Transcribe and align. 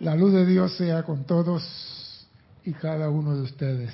La 0.00 0.14
luz 0.14 0.32
de 0.32 0.46
Dios 0.46 0.76
sea 0.76 1.02
con 1.02 1.24
todos 1.24 2.26
y 2.64 2.72
cada 2.72 3.10
uno 3.10 3.34
de 3.34 3.42
ustedes. 3.42 3.92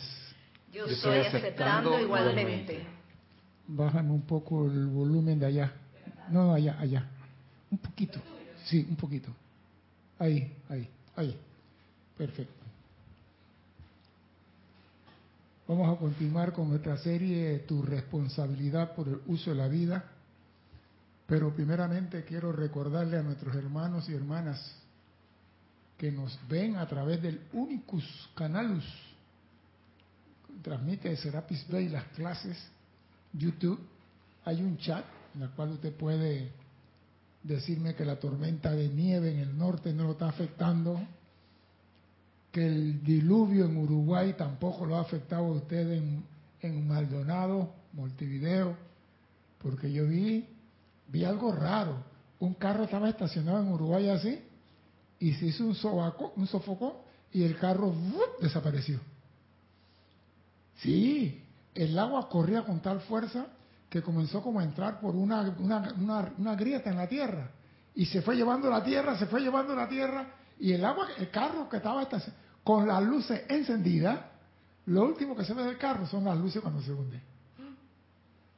Yo 0.73 0.85
estoy 0.85 1.19
aceptando 1.21 1.99
igualmente. 1.99 2.87
Bájame 3.67 4.11
un 4.11 4.23
poco 4.23 4.67
el 4.67 4.87
volumen 4.87 5.39
de 5.39 5.47
allá. 5.47 5.73
No, 6.31 6.45
no, 6.45 6.55
allá, 6.55 6.77
allá. 6.79 7.09
Un 7.71 7.79
poquito. 7.79 8.21
Sí, 8.65 8.87
un 8.89 8.97
poquito. 8.97 9.31
Ahí, 10.19 10.53
ahí, 10.69 10.89
ahí. 11.17 11.39
Perfecto. 12.19 12.53
Vamos 15.67 15.97
a 15.97 15.99
continuar 15.99 16.53
con 16.53 16.69
nuestra 16.69 16.99
serie 16.99 17.61
Tu 17.61 17.81
responsabilidad 17.83 18.95
por 18.95 19.09
el 19.09 19.21
uso 19.27 19.51
de 19.51 19.57
la 19.57 19.69
vida. 19.69 20.05
Pero 21.27 21.55
primeramente 21.55 22.25
quiero 22.25 22.53
recordarle 22.53 23.17
a 23.17 23.23
nuestros 23.23 23.57
hermanos 23.57 24.07
y 24.11 24.15
hermanas 24.15 24.84
que 25.97 26.11
nos 26.11 26.39
ven 26.49 26.77
a 26.77 26.87
través 26.87 27.23
del 27.23 27.41
Unicus 27.53 28.05
Canalus. 28.35 28.85
Transmite 30.63 31.17
Serapis 31.17 31.67
Bay 31.69 31.89
las 31.89 32.05
clases 32.09 32.57
YouTube. 33.33 33.81
Hay 34.45 34.63
un 34.63 34.77
chat 34.79 35.05
en 35.35 35.43
el 35.43 35.51
cual 35.51 35.73
usted 35.73 35.93
puede 35.95 36.51
decirme 37.43 37.95
que 37.95 38.05
la 38.05 38.17
tormenta 38.17 38.73
de 38.73 38.89
nieve 38.89 39.33
en 39.33 39.39
el 39.39 39.57
norte 39.57 39.93
no 39.93 40.05
lo 40.05 40.13
está 40.13 40.29
afectando, 40.29 41.01
que 42.51 42.67
el 42.67 43.03
diluvio 43.03 43.67
en 43.67 43.77
Uruguay 43.77 44.35
tampoco 44.37 44.87
lo 44.87 44.97
ha 44.97 45.01
afectado 45.01 45.47
a 45.47 45.53
usted 45.53 45.93
en, 45.93 46.25
en 46.61 46.87
Maldonado, 46.87 47.73
Montevideo, 47.93 48.77
porque 49.61 49.93
yo 49.93 50.07
vi, 50.07 50.47
vi 51.09 51.25
algo 51.25 51.53
raro. 51.53 52.03
Un 52.41 52.55
carro 52.55 52.85
estaba 52.85 53.09
estacionado 53.09 53.61
en 53.61 53.73
Uruguay 53.73 54.09
así 54.09 54.44
y 55.25 55.33
se 55.33 55.47
hizo 55.47 55.65
un, 55.65 55.75
sobaco, 55.75 56.35
un 56.37 56.47
sofocón 56.47 56.93
y 57.33 57.45
el 57.45 57.57
carro 57.57 57.95
desapareció. 58.43 59.01
Sí, 60.77 61.43
el 61.75 61.99
agua 61.99 62.29
corría 62.29 62.63
con 62.63 62.81
tal 62.81 63.01
fuerza 63.01 63.47
que 63.89 64.03
comenzó 64.03 64.43
como 64.43 64.61
a 64.61 64.65
entrar 64.65 65.01
por 65.01 65.17
una, 65.17 65.41
una, 65.59 66.35
una, 66.37 66.55
grieta 66.57 66.91
en 66.91 66.99
la 66.99 67.09
tierra 67.09 67.51
y 67.95 68.05
se 68.05 68.21
fue 68.21 68.37
llevando 68.37 68.69
la 68.69 68.85
tierra, 68.85 69.19
se 69.19 69.25
fue 69.25 69.41
llevando 69.41 69.75
la 69.75 69.89
tierra 69.89 70.27
y 70.61 70.73
el 70.73 70.85
agua, 70.85 71.09
el 71.17 71.31
carro 71.31 71.71
que 71.71 71.79
estaba 71.79 72.07
con 72.63 72.87
las 72.87 73.03
luces 73.03 73.45
encendidas, 73.49 74.21
lo 74.85 75.05
último 75.07 75.35
que 75.35 75.47
se 75.47 75.55
ve 75.55 75.65
del 75.65 75.79
carro 75.79 76.07
son 76.07 76.25
las 76.25 76.37
luces 76.37 76.61
cuando 76.61 76.83
se 76.83 76.93
hunde. 76.93 77.19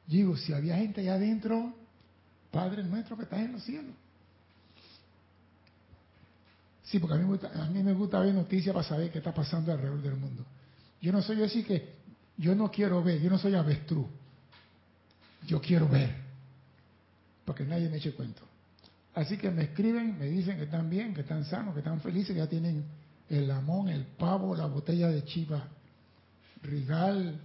Digo, 0.05 0.35
si 0.35 0.51
había 0.51 0.75
gente 0.75 0.99
allá 0.99 1.13
adentro, 1.13 1.73
Padre 2.51 2.83
nuestro 2.83 3.15
que 3.15 3.23
estás 3.23 3.39
en 3.39 3.53
los 3.53 3.63
cielos. 3.63 3.95
Sí, 6.87 6.99
porque 6.99 7.15
a 7.15 7.17
mí, 7.17 7.39
a 7.53 7.65
mí 7.65 7.83
me 7.83 7.93
gusta 7.93 8.19
ver 8.19 8.33
noticias 8.33 8.73
para 8.73 8.87
saber 8.87 9.11
qué 9.11 9.17
está 9.17 9.33
pasando 9.33 9.71
alrededor 9.71 10.01
del 10.01 10.15
mundo. 10.15 10.45
Yo 11.01 11.11
no 11.11 11.21
soy 11.21 11.43
así 11.43 11.63
que, 11.63 11.95
yo 12.37 12.55
no 12.55 12.71
quiero 12.71 13.03
ver, 13.03 13.21
yo 13.21 13.29
no 13.29 13.37
soy 13.37 13.55
avestruz. 13.55 14.07
Yo 15.45 15.61
quiero 15.61 15.87
ver, 15.87 16.09
porque 17.45 17.65
nadie 17.65 17.89
me 17.89 17.97
eche 17.97 18.13
cuento. 18.13 18.41
Así 19.13 19.37
que 19.37 19.51
me 19.51 19.63
escriben, 19.63 20.17
me 20.17 20.27
dicen 20.27 20.57
que 20.57 20.63
están 20.63 20.89
bien, 20.89 21.13
que 21.13 21.21
están 21.21 21.43
sanos, 21.43 21.73
que 21.73 21.79
están 21.79 21.99
felices, 21.99 22.33
que 22.33 22.39
ya 22.39 22.47
tienen 22.47 22.85
el 23.29 23.47
lamón, 23.47 23.89
el 23.89 24.05
pavo, 24.05 24.55
la 24.55 24.67
botella 24.67 25.09
de 25.09 25.23
chiva, 25.25 25.67
Rigal, 26.63 27.39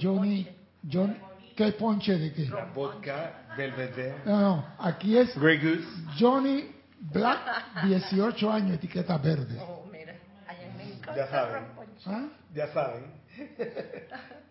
Johnny, 0.00 0.48
John, 0.90 1.16
¿qué 1.54 1.72
ponche 1.72 2.18
de 2.18 2.32
qué? 2.32 2.50
vodka, 2.74 3.54
Belvedere. 3.56 4.16
No, 4.26 4.40
no, 4.40 4.66
aquí 4.78 5.16
es 5.16 5.34
Grey 5.38 5.58
Goose. 5.58 5.86
Johnny 6.18 6.73
Black, 7.00 7.84
18 7.86 8.50
años, 8.50 8.72
etiqueta 8.72 9.16
verde. 9.18 9.58
Oh, 9.60 9.86
mira, 9.90 10.14
allá 10.46 10.72
me 10.76 10.84
encanta 10.84 11.16
Ya 11.16 11.28
saben. 11.30 11.64
¿Ah? 12.06 12.28
Ya 12.54 12.72
saben. 12.72 13.04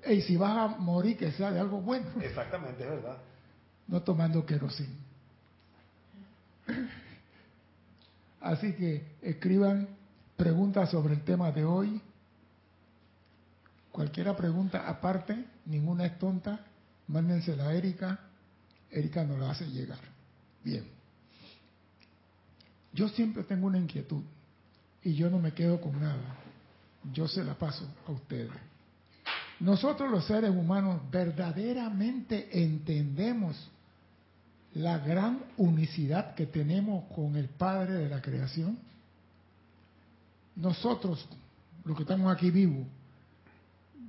Y 0.08 0.22
si 0.22 0.36
vas 0.36 0.58
a 0.58 0.68
morir, 0.80 1.18
que 1.18 1.32
sea 1.32 1.52
de 1.52 1.60
algo 1.60 1.80
bueno, 1.82 2.06
Exactamente, 2.22 2.84
es 2.84 2.90
verdad. 2.90 3.18
no 3.88 4.02
tomando 4.02 4.46
querosín. 4.46 4.98
Así 8.42 8.74
que 8.74 9.06
escriban 9.22 9.88
preguntas 10.36 10.90
sobre 10.92 11.14
el 11.14 11.24
tema 11.24 11.52
de 11.52 11.64
hoy. 11.64 12.02
Cualquiera 13.92 14.36
pregunta 14.36 14.90
aparte, 14.90 15.46
ninguna 15.66 16.06
es 16.06 16.18
tonta, 16.20 16.60
mándensela 17.08 17.70
a 17.70 17.74
Erika. 17.74 18.20
Erika 18.92 19.24
nos 19.24 19.40
la 19.40 19.52
hace 19.52 19.66
llegar. 19.66 20.00
Bien. 20.64 20.86
Yo 22.94 23.10
siempre 23.10 23.44
tengo 23.44 23.68
una 23.68 23.80
inquietud 23.80 24.22
y 25.04 25.14
yo 25.14 25.30
no 25.30 25.40
me 25.40 25.52
quedo 25.54 25.82
con 25.82 26.00
nada. 26.00 26.38
Yo 27.12 27.28
se 27.28 27.44
la 27.44 27.56
paso 27.56 27.88
a 28.08 28.12
ustedes. 28.12 28.52
Nosotros 29.60 30.10
los 30.12 30.26
seres 30.26 30.52
humanos 30.52 31.02
verdaderamente 31.12 32.50
entendemos 32.64 33.56
la 34.74 34.98
gran 35.00 35.44
unicidad 35.58 36.34
que 36.36 36.46
tenemos 36.46 37.06
con 37.14 37.36
el 37.36 37.50
Padre 37.50 37.94
de 37.94 38.10
la 38.10 38.22
creación. 38.22 38.78
Nosotros, 40.56 41.28
los 41.84 41.96
que 41.96 42.04
estamos 42.04 42.34
aquí 42.34 42.52
vivos, 42.52 42.86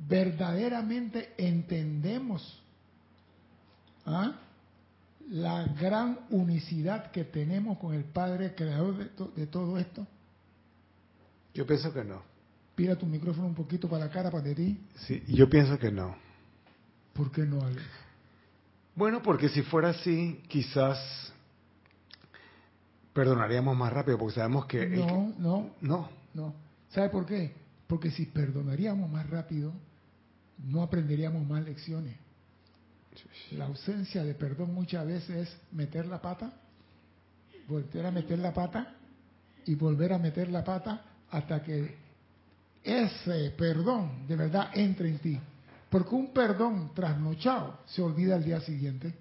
verdaderamente 0.06 1.34
entendemos 1.38 2.60
¿ah? 4.06 4.32
La 5.30 5.64
gran 5.80 6.20
unicidad 6.30 7.10
que 7.10 7.24
tenemos 7.24 7.78
con 7.78 7.94
el 7.94 8.04
Padre 8.04 8.54
creador 8.54 8.96
de, 8.98 9.04
to- 9.06 9.32
de 9.34 9.46
todo 9.46 9.78
esto. 9.78 10.06
Yo 11.54 11.66
pienso 11.66 11.92
que 11.92 12.04
no. 12.04 12.22
Pira 12.74 12.96
tu 12.96 13.06
micrófono 13.06 13.46
un 13.46 13.54
poquito 13.54 13.88
para 13.88 14.06
la 14.06 14.10
cara, 14.10 14.30
para 14.30 14.42
de 14.42 14.54
ti. 14.54 14.80
Sí, 15.06 15.22
yo 15.28 15.48
pienso 15.48 15.78
que 15.78 15.90
no. 15.92 16.16
¿Por 17.12 17.30
qué 17.30 17.42
no, 17.46 17.62
Alex? 17.64 17.82
Bueno, 18.96 19.22
porque 19.22 19.48
si 19.48 19.62
fuera 19.62 19.90
así, 19.90 20.42
quizás 20.48 20.98
perdonaríamos 23.12 23.76
más 23.76 23.92
rápido, 23.92 24.18
porque 24.18 24.34
sabemos 24.34 24.66
que... 24.66 24.86
No, 24.86 25.32
no, 25.38 25.70
no. 25.80 26.08
no. 26.34 26.54
¿Sabe 26.90 27.08
por 27.10 27.26
qué? 27.26 27.54
Porque 27.86 28.10
si 28.10 28.26
perdonaríamos 28.26 29.10
más 29.10 29.28
rápido, 29.30 29.72
no 30.64 30.82
aprenderíamos 30.82 31.46
más 31.46 31.62
lecciones. 31.64 32.16
La 33.52 33.66
ausencia 33.66 34.24
de 34.24 34.34
perdón 34.34 34.74
muchas 34.74 35.06
veces 35.06 35.48
es 35.48 35.56
meter 35.72 36.06
la 36.06 36.20
pata, 36.20 36.52
volver 37.68 38.06
a 38.06 38.10
meter 38.10 38.38
la 38.38 38.52
pata 38.52 38.94
y 39.66 39.74
volver 39.74 40.12
a 40.12 40.18
meter 40.18 40.48
la 40.50 40.64
pata 40.64 41.02
hasta 41.30 41.62
que 41.62 41.96
ese 42.82 43.50
perdón 43.56 44.26
de 44.26 44.36
verdad 44.36 44.70
entre 44.74 45.08
en 45.08 45.18
ti. 45.18 45.40
Porque 45.88 46.14
un 46.14 46.32
perdón 46.32 46.92
trasnochado 46.94 47.78
se 47.86 48.02
olvida 48.02 48.34
al 48.34 48.44
día 48.44 48.60
siguiente. 48.60 49.14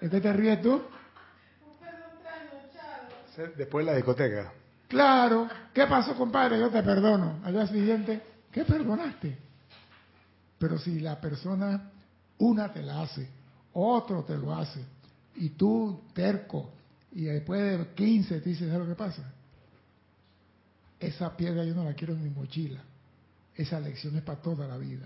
¿Es 0.00 0.10
que 0.10 0.20
te 0.20 0.32
ríes 0.32 0.60
tú? 0.62 0.82
Después 3.56 3.86
de 3.86 3.92
la 3.92 3.96
discoteca. 3.96 4.52
Claro. 4.88 5.48
¿Qué 5.72 5.86
pasó, 5.86 6.14
compadre? 6.14 6.58
Yo 6.58 6.70
te 6.70 6.82
perdono. 6.82 7.40
Al 7.44 7.52
día 7.52 7.66
siguiente, 7.66 8.20
¿qué 8.50 8.64
perdonaste? 8.64 9.38
Pero 10.62 10.78
si 10.78 11.00
la 11.00 11.20
persona, 11.20 11.90
una 12.38 12.72
te 12.72 12.84
la 12.84 13.02
hace, 13.02 13.28
otro 13.72 14.22
te 14.22 14.38
lo 14.38 14.54
hace, 14.54 14.80
y 15.34 15.48
tú 15.48 16.02
terco, 16.14 16.70
y 17.10 17.22
después 17.24 17.80
de 17.80 17.88
15 17.88 18.40
te 18.40 18.48
dices, 18.48 18.68
¿sabes 18.68 18.86
lo 18.86 18.94
que 18.94 18.96
pasa? 18.96 19.28
Esa 21.00 21.36
piedra 21.36 21.64
yo 21.64 21.74
no 21.74 21.82
la 21.82 21.94
quiero 21.94 22.14
en 22.14 22.22
mi 22.22 22.30
mochila. 22.30 22.80
Esa 23.56 23.80
lección 23.80 24.16
es 24.16 24.22
para 24.22 24.40
toda 24.40 24.68
la 24.68 24.76
vida. 24.76 25.04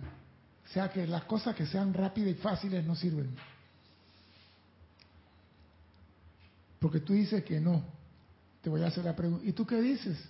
O 0.66 0.68
sea 0.68 0.92
que 0.92 1.06
las 1.06 1.24
cosas 1.24 1.56
que 1.56 1.64
sean 1.64 1.94
rápidas 1.94 2.32
y 2.32 2.34
fáciles 2.34 2.84
no 2.84 2.94
sirven. 2.94 3.34
Porque 6.78 7.00
tú 7.00 7.14
dices 7.14 7.42
que 7.44 7.60
no. 7.60 7.82
Te 8.60 8.68
voy 8.68 8.82
a 8.82 8.88
hacer 8.88 9.06
la 9.06 9.16
pregunta. 9.16 9.42
¿Y 9.46 9.52
tú 9.52 9.64
qué 9.64 9.80
dices? 9.80 10.22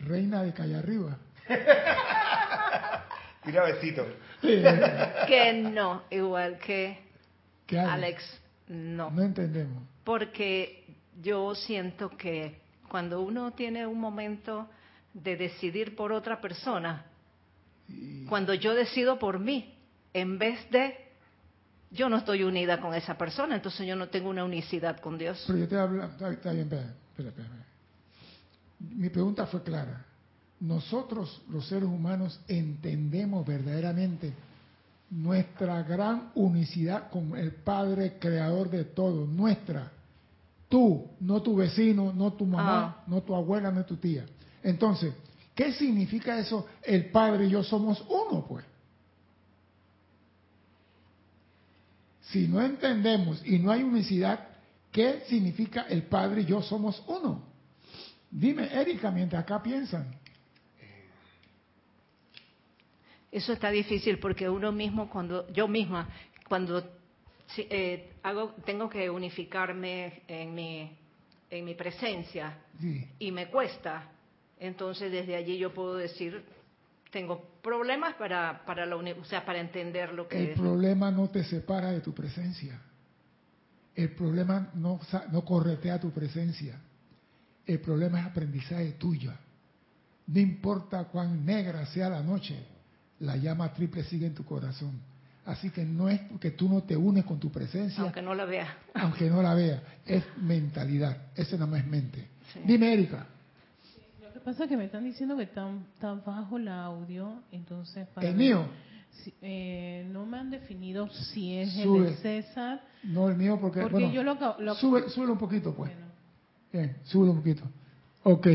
Reina 0.00 0.42
de 0.42 0.52
calle 0.52 0.74
arriba. 0.74 1.16
Tira 3.48 3.64
besito. 3.64 4.06
Que 4.42 5.52
no, 5.54 6.02
igual 6.10 6.58
que. 6.58 6.98
Alex, 7.78 8.22
no. 8.68 9.10
No 9.10 9.22
entendemos. 9.22 9.82
Porque 10.04 10.84
yo 11.22 11.54
siento 11.54 12.10
que 12.10 12.60
cuando 12.90 13.22
uno 13.22 13.52
tiene 13.52 13.86
un 13.86 13.98
momento 13.98 14.68
de 15.14 15.36
decidir 15.36 15.96
por 15.96 16.12
otra 16.12 16.42
persona, 16.42 17.06
cuando 18.28 18.52
yo 18.52 18.74
decido 18.74 19.18
por 19.18 19.38
mí, 19.38 19.74
en 20.12 20.38
vez 20.38 20.70
de 20.70 21.08
yo 21.90 22.10
no 22.10 22.18
estoy 22.18 22.42
unida 22.42 22.82
con 22.82 22.92
esa 22.92 23.16
persona, 23.16 23.54
entonces 23.54 23.86
yo 23.86 23.96
no 23.96 24.08
tengo 24.08 24.28
una 24.28 24.44
unicidad 24.44 25.00
con 25.00 25.16
Dios. 25.16 25.42
Pero 25.46 25.58
yo 25.58 25.68
te 25.68 25.76
hablo, 25.76 26.04
está, 26.04 26.30
está 26.30 26.52
bien, 26.52 26.64
espera, 26.64 26.94
espera, 27.12 27.28
espera. 27.30 27.48
Mi 28.78 29.08
pregunta 29.08 29.46
fue 29.46 29.62
clara. 29.62 30.04
Nosotros, 30.60 31.40
los 31.50 31.66
seres 31.68 31.88
humanos, 31.88 32.40
entendemos 32.48 33.46
verdaderamente 33.46 34.32
nuestra 35.10 35.82
gran 35.82 36.30
unicidad 36.34 37.10
con 37.10 37.36
el 37.36 37.52
Padre 37.52 38.18
creador 38.18 38.68
de 38.70 38.84
todo, 38.84 39.26
nuestra. 39.26 39.92
Tú, 40.68 41.06
no 41.20 41.40
tu 41.40 41.56
vecino, 41.56 42.12
no 42.12 42.32
tu 42.32 42.44
mamá, 42.44 42.96
Ah. 42.98 43.04
no 43.06 43.22
tu 43.22 43.34
abuela, 43.34 43.70
no 43.70 43.84
tu 43.84 43.96
tía. 43.96 44.26
Entonces, 44.62 45.14
¿qué 45.54 45.72
significa 45.72 46.38
eso? 46.38 46.66
El 46.82 47.10
Padre 47.10 47.46
y 47.46 47.50
yo 47.50 47.62
somos 47.62 48.04
uno, 48.08 48.44
pues. 48.46 48.64
Si 52.22 52.46
no 52.46 52.60
entendemos 52.60 53.40
y 53.46 53.58
no 53.58 53.70
hay 53.70 53.82
unicidad, 53.82 54.40
¿qué 54.92 55.22
significa 55.28 55.82
el 55.88 56.02
Padre 56.02 56.42
y 56.42 56.46
yo 56.46 56.60
somos 56.60 57.02
uno? 57.06 57.42
Dime, 58.30 58.68
Erika, 58.70 59.10
mientras 59.10 59.42
acá 59.42 59.62
piensan. 59.62 60.14
Eso 63.30 63.52
está 63.52 63.70
difícil 63.70 64.18
porque 64.18 64.48
uno 64.48 64.72
mismo, 64.72 65.10
cuando 65.10 65.46
yo 65.52 65.68
misma, 65.68 66.08
cuando 66.48 66.80
si- 67.48 67.66
eh, 67.70 68.12
hago, 68.22 68.54
tengo 68.64 68.88
que 68.88 69.10
unificarme 69.10 70.22
en 70.28 70.54
mi, 70.54 70.96
en 71.50 71.64
mi 71.64 71.74
presencia 71.74 72.58
Sí. 72.80 73.06
y 73.18 73.32
me 73.32 73.48
cuesta, 73.48 74.10
entonces 74.58 75.12
desde 75.12 75.36
allí 75.36 75.58
yo 75.58 75.72
puedo 75.74 75.96
decir, 75.96 76.42
tengo 77.10 77.42
problemas 77.62 78.14
para, 78.14 78.64
para, 78.64 78.84
la 78.86 78.96
o 78.96 79.24
sea, 79.24 79.44
para 79.44 79.60
entender 79.60 80.12
lo 80.12 80.28
que 80.28 80.52
El 80.52 80.54
problema 80.54 81.10
no 81.10 81.28
te 81.30 81.44
separa 81.44 81.90
de 81.90 82.00
tu 82.00 82.12
presencia. 82.14 82.80
El 83.94 84.10
problema 84.12 84.70
no, 84.74 85.00
no 85.32 85.44
corretea 85.44 85.98
tu 85.98 86.10
presencia. 86.12 86.78
El 87.66 87.80
problema 87.80 88.20
es 88.20 88.26
aprendizaje 88.26 88.92
tuyo. 88.92 89.32
No 90.26 90.38
importa 90.38 91.04
cuán 91.04 91.44
negra 91.44 91.84
sea 91.86 92.08
la 92.10 92.22
noche, 92.22 92.56
la 93.20 93.36
llama 93.36 93.72
triple 93.72 94.04
sigue 94.04 94.26
en 94.26 94.34
tu 94.34 94.44
corazón. 94.44 94.92
Así 95.46 95.70
que 95.70 95.84
no 95.84 96.08
es 96.10 96.20
que 96.40 96.50
tú 96.50 96.68
no 96.68 96.82
te 96.82 96.94
unes 96.96 97.24
con 97.24 97.38
tu 97.40 97.50
presencia, 97.50 98.02
aunque 98.02 98.20
no 98.20 98.34
la 98.34 98.44
vea. 98.44 98.68
aunque 98.94 99.30
no 99.30 99.40
la 99.42 99.54
veas. 99.54 99.82
Es 100.04 100.22
mentalidad. 100.36 101.16
Ese 101.34 101.56
nada 101.56 101.70
más 101.70 101.80
es 101.80 101.86
mente. 101.86 102.28
Sí. 102.52 102.60
Dime, 102.66 102.92
Erika. 102.92 103.26
Lo 104.22 104.32
que 104.34 104.40
pasa 104.40 104.64
es 104.64 104.68
que 104.70 104.76
me 104.76 104.84
están 104.84 105.04
diciendo 105.04 105.36
que 105.36 105.44
está, 105.44 105.70
está 105.94 106.12
bajo 106.14 106.58
el 106.58 106.68
audio, 106.68 107.40
entonces 107.50 108.06
para 108.08 108.28
El 108.28 108.36
mío. 108.36 108.66
si- 109.24 109.32
eh, 109.40 110.06
no 110.12 110.26
me 110.26 110.38
han 110.38 110.50
definido 110.50 111.08
si 111.08 111.56
es 111.56 111.74
el 111.78 111.82
Sube. 111.84 112.10
de 112.10 112.16
César, 112.16 112.82
No 113.02 113.28
el 113.30 113.36
mío 113.36 113.58
porque... 113.60 113.80
porque 113.80 113.94
bueno, 113.94 114.12
yo 114.12 114.22
lo, 114.22 114.34
lo 114.60 114.74
sube, 114.74 115.08
súbelo 115.08 115.32
un 115.32 115.38
poquito, 115.38 115.74
pues. 115.74 115.90
bueno, 115.90 116.06
Bien, 116.70 116.96
súbelo 117.04 117.32
un 117.32 117.38
poquito. 117.38 117.62
Ok. 118.24 118.46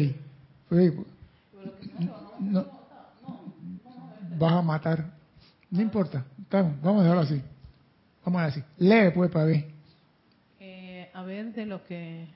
No, 2.40 2.66
vas 4.44 4.54
a 4.54 4.62
matar. 4.62 5.12
No 5.72 5.82
importa. 5.82 6.24
Estamos, 6.42 6.80
vamos 6.82 7.02
a 7.02 7.04
dejarlo 7.04 7.22
así. 7.24 7.42
Vamos 8.26 8.42
a 8.42 8.46
decir. 8.46 8.64
Lee 8.78 9.10
pues 9.14 9.32
para 9.32 9.46
ver. 9.46 9.66
eh, 10.60 11.10
a 11.14 11.24
ver 11.24 11.54
de 11.54 11.66
lo 11.66 11.84
que 11.86 12.28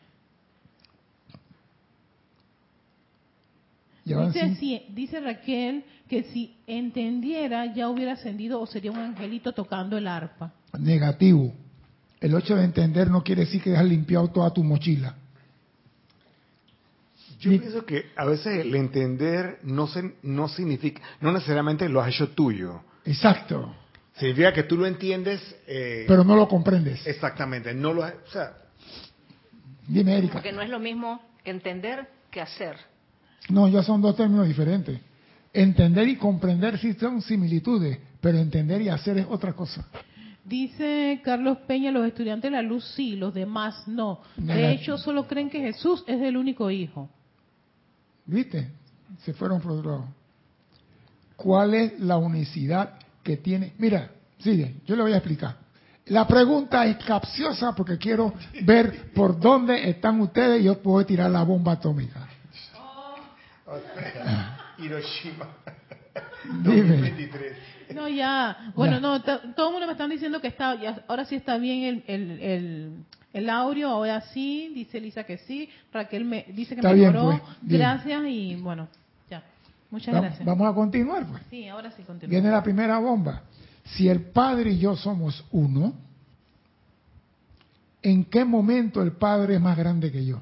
dice, 4.03 4.55
si- 4.55 4.85
dice 4.89 5.19
Raquel 5.19 5.83
que 6.07 6.23
si 6.23 6.55
entendiera 6.65 7.73
ya 7.73 7.89
hubiera 7.89 8.13
ascendido 8.13 8.61
o 8.61 8.65
sería 8.65 8.91
un 8.91 8.99
angelito 8.99 9.51
tocando 9.53 9.97
el 9.97 10.07
arpa. 10.07 10.53
Negativo. 10.79 11.53
El 12.21 12.33
hecho 12.35 12.55
de 12.55 12.63
entender 12.63 13.09
no 13.11 13.23
quiere 13.23 13.41
decir 13.41 13.61
que 13.61 13.75
has 13.75 13.85
limpiado 13.85 14.29
toda 14.29 14.51
tu 14.51 14.63
mochila. 14.63 15.15
Yo 17.39 17.51
pienso 17.51 17.85
que 17.85 18.11
a 18.15 18.25
veces 18.25 18.59
el 18.59 18.75
entender 18.75 19.59
no, 19.63 19.87
se, 19.87 20.15
no 20.23 20.47
significa, 20.47 21.01
no 21.21 21.31
necesariamente 21.31 21.87
lo 21.87 22.01
has 22.01 22.09
hecho 22.09 22.29
tuyo. 22.29 22.81
Exacto. 23.05 23.75
Significa 24.15 24.51
que 24.51 24.63
tú 24.63 24.75
lo 24.75 24.87
entiendes 24.87 25.39
eh, 25.67 26.05
Pero 26.07 26.23
no 26.23 26.35
lo 26.35 26.47
comprendes. 26.47 27.05
exactamente. 27.05 27.73
No 27.73 27.93
lo 27.93 28.01
o 28.01 28.31
sea, 28.31 28.57
Dime, 29.87 30.17
Erika. 30.17 30.33
Porque 30.33 30.51
no 30.51 30.61
es 30.61 30.69
lo 30.69 30.79
mismo 30.79 31.21
entender 31.45 32.07
que 32.29 32.41
hacer. 32.41 32.75
No, 33.49 33.67
ya 33.67 33.81
son 33.83 34.01
dos 34.01 34.15
términos 34.15 34.47
diferentes. 34.47 34.99
Entender 35.53 36.07
y 36.09 36.17
comprender 36.17 36.77
sí 36.77 36.93
son 36.93 37.21
similitudes, 37.21 37.97
pero 38.19 38.37
entender 38.37 38.81
y 38.81 38.89
hacer 38.89 39.17
es 39.17 39.25
otra 39.29 39.53
cosa. 39.53 39.87
Dice 40.43 41.21
Carlos 41.23 41.59
Peña, 41.67 41.91
los 41.91 42.05
estudiantes 42.05 42.51
de 42.51 42.57
la 42.57 42.61
luz 42.61 42.85
sí, 42.95 43.15
los 43.15 43.33
demás 43.33 43.87
no. 43.87 44.21
De 44.35 44.71
hecho, 44.71 44.97
solo 44.97 45.27
creen 45.27 45.49
que 45.49 45.59
Jesús 45.59 46.03
es 46.07 46.21
el 46.21 46.37
único 46.37 46.69
hijo. 46.69 47.09
¿Viste? 48.27 48.69
Se 49.23 49.33
fueron 49.33 49.61
por 49.61 49.71
otro 49.73 49.91
lado. 49.91 50.07
¿Cuál 51.35 51.73
es 51.73 51.99
la 51.99 52.17
unicidad 52.17 52.93
que 53.23 53.37
tiene? 53.37 53.73
Mira, 53.77 54.11
sigue, 54.39 54.75
yo 54.85 54.95
le 54.95 55.03
voy 55.03 55.13
a 55.13 55.17
explicar. 55.17 55.55
La 56.07 56.25
pregunta 56.27 56.85
es 56.85 56.97
capciosa 57.03 57.73
porque 57.75 57.97
quiero 57.97 58.33
ver 58.63 59.11
por 59.13 59.39
dónde 59.39 59.89
están 59.89 60.19
ustedes 60.21 60.61
y 60.61 60.65
yo 60.65 60.81
puedo 60.81 61.05
tirar 61.05 61.29
la 61.29 61.43
bomba 61.43 61.73
atómica. 61.73 62.27
Hiroshima. 64.77 65.47
Dime. 66.63 67.29
No, 67.93 68.07
ya. 68.07 68.71
Bueno, 68.75 68.95
Ya. 68.95 68.99
no, 68.99 69.21
todo 69.21 69.67
el 69.67 69.71
mundo 69.73 69.85
me 69.87 69.93
están 69.93 70.09
diciendo 70.09 70.39
que 70.39 70.47
está, 70.47 70.75
ya, 70.75 71.03
ahora 71.07 71.25
sí 71.25 71.35
está 71.35 71.57
bien 71.57 71.83
el, 71.83 72.03
el, 72.07 72.39
el, 72.41 73.05
el 73.33 73.49
audio, 73.49 73.89
ahora 73.89 74.21
sí, 74.33 74.71
dice 74.73 74.99
Lisa 74.99 75.23
que 75.23 75.37
sí, 75.39 75.69
Raquel 75.91 76.25
me 76.25 76.45
dice 76.49 76.75
que 76.75 76.81
Está 76.81 76.93
bien, 76.93 77.11
mejoró, 77.13 77.39
pues, 77.39 77.57
gracias 77.61 78.23
y 78.27 78.55
bueno, 78.55 78.87
ya. 79.29 79.43
Muchas 79.91 80.15
Va- 80.15 80.21
gracias. 80.21 80.45
Vamos 80.45 80.67
a 80.69 80.73
continuar, 80.73 81.25
pues. 81.27 81.43
Sí, 81.49 81.67
ahora 81.67 81.91
sí 81.91 82.03
continúa. 82.03 82.31
Viene 82.31 82.49
la 82.49 82.63
primera 82.63 82.97
bomba. 82.99 83.43
Si 83.95 84.07
el 84.09 84.21
Padre 84.21 84.71
y 84.71 84.79
yo 84.79 84.95
somos 84.95 85.45
uno, 85.51 85.93
¿en 88.01 88.25
qué 88.25 88.43
momento 88.43 89.01
el 89.01 89.13
Padre 89.13 89.55
es 89.55 89.61
más 89.61 89.77
grande 89.77 90.11
que 90.11 90.25
yo? 90.25 90.41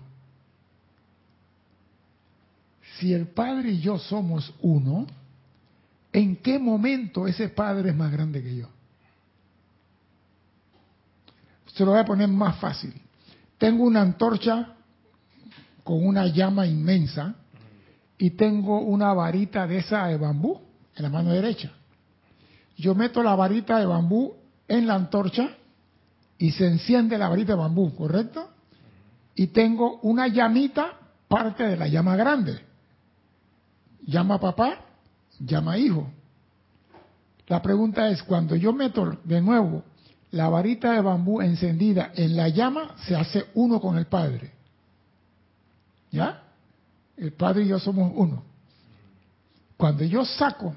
Si 2.98 3.14
el 3.14 3.28
Padre 3.28 3.72
y 3.72 3.80
yo 3.82 3.98
somos 4.00 4.54
uno, 4.62 5.06
¿en 6.14 6.38
qué 6.38 6.58
momento 6.60 7.28
ese 7.28 7.50
Padre 7.50 7.90
es 7.90 7.96
más 7.96 8.12
grande 8.12 8.42
que 8.42 8.56
yo? 8.56 8.68
Se 11.76 11.84
lo 11.84 11.92
voy 11.92 12.00
a 12.00 12.06
poner 12.06 12.30
más 12.30 12.58
fácil. 12.58 12.94
Tengo 13.58 13.84
una 13.84 14.02
antorcha 14.02 14.76
con 15.84 16.06
una 16.06 16.26
llama 16.28 16.66
inmensa 16.66 17.36
y 18.18 18.32
tengo 18.32 18.80
una 18.80 19.14
varita 19.14 19.68
de 19.68 19.80
esa 19.80 20.08
de 20.08 20.18
bambú 20.18 20.62
en 20.96 21.04
la 21.04 21.10
mano 21.10 21.32
derecha. 21.32 21.72
Yo 22.78 22.96
meto 22.96 23.22
la 23.22 23.36
varita 23.36 23.78
de 23.78 23.86
bambú 23.86 24.34
en 24.68 24.88
la 24.88 24.96
antorcha 24.96 25.50
y 26.38 26.52
se 26.52 26.66
enciende 26.66 27.18
la 27.18 27.30
varita 27.30 27.54
de 27.54 27.60
bambú, 27.60 27.94
¿correcto? 27.96 28.50
Y 29.36 29.48
tengo 29.48 30.00
una 30.02 30.28
llamita, 30.28 30.98
parte 31.28 31.64
de 31.64 31.76
la 31.76 31.88
llama 31.88 32.16
grande. 32.16 32.60
Llama 34.06 34.40
papá, 34.40 34.80
llama 35.40 35.78
hijo. 35.78 36.10
La 37.48 37.62
pregunta 37.62 38.10
es, 38.10 38.24
cuando 38.24 38.56
yo 38.56 38.72
meto 38.72 39.18
de 39.26 39.42
nuevo 39.42 39.84
la 40.32 40.50
varita 40.50 40.92
de 40.94 41.02
bambú 41.02 41.42
encendida 41.42 42.12
en 42.16 42.36
la 42.36 42.50
llama, 42.50 42.96
se 43.06 43.16
hace 43.16 43.46
uno 43.54 43.80
con 43.80 43.98
el 43.98 44.08
Padre. 44.08 44.52
¿Ya? 46.12 46.44
El 47.18 47.34
Padre 47.34 47.64
y 47.64 47.68
yo 47.68 47.80
somos 47.80 48.12
uno. 48.16 48.44
Cuando 49.78 50.04
yo 50.04 50.26
saco 50.26 50.74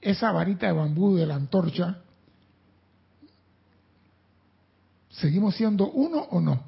esa 0.00 0.32
varita 0.32 0.66
de 0.66 0.72
bambú 0.72 1.16
de 1.16 1.26
la 1.26 1.34
antorcha, 1.34 1.98
¿seguimos 5.10 5.56
siendo 5.56 5.90
uno 5.90 6.18
o 6.30 6.40
no? 6.40 6.62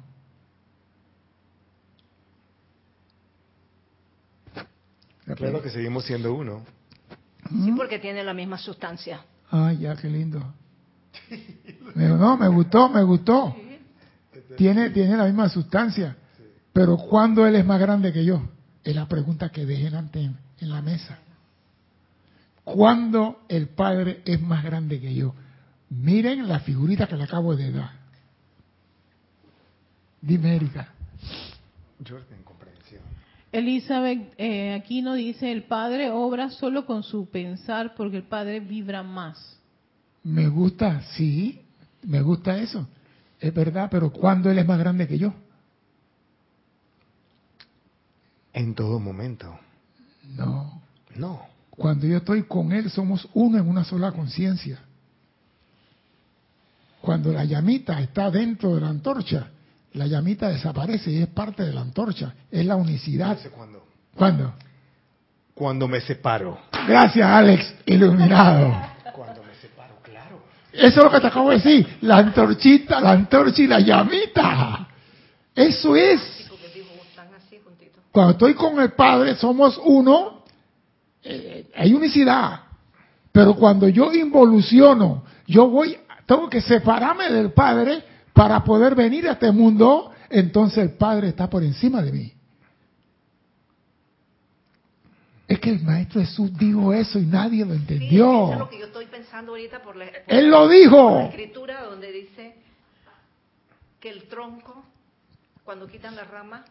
Claro 5.35 5.61
que 5.61 5.69
seguimos 5.69 6.05
siendo 6.05 6.33
uno. 6.33 6.63
Sí, 7.49 7.73
porque 7.75 7.99
tiene 7.99 8.23
la 8.23 8.33
misma 8.33 8.57
sustancia. 8.57 9.25
Ay, 9.49 9.79
ya, 9.79 9.95
qué 9.95 10.09
lindo. 10.09 10.53
Me- 11.95 12.07
no, 12.07 12.37
me 12.37 12.47
gustó, 12.47 12.89
me 12.89 13.03
gustó. 13.03 13.55
Tiene, 14.57 14.89
tiene 14.91 15.17
la 15.17 15.25
misma 15.25 15.49
sustancia. 15.49 16.15
Pero 16.73 16.97
¿cuándo 16.97 17.45
él 17.45 17.55
es 17.55 17.65
más 17.65 17.79
grande 17.79 18.13
que 18.13 18.23
yo? 18.23 18.41
Es 18.83 18.95
la 18.95 19.07
pregunta 19.07 19.49
que 19.49 19.65
dejen 19.65 19.95
ante 19.95 20.21
en, 20.21 20.37
en 20.59 20.69
la 20.69 20.81
mesa. 20.81 21.19
¿Cuándo 22.63 23.41
el 23.49 23.67
Padre 23.69 24.21
es 24.25 24.41
más 24.41 24.63
grande 24.63 24.99
que 24.99 25.13
yo? 25.13 25.33
Miren 25.89 26.47
la 26.47 26.59
figurita 26.61 27.07
que 27.07 27.17
le 27.17 27.23
acabo 27.23 27.55
de 27.55 27.71
dar. 27.71 27.91
Dime, 30.21 30.55
Erika. 30.55 30.87
Yo 31.99 32.17
en 32.17 32.43
comprensión. 32.43 33.01
Elizabeth 33.51 34.33
eh, 34.37 34.73
aquí 34.73 35.01
nos 35.01 35.17
dice, 35.17 35.51
el 35.51 35.63
Padre 35.63 36.11
obra 36.11 36.49
solo 36.49 36.85
con 36.85 37.03
su 37.03 37.29
pensar 37.29 37.95
porque 37.95 38.17
el 38.17 38.23
Padre 38.23 38.59
vibra 38.59 39.03
más. 39.03 39.59
Me 40.23 40.47
gusta, 40.47 41.01
sí, 41.15 41.61
me 42.03 42.21
gusta 42.21 42.57
eso. 42.57 42.87
Es 43.39 43.53
verdad, 43.53 43.89
pero 43.89 44.11
¿cuándo 44.11 44.51
él 44.51 44.59
es 44.59 44.67
más 44.67 44.79
grande 44.79 45.07
que 45.07 45.17
yo? 45.17 45.33
En 48.53 48.75
todo 48.75 48.99
momento. 48.99 49.57
No. 50.35 50.81
No. 51.15 51.51
Cuando 51.69 52.05
yo 52.05 52.17
estoy 52.17 52.43
con 52.43 52.71
Él, 52.71 52.89
somos 52.91 53.27
uno 53.33 53.57
en 53.57 53.67
una 53.67 53.83
sola 53.83 54.11
conciencia. 54.11 54.79
Cuando 57.01 57.33
la 57.33 57.43
llamita 57.43 57.99
está 57.99 58.29
dentro 58.29 58.75
de 58.75 58.81
la 58.81 58.89
antorcha, 58.89 59.47
la 59.93 60.05
llamita 60.05 60.49
desaparece 60.49 61.11
y 61.11 61.21
es 61.21 61.27
parte 61.27 61.63
de 61.63 61.73
la 61.73 61.81
antorcha, 61.81 62.35
es 62.51 62.65
la 62.65 62.75
unicidad. 62.75 63.31
¿Hace 63.31 63.49
cuándo? 63.49 63.83
¿Cuándo? 64.15 64.53
Cuando 65.55 65.87
me 65.87 66.01
separo. 66.01 66.59
Gracias, 66.87 67.27
Alex, 67.27 67.75
iluminado. 67.85 68.71
Cuando 69.13 69.41
me 69.43 69.55
separo, 69.55 69.95
claro. 70.03 70.43
Eso 70.73 70.99
es 70.99 71.03
lo 71.03 71.11
que 71.11 71.19
te 71.19 71.27
acabo 71.27 71.49
de 71.49 71.57
decir, 71.57 71.97
la 72.01 72.17
antorchita, 72.17 73.01
la 73.01 73.11
antorcha 73.11 73.61
y 73.61 73.67
la 73.67 73.79
llamita. 73.79 74.87
Eso 75.53 75.95
es. 75.95 76.21
Cuando 78.11 78.31
estoy 78.31 78.53
con 78.53 78.79
el 78.79 78.91
Padre, 78.91 79.35
somos 79.35 79.79
uno, 79.83 80.43
eh, 81.23 81.69
hay 81.75 81.93
unicidad. 81.93 82.61
Pero 83.31 83.55
cuando 83.55 83.87
yo 83.87 84.11
involuciono, 84.11 85.23
yo 85.47 85.69
voy, 85.69 85.97
tengo 86.25 86.49
que 86.49 86.61
separarme 86.61 87.29
del 87.29 87.51
Padre 87.53 88.03
para 88.33 88.63
poder 88.63 88.95
venir 88.95 89.27
a 89.27 89.33
este 89.33 89.51
mundo, 89.51 90.11
entonces 90.29 90.79
el 90.79 90.91
Padre 90.91 91.29
está 91.29 91.49
por 91.49 91.63
encima 91.63 92.01
de 92.01 92.11
mí. 92.11 92.33
Es 95.51 95.59
que 95.59 95.69
el 95.71 95.81
Maestro 95.83 96.21
Jesús 96.21 96.57
dijo 96.57 96.93
eso 96.93 97.19
y 97.19 97.25
nadie 97.25 97.65
lo 97.65 97.73
Sí, 97.73 97.79
entendió. 97.81 98.43
eso 98.45 98.53
es 98.53 98.59
lo 98.59 98.69
que 98.69 98.79
yo 98.79 98.85
estoy 98.85 99.05
pensando 99.07 99.51
ahorita 99.51 99.81
por 99.81 99.95
la, 99.97 100.05
por 100.05 100.13
Él 100.33 100.49
lo 100.49 100.59
por 100.59 100.67
la 100.69 100.73
dijo. 100.75 101.19
escritura 101.27 101.83
donde 101.83 102.11
dice 102.11 102.55
que 103.99 104.09
el 104.09 104.23
tronco, 104.29 104.85
cuando 105.65 105.87
quitan 105.87 106.15
la 106.15 106.23
rama, 106.23 106.63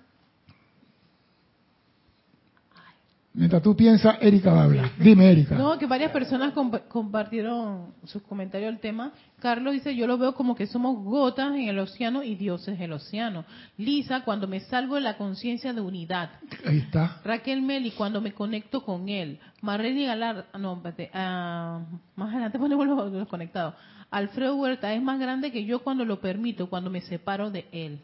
Mientras 3.32 3.62
tú 3.62 3.76
piensas, 3.76 4.16
Erika 4.20 4.52
va 4.52 4.62
a 4.62 4.64
hablar. 4.64 4.90
Dime, 4.98 5.30
Erika. 5.30 5.54
No, 5.54 5.78
que 5.78 5.86
varias 5.86 6.10
personas 6.10 6.52
compa- 6.52 6.82
compartieron 6.88 7.94
sus 8.04 8.22
comentarios 8.22 8.68
al 8.72 8.80
tema. 8.80 9.12
Carlos 9.38 9.72
dice, 9.72 9.94
yo 9.94 10.08
lo 10.08 10.18
veo 10.18 10.34
como 10.34 10.56
que 10.56 10.66
somos 10.66 10.96
gotas 11.04 11.54
en 11.54 11.68
el 11.68 11.78
océano 11.78 12.24
y 12.24 12.34
Dios 12.34 12.66
es 12.66 12.80
el 12.80 12.92
océano. 12.92 13.44
Lisa, 13.78 14.24
cuando 14.24 14.48
me 14.48 14.58
salgo 14.58 14.96
de 14.96 15.02
la 15.02 15.16
conciencia 15.16 15.72
de 15.72 15.80
unidad. 15.80 16.30
Ahí 16.66 16.78
está. 16.78 17.20
Raquel 17.24 17.62
Meli, 17.62 17.92
cuando 17.92 18.20
me 18.20 18.32
conecto 18.32 18.82
con 18.84 19.08
él. 19.08 19.38
Marlene 19.62 20.06
Galar, 20.06 20.46
no, 20.58 20.74
espérate, 20.74 21.10
ah, 21.14 21.82
más 22.16 22.30
adelante 22.34 22.58
ponemos 22.58 22.84
los, 22.84 23.12
los 23.12 23.28
conectados. 23.28 23.74
Alfredo 24.10 24.56
Huerta, 24.56 24.92
es 24.92 25.00
más 25.00 25.20
grande 25.20 25.52
que 25.52 25.64
yo 25.64 25.84
cuando 25.84 26.04
lo 26.04 26.20
permito, 26.20 26.68
cuando 26.68 26.90
me 26.90 27.00
separo 27.00 27.48
de 27.52 27.66
él. 27.70 28.00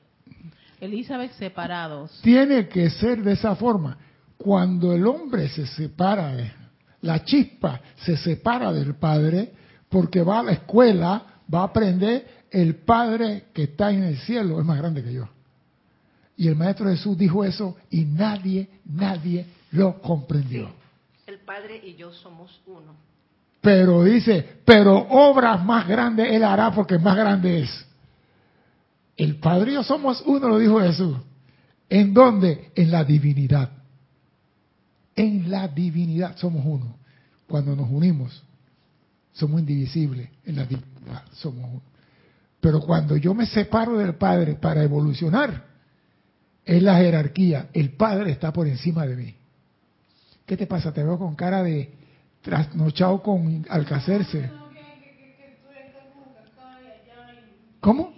Elizabeth, 0.81 1.33
separados. 1.33 2.21
Tiene 2.23 2.69
que 2.69 2.91
ser 2.91 3.23
de 3.25 3.33
esa 3.33 3.57
forma. 3.57 3.99
Cuando 4.37 4.93
el 4.93 5.07
hombre 5.07 5.49
se 5.49 5.67
separa, 5.67 6.35
la 7.03 7.25
chispa 7.25 7.81
se 7.97 8.17
separa 8.17 8.73
del 8.73 8.95
Padre, 8.95 9.53
porque 9.89 10.23
va 10.23 10.41
a 10.41 10.43
la 10.43 10.53
escuela, 10.53 11.23
va 11.53 11.61
a 11.61 11.65
aprender, 11.65 12.45
el 12.51 12.77
Padre 12.77 13.47
que 13.53 13.65
está 13.65 13.91
en 13.91 14.05
el 14.05 14.19
cielo 14.19 14.61
es 14.61 14.67
más 14.67 14.79
grande 14.79 15.03
que 15.03 15.13
yo. 15.13 15.29
Y 16.37 16.49
el 16.49 16.57
Maestro 16.57 16.89
Jesús 16.89 17.17
dijo 17.17 17.45
eso 17.45 17.77
y 17.91 18.05
nadie, 18.05 18.69
nadie 18.85 19.47
lo 19.73 20.01
comprendió. 20.01 20.71
el 21.27 21.39
Padre 21.39 21.81
y 21.83 21.95
yo 21.95 22.13
somos 22.13 22.61
uno. 22.67 22.95
Pero 23.61 24.05
dice, 24.05 24.59
pero 24.65 24.97
obras 24.97 25.65
más 25.65 25.89
grandes 25.89 26.31
Él 26.31 26.45
hará 26.45 26.71
porque 26.71 26.99
más 26.99 27.17
grande 27.17 27.63
es. 27.63 27.87
El 29.17 29.37
Padre 29.37 29.73
y 29.73 29.75
yo 29.75 29.83
somos 29.83 30.23
uno, 30.27 30.49
lo 30.49 30.59
dijo 30.59 30.81
Jesús. 30.81 31.17
¿En 31.89 32.13
dónde? 32.13 32.71
En 32.75 32.91
la 32.91 33.03
divinidad. 33.03 33.71
En 35.17 35.51
la 35.51 35.67
divinidad 35.69 36.37
somos 36.37 36.63
uno. 36.65 36.97
Cuando 37.49 37.75
nos 37.75 37.91
unimos, 37.91 38.43
somos 39.33 39.61
indivisibles. 39.61 40.29
En 40.45 40.57
la 40.57 40.65
divinidad 40.65 41.25
somos 41.33 41.65
uno. 41.71 41.83
Pero 42.61 42.81
cuando 42.81 43.17
yo 43.17 43.33
me 43.33 43.47
separo 43.47 43.97
del 43.97 44.15
Padre 44.15 44.55
para 44.55 44.83
evolucionar, 44.83 45.65
es 46.65 46.83
la 46.83 46.97
jerarquía. 46.97 47.69
El 47.73 47.93
Padre 47.93 48.33
está 48.33 48.53
por 48.53 48.67
encima 48.67 49.07
de 49.07 49.17
mí. 49.17 49.35
¿Qué 50.45 50.57
te 50.57 50.67
pasa? 50.67 50.93
Te 50.93 51.03
veo 51.03 51.19
con 51.19 51.35
cara 51.35 51.63
de 51.63 51.93
trasnochado 52.43 53.23
con 53.23 53.65
alcacerse. 53.69 54.51
¿Cómo? 57.81 58.16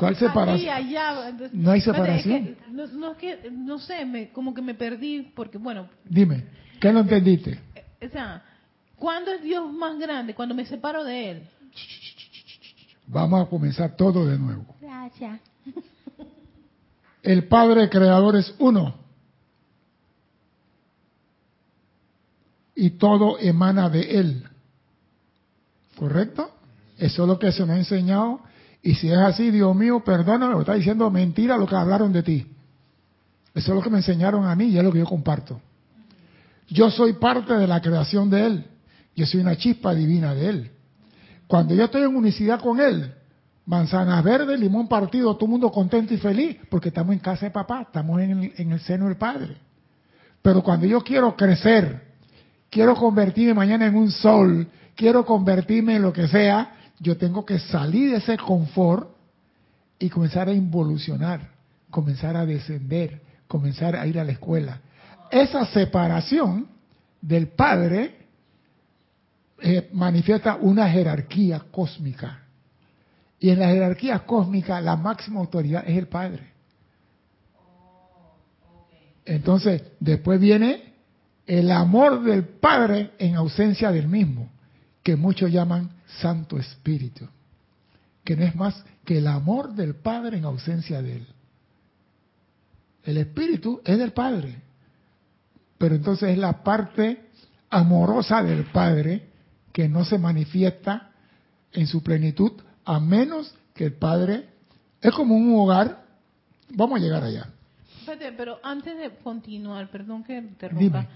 ¿Cuál 0.00 0.14
Aquí, 0.14 0.24
separación? 0.26 0.74
allá. 0.74 1.28
entonces- 1.28 1.54
No 1.58 1.70
hay 1.70 1.78
Espérate, 1.78 2.16
es 2.16 2.22
separación. 2.22 2.56
que 2.56 2.72
no, 2.72 2.86
no, 2.86 3.12
es 3.12 3.18
que, 3.18 3.50
no 3.52 3.78
sé, 3.78 4.04
me, 4.06 4.30
como 4.30 4.54
que 4.54 4.62
me 4.62 4.74
perdí, 4.74 5.30
porque 5.36 5.58
bueno, 5.58 5.88
Dime, 6.04 6.46
¿qué 6.80 6.90
no 6.92 7.00
entendiste? 7.00 7.60
eh, 7.74 8.06
o 8.06 8.08
sea, 8.10 8.42
¿cuándo 8.96 9.30
es 9.30 9.42
Dios 9.42 9.70
más 9.70 9.98
grande? 9.98 10.34
Cuando 10.34 10.54
me 10.54 10.64
separo 10.64 11.04
de 11.04 11.30
Él. 11.30 11.42
Vamos 13.06 13.46
a 13.46 13.50
comenzar 13.50 13.94
todo 13.96 14.24
de 14.26 14.38
nuevo. 14.38 14.64
Gracias. 14.80 15.38
El 17.22 17.44
Padre 17.48 17.90
Creador 17.90 18.36
es 18.36 18.54
uno. 18.58 18.94
Y 22.74 22.90
todo 22.90 23.38
emana 23.38 23.90
de 23.90 24.00
Él. 24.18 24.44
¿Correcto? 25.96 26.50
Eso 26.96 27.22
es 27.22 27.28
lo 27.28 27.38
que 27.38 27.52
se 27.52 27.60
nos 27.60 27.70
ha 27.70 27.76
enseñado. 27.78 28.40
Y 28.82 28.94
si 28.94 29.10
es 29.10 29.18
así, 29.18 29.50
Dios 29.50 29.74
mío, 29.76 30.00
perdóname, 30.00 30.54
me 30.54 30.60
está 30.60 30.74
diciendo 30.74 31.10
mentira 31.10 31.56
lo 31.56 31.66
que 31.66 31.76
hablaron 31.76 32.12
de 32.12 32.22
ti. 32.22 32.46
Eso 33.54 33.72
es 33.72 33.76
lo 33.76 33.82
que 33.82 33.90
me 33.90 33.98
enseñaron 33.98 34.46
a 34.46 34.54
mí 34.54 34.66
y 34.66 34.78
es 34.78 34.84
lo 34.84 34.92
que 34.92 35.00
yo 35.00 35.06
comparto. 35.06 35.60
Yo 36.68 36.90
soy 36.90 37.14
parte 37.14 37.54
de 37.54 37.66
la 37.66 37.80
creación 37.80 38.30
de 38.30 38.46
Él. 38.46 38.66
Yo 39.16 39.26
soy 39.26 39.40
una 39.40 39.56
chispa 39.56 39.94
divina 39.94 40.34
de 40.34 40.48
Él. 40.48 40.70
Cuando 41.46 41.74
yo 41.74 41.84
estoy 41.84 42.02
en 42.02 42.14
unicidad 42.14 42.60
con 42.60 42.80
Él, 42.80 43.12
manzanas 43.66 44.22
verdes, 44.22 44.58
limón 44.58 44.88
partido, 44.88 45.36
todo 45.36 45.48
mundo 45.48 45.70
contento 45.70 46.14
y 46.14 46.16
feliz, 46.16 46.56
porque 46.70 46.88
estamos 46.88 47.12
en 47.12 47.18
casa 47.18 47.46
de 47.46 47.50
papá, 47.50 47.82
estamos 47.82 48.20
en 48.20 48.30
el, 48.30 48.52
en 48.56 48.72
el 48.72 48.80
seno 48.80 49.06
del 49.06 49.16
Padre. 49.16 49.56
Pero 50.42 50.62
cuando 50.62 50.86
yo 50.86 51.02
quiero 51.02 51.36
crecer, 51.36 52.02
quiero 52.70 52.94
convertirme 52.94 53.52
mañana 53.52 53.86
en 53.86 53.96
un 53.96 54.10
sol, 54.10 54.68
quiero 54.94 55.26
convertirme 55.26 55.96
en 55.96 56.02
lo 56.02 56.12
que 56.12 56.28
sea, 56.28 56.76
yo 57.00 57.16
tengo 57.16 57.44
que 57.44 57.58
salir 57.58 58.10
de 58.10 58.18
ese 58.18 58.36
confort 58.36 59.10
y 59.98 60.10
comenzar 60.10 60.48
a 60.48 60.52
involucionar, 60.52 61.50
comenzar 61.90 62.36
a 62.36 62.44
descender, 62.44 63.20
comenzar 63.48 63.96
a 63.96 64.06
ir 64.06 64.20
a 64.20 64.24
la 64.24 64.32
escuela. 64.32 64.80
Esa 65.30 65.64
separación 65.66 66.68
del 67.20 67.48
Padre 67.48 68.16
eh, 69.62 69.88
manifiesta 69.92 70.56
una 70.56 70.88
jerarquía 70.88 71.64
cósmica. 71.70 72.42
Y 73.38 73.48
en 73.48 73.58
la 73.60 73.68
jerarquía 73.68 74.20
cósmica 74.20 74.80
la 74.80 74.96
máxima 74.96 75.40
autoridad 75.40 75.84
es 75.86 75.96
el 75.96 76.06
Padre. 76.06 76.50
Entonces, 79.24 79.82
después 80.00 80.38
viene 80.38 80.92
el 81.46 81.70
amor 81.70 82.22
del 82.24 82.44
Padre 82.44 83.12
en 83.18 83.36
ausencia 83.36 83.90
del 83.90 84.08
mismo, 84.08 84.50
que 85.02 85.16
muchos 85.16 85.50
llaman 85.50 85.99
Santo 86.18 86.58
Espíritu, 86.58 87.28
que 88.24 88.36
no 88.36 88.44
es 88.44 88.54
más 88.54 88.84
que 89.04 89.18
el 89.18 89.26
amor 89.26 89.74
del 89.74 89.94
Padre 89.94 90.38
en 90.38 90.44
ausencia 90.44 91.02
de 91.02 91.16
Él. 91.16 91.26
El 93.04 93.16
Espíritu 93.16 93.80
es 93.84 93.98
del 93.98 94.12
Padre, 94.12 94.60
pero 95.78 95.94
entonces 95.94 96.30
es 96.30 96.38
la 96.38 96.62
parte 96.62 97.28
amorosa 97.70 98.42
del 98.42 98.64
Padre 98.64 99.28
que 99.72 99.88
no 99.88 100.04
se 100.04 100.18
manifiesta 100.18 101.10
en 101.72 101.86
su 101.86 102.02
plenitud 102.02 102.52
a 102.84 102.98
menos 103.00 103.54
que 103.74 103.84
el 103.86 103.92
Padre 103.94 104.48
es 105.00 105.12
como 105.12 105.36
un 105.36 105.54
hogar. 105.58 106.04
Vamos 106.70 107.00
a 107.00 107.02
llegar 107.02 107.22
allá. 107.22 107.48
Espérate, 108.00 108.32
pero 108.32 108.58
antes 108.62 108.98
de 108.98 109.10
continuar, 109.22 109.90
perdón 109.90 110.24
que 110.24 110.42
te 110.58 110.68
rompa. 110.68 110.82
Dime. 110.82 111.08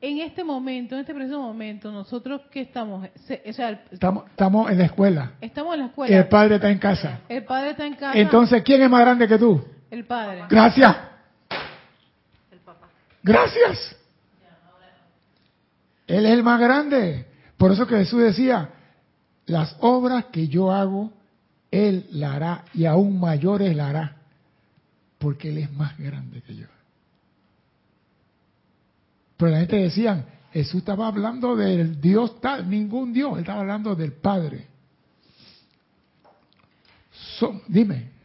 En 0.00 0.18
este 0.18 0.44
momento, 0.44 0.94
en 0.94 1.00
este 1.00 1.14
preciso 1.14 1.40
momento, 1.40 1.90
nosotros 1.90 2.42
que 2.50 2.60
estamos, 2.60 3.08
Se- 3.26 3.42
o 3.48 3.52
sea, 3.52 3.70
el- 3.70 3.80
Estamos, 3.90 4.26
estamos 4.28 4.70
en 4.70 4.78
la 4.78 4.84
escuela. 4.84 5.32
estamos 5.40 5.72
en 5.74 5.80
la 5.80 5.84
El 5.86 5.90
escuela. 5.90 6.28
Padre 6.28 6.54
está 6.56 6.70
en 6.70 6.78
casa. 6.78 7.20
El 7.28 7.44
padre 7.44 7.70
está 7.70 7.86
en 7.86 7.94
casa. 7.94 8.18
Entonces, 8.18 8.62
¿quién 8.62 8.82
es 8.82 8.90
más 8.90 9.00
grande 9.00 9.26
que 9.26 9.38
tú? 9.38 9.64
el 9.90 10.04
padre. 10.04 10.44
Gracias. 10.50 10.96
El 12.50 12.58
papá. 12.58 12.88
Gracias. 13.22 13.96
Él 16.06 16.26
es 16.26 16.32
el 16.32 16.42
más 16.42 16.60
grande. 16.60 17.26
Por 17.56 17.72
eso 17.72 17.86
que 17.86 17.96
Jesús 17.96 18.20
decía, 18.22 18.68
las 19.46 19.76
obras 19.80 20.26
que 20.26 20.46
yo 20.48 20.70
hago, 20.72 21.10
Él 21.70 22.06
la 22.12 22.34
hará 22.34 22.64
y 22.74 22.84
aún 22.84 23.18
mayores 23.18 23.74
la 23.74 23.88
hará, 23.88 24.16
porque 25.18 25.48
Él 25.48 25.58
es 25.58 25.72
más 25.72 25.96
grande 25.98 26.42
que 26.42 26.54
yo. 26.54 26.66
Pero 29.36 29.52
la 29.52 29.58
gente 29.60 29.76
decía, 29.76 30.24
Jesús 30.52 30.76
estaba 30.76 31.08
hablando 31.08 31.56
del 31.56 32.00
Dios 32.00 32.40
tal, 32.40 32.68
ningún 32.68 33.12
Dios, 33.12 33.34
Él 33.34 33.40
estaba 33.40 33.60
hablando 33.60 33.94
del 33.94 34.12
Padre. 34.12 34.66
So- 37.38 37.60
dime, 37.68 38.16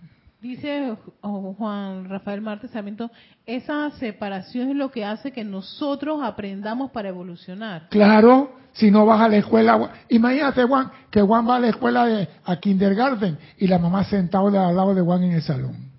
Dice 0.41 0.98
oh, 1.22 1.53
Juan 1.53 2.10
Rafael 2.10 2.41
Martes 2.41 2.72
Sarmiento, 2.72 3.12
esa 3.46 3.91
separación 3.91 4.70
es 4.70 4.75
lo 4.75 4.89
que 4.89 5.06
hace 5.06 5.32
que 5.32 5.44
nosotros 5.44 6.20
aprendamos 6.24 6.89
para 6.89 7.10
evolucionar. 7.10 7.89
Claro, 7.89 8.56
si 8.72 8.89
no 8.89 9.06
vas 9.06 9.22
a 9.22 9.27
la 9.27 9.38
escuela, 9.38 9.91
imagínate 10.10 10.63
Juan, 10.63 10.89
que 11.12 11.22
Juan 11.22 11.48
va 11.48 11.58
a 11.58 11.60
la 11.60 11.68
escuela 11.68 12.08
de 12.08 12.27
a 12.44 12.56
kindergarten 12.56 13.38
y 13.60 13.68
la 13.68 13.77
mamá 13.77 14.03
sentada 14.06 14.68
al 14.68 14.75
lado 14.75 14.96
de 14.96 15.01
Juan 15.01 15.22
en 15.25 15.34
el 15.34 15.44
salón. 15.44 15.91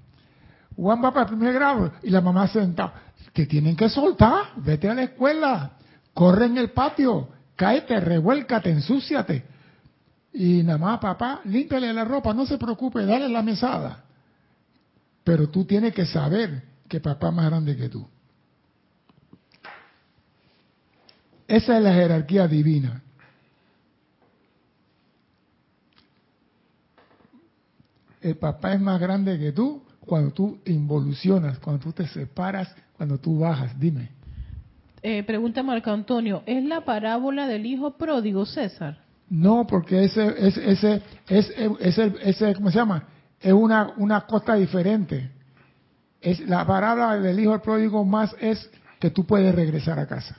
Juan 0.75 1.04
va 1.04 1.12
para 1.12 1.26
el 1.26 1.37
primer 1.37 1.54
grado 1.54 1.92
y 2.02 2.11
la 2.11 2.21
mamá 2.21 2.49
sentada. 2.49 2.95
Te 3.33 3.47
tienen 3.47 3.77
que 3.77 3.89
soltar, 3.89 4.53
vete 4.57 4.89
a 4.89 4.95
la 4.95 5.05
escuela, 5.05 5.73
corre 6.12 6.47
en 6.47 6.59
el 6.59 6.71
patio, 6.71 7.29
cáete, 7.57 7.99
revuélcate, 7.99 8.71
ensúciate. 8.71 9.45
Y 10.35 10.62
nada 10.62 10.79
más, 10.79 10.99
papá, 10.99 11.41
límpiale 11.45 11.93
la 11.93 12.05
ropa, 12.05 12.33
no 12.35 12.47
se 12.47 12.59
preocupe, 12.59 13.05
dale 13.05 13.29
la 13.29 13.43
mesada. 13.43 14.05
Pero 15.25 15.49
tú 15.49 15.65
tienes 15.65 15.95
que 15.95 16.07
saber 16.07 16.62
que 16.89 17.01
papá 17.01 17.29
es 17.29 17.35
más 17.35 17.47
grande 17.47 17.77
que 17.77 17.89
tú. 17.89 18.07
Esa 21.47 21.77
es 21.77 21.83
la 21.83 21.93
jerarquía 21.93 22.49
divina. 22.49 23.03
El 28.21 28.37
papá 28.37 28.73
es 28.73 28.81
más 28.81 29.01
grande 29.01 29.39
que 29.39 29.53
tú 29.53 29.83
cuando 30.01 30.33
tú 30.33 30.61
involucionas, 30.65 31.59
cuando 31.59 31.85
tú 31.85 31.93
te 31.93 32.07
separas, 32.07 32.75
cuando 32.96 33.18
tú 33.18 33.38
bajas. 33.38 33.78
Dime. 33.78 34.11
Eh, 35.02 35.22
pregunta 35.25 35.62
Marco 35.62 35.90
Antonio, 35.90 36.42
¿es 36.46 36.64
la 36.64 36.84
parábola 36.84 37.49
del 37.49 37.66
hijo 37.66 37.96
pródigo, 37.96 38.46
César? 38.46 38.99
No, 39.28 39.66
porque 39.66 40.04
ese, 40.04 40.34
ese, 40.38 40.70
ese, 40.70 41.02
ese, 41.26 41.70
ese, 41.80 42.14
ese 42.22 42.54
¿cómo 42.54 42.70
se 42.70 42.78
llama? 42.78 43.08
Es 43.40 43.52
una, 43.52 43.94
una 43.96 44.20
cosa 44.22 44.54
diferente. 44.54 45.30
Es, 46.20 46.38
la 46.40 46.64
parábola 46.66 47.18
del 47.18 47.40
hijo 47.40 47.61
pródigo 47.61 48.04
más 48.04 48.37
es 48.40 48.70
que 49.00 49.11
tú 49.11 49.26
puedes 49.26 49.52
regresar 49.54 49.99
a 49.99 50.06
casa. 50.06 50.37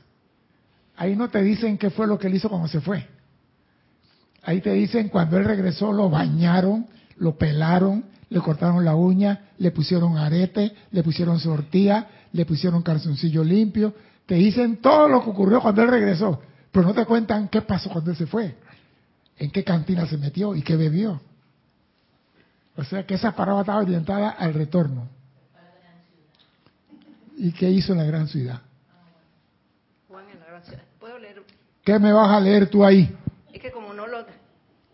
Ahí 0.96 1.16
no 1.16 1.30
te 1.30 1.42
dicen 1.42 1.78
qué 1.78 1.90
fue 1.90 2.08
lo 2.08 2.18
que 2.18 2.28
él 2.28 2.36
hizo 2.36 2.50
cuando 2.50 2.68
se 2.68 2.80
fue. 2.80 3.06
Ahí 4.44 4.62
te 4.62 4.72
dicen 4.72 5.10
cuando 5.10 5.38
él 5.38 5.46
regresó 5.46 5.92
lo 5.92 6.10
bañaron, 6.10 6.88
lo 7.18 7.38
pelaron, 7.38 8.06
le 8.30 8.40
cortaron 8.40 8.86
la 8.86 8.96
uña, 8.96 9.50
le 9.58 9.72
pusieron 9.72 10.18
arete, 10.18 10.74
le 10.92 11.04
pusieron 11.04 11.40
sortía, 11.40 12.08
le 12.34 12.46
pusieron 12.46 12.82
calzoncillo 12.82 13.44
limpio. 13.44 13.94
Te 14.26 14.36
dicen 14.36 14.78
todo 14.78 15.08
lo 15.08 15.24
que 15.24 15.30
ocurrió 15.30 15.62
cuando 15.62 15.82
él 15.84 15.90
regresó, 15.90 16.42
pero 16.72 16.88
no 16.88 16.94
te 16.94 17.06
cuentan 17.06 17.48
qué 17.48 17.62
pasó 17.62 17.90
cuando 17.90 18.12
él 18.12 18.18
se 18.18 18.26
fue, 18.26 18.56
en 19.38 19.52
qué 19.52 19.64
cantina 19.64 20.06
se 20.06 20.18
metió 20.18 20.56
y 20.56 20.62
qué 20.62 20.76
bebió. 20.76 21.22
O 22.76 22.84
sea 22.84 23.06
que 23.06 23.16
esa 23.16 23.36
parábola 23.36 23.62
estaba 23.62 23.82
orientada 23.82 24.30
al 24.30 24.54
retorno. 24.54 25.08
¿Y 27.38 27.52
qué 27.52 27.70
hizo 27.70 27.94
en 27.94 28.00
la 28.00 28.06
gran 28.06 28.28
ciudad? 28.28 28.62
Juan 30.08 30.30
en 30.30 30.40
la 30.40 30.46
gran 30.46 30.64
ciudad. 30.64 30.84
¿Puedo 31.00 31.20
leer? 31.20 31.44
¿Qué 31.84 32.00
me 32.00 32.14
vas 32.14 32.30
a 32.32 32.40
leer 32.40 32.70
tú 32.70 32.84
ahí? 32.84 33.16
Es 33.52 33.62
que 33.62 33.72
como 33.72 33.94
no 33.94 34.08
lo 34.08 34.26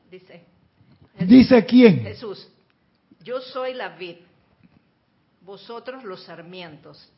dice. 0.10 0.43
¿Dice 1.19 1.65
quién? 1.65 2.01
Jesús. 2.01 2.48
Yo 3.24 3.41
soy 3.41 3.74
la 3.74 3.89
vid, 3.89 4.15
vosotros 5.46 6.03
los 6.03 6.24
sarmientos. 6.24 7.12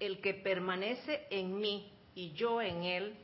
El 0.00 0.20
que 0.20 0.34
permanece 0.34 1.26
en 1.30 1.58
mí 1.58 1.90
y 2.14 2.32
yo 2.32 2.60
en 2.60 2.82
él, 2.82 3.14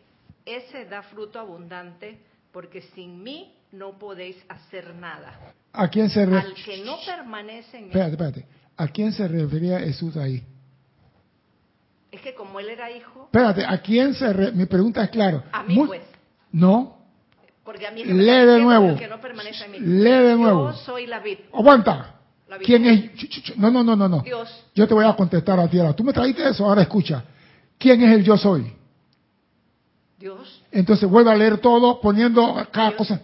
ese 0.46 0.84
da 0.86 1.02
fruto 1.02 1.38
abundante, 1.38 2.18
porque 2.52 2.82
sin 2.94 3.22
mí 3.22 3.54
no 3.72 3.98
podéis 3.98 4.36
hacer 4.48 4.94
nada. 4.94 5.38
¿A 5.72 5.88
quién 5.88 6.10
se 6.10 6.22
Al 6.22 6.30
refiere? 6.30 6.62
que 6.64 6.84
no 6.84 6.96
permanece 7.04 7.78
en 7.78 7.84
Espérate, 7.86 8.10
espérate. 8.12 8.46
¿A 8.76 8.88
quién 8.88 9.12
se 9.12 9.28
refería 9.28 9.78
Jesús 9.80 10.16
ahí? 10.16 10.42
es 12.10 12.20
que 12.22 12.34
como 12.34 12.58
él 12.58 12.68
era 12.70 12.90
hijo, 12.90 13.24
Espérate, 13.26 13.64
¿a 13.64 13.80
quién 13.80 14.14
se 14.14 14.32
re- 14.32 14.50
Mi 14.52 14.66
pregunta 14.66 15.04
es 15.04 15.10
claro. 15.10 15.44
a 15.52 15.62
mí 15.62 15.74
Muy- 15.74 15.86
pues, 15.86 16.02
No, 16.52 16.98
porque 17.64 17.86
a 17.86 17.92
mí 17.92 18.00
es 18.02 18.08
Lee 18.08 18.46
de 18.46 18.58
nuevo. 18.58 18.96
que 18.96 19.06
no 19.06 19.20
permanece 19.20 19.64
en 19.66 19.70
mí. 19.72 19.78
Lee 19.78 20.10
de 20.10 20.34
nuevo. 20.34 20.72
Yo 20.72 20.76
soy 20.78 21.06
la 21.06 21.20
vid, 21.20 21.38
aguanta. 21.52 22.19
¿Quién 22.64 22.86
es? 22.86 23.56
No, 23.56 23.70
no, 23.70 23.82
no, 23.84 23.94
no, 23.96 24.08
no. 24.08 24.20
Dios. 24.20 24.48
Yo 24.74 24.86
te 24.88 24.94
voy 24.94 25.04
a 25.04 25.14
contestar 25.14 25.58
a 25.60 25.68
ti 25.68 25.78
ahora. 25.78 25.92
Tú 25.94 26.04
me 26.04 26.12
trajiste 26.12 26.48
eso, 26.48 26.64
ahora 26.64 26.82
escucha. 26.82 27.24
¿Quién 27.78 28.02
es 28.02 28.12
el 28.12 28.24
yo 28.24 28.36
soy? 28.36 28.72
Dios, 30.18 30.62
Entonces 30.70 31.08
vuelve 31.08 31.30
a 31.30 31.34
leer 31.34 31.58
todo 31.58 32.00
poniendo 32.00 32.54
cada 32.70 32.88
Dios. 32.90 32.98
cosa. 32.98 33.20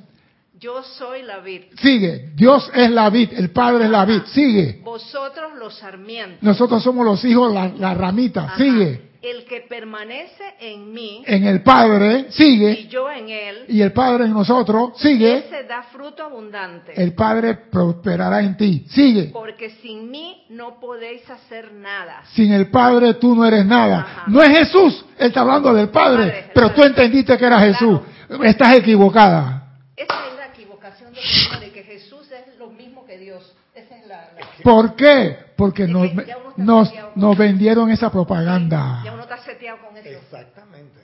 yo 0.58 0.82
soy 0.82 1.22
la 1.22 1.40
vid. 1.40 1.62
Sigue. 1.82 2.30
Dios 2.34 2.70
es 2.74 2.90
la 2.90 3.10
vid, 3.10 3.34
el 3.34 3.50
Padre 3.50 3.84
es 3.84 3.90
la 3.90 4.04
vid. 4.06 4.22
Sigue. 4.32 4.80
Vosotros 4.82 5.52
los 5.58 5.76
sarmientos. 5.76 6.42
Nosotros 6.42 6.82
somos 6.82 7.04
los 7.04 7.22
hijos, 7.26 7.52
la, 7.52 7.68
la 7.68 7.92
ramita. 7.92 8.44
Ajá. 8.44 8.56
Sigue. 8.56 9.05
El 9.22 9.44
que 9.44 9.60
permanece 9.62 10.42
en 10.60 10.92
mí 10.92 11.22
En 11.26 11.44
el 11.46 11.62
Padre, 11.62 12.26
y 12.28 12.32
sigue. 12.32 12.86
yo 12.88 13.10
en 13.10 13.28
él, 13.28 13.64
Y 13.68 13.80
el 13.80 13.92
Padre 13.92 14.24
en 14.24 14.32
nosotros, 14.32 14.92
sigue. 14.96 15.38
ese 15.38 15.64
da 15.64 15.82
fruto 15.84 16.22
abundante. 16.24 16.92
El 17.00 17.14
Padre 17.14 17.54
prosperará 17.70 18.40
en 18.40 18.56
ti. 18.56 18.84
Sigue. 18.90 19.30
Porque 19.32 19.70
sin 19.82 20.10
mí 20.10 20.44
no 20.50 20.78
podéis 20.80 21.28
hacer 21.30 21.72
nada. 21.72 22.22
Sin 22.34 22.52
el 22.52 22.70
Padre 22.70 23.14
tú 23.14 23.34
no 23.34 23.44
eres 23.46 23.64
nada. 23.64 24.00
Ajá. 24.00 24.24
No 24.26 24.42
es 24.42 24.50
Jesús, 24.58 25.04
él 25.18 25.28
está 25.28 25.40
hablando 25.40 25.72
del 25.74 25.88
Padre, 25.88 26.24
Padre, 26.26 26.38
el 26.38 26.50
pero 26.54 26.68
Padre. 26.68 26.80
tú 26.82 26.86
entendiste 26.88 27.38
que 27.38 27.44
era 27.46 27.60
Jesús. 27.60 28.00
Estás 28.42 28.74
equivocada. 28.76 29.62
Esa 29.96 30.14
es 30.30 30.36
la 30.36 30.46
equivocación 30.46 31.12
de 31.12 31.66
de 31.66 31.72
que 31.72 31.82
Jesús 31.84 32.30
es 32.30 32.58
lo 32.58 32.68
mismo 32.68 33.06
que 33.06 33.18
Dios. 33.18 33.54
Esa 33.74 33.96
es 33.96 34.06
la... 34.06 34.16
la- 34.16 34.62
¿Por 34.62 34.94
qué? 34.96 35.45
Porque 35.56 35.84
Es 35.84 35.88
nos, 35.88 36.12
ya 36.26 36.36
nos, 36.56 36.92
nos 37.14 37.36
vendieron 37.36 37.90
esa 37.90 38.06
Ya 38.06 38.12
propaganda. 38.12 39.02
uno 39.12 39.22
está 39.22 39.38
seteado 39.38 39.78
con 39.86 39.96
eso. 39.96 40.08
Exactamente. 40.08 41.00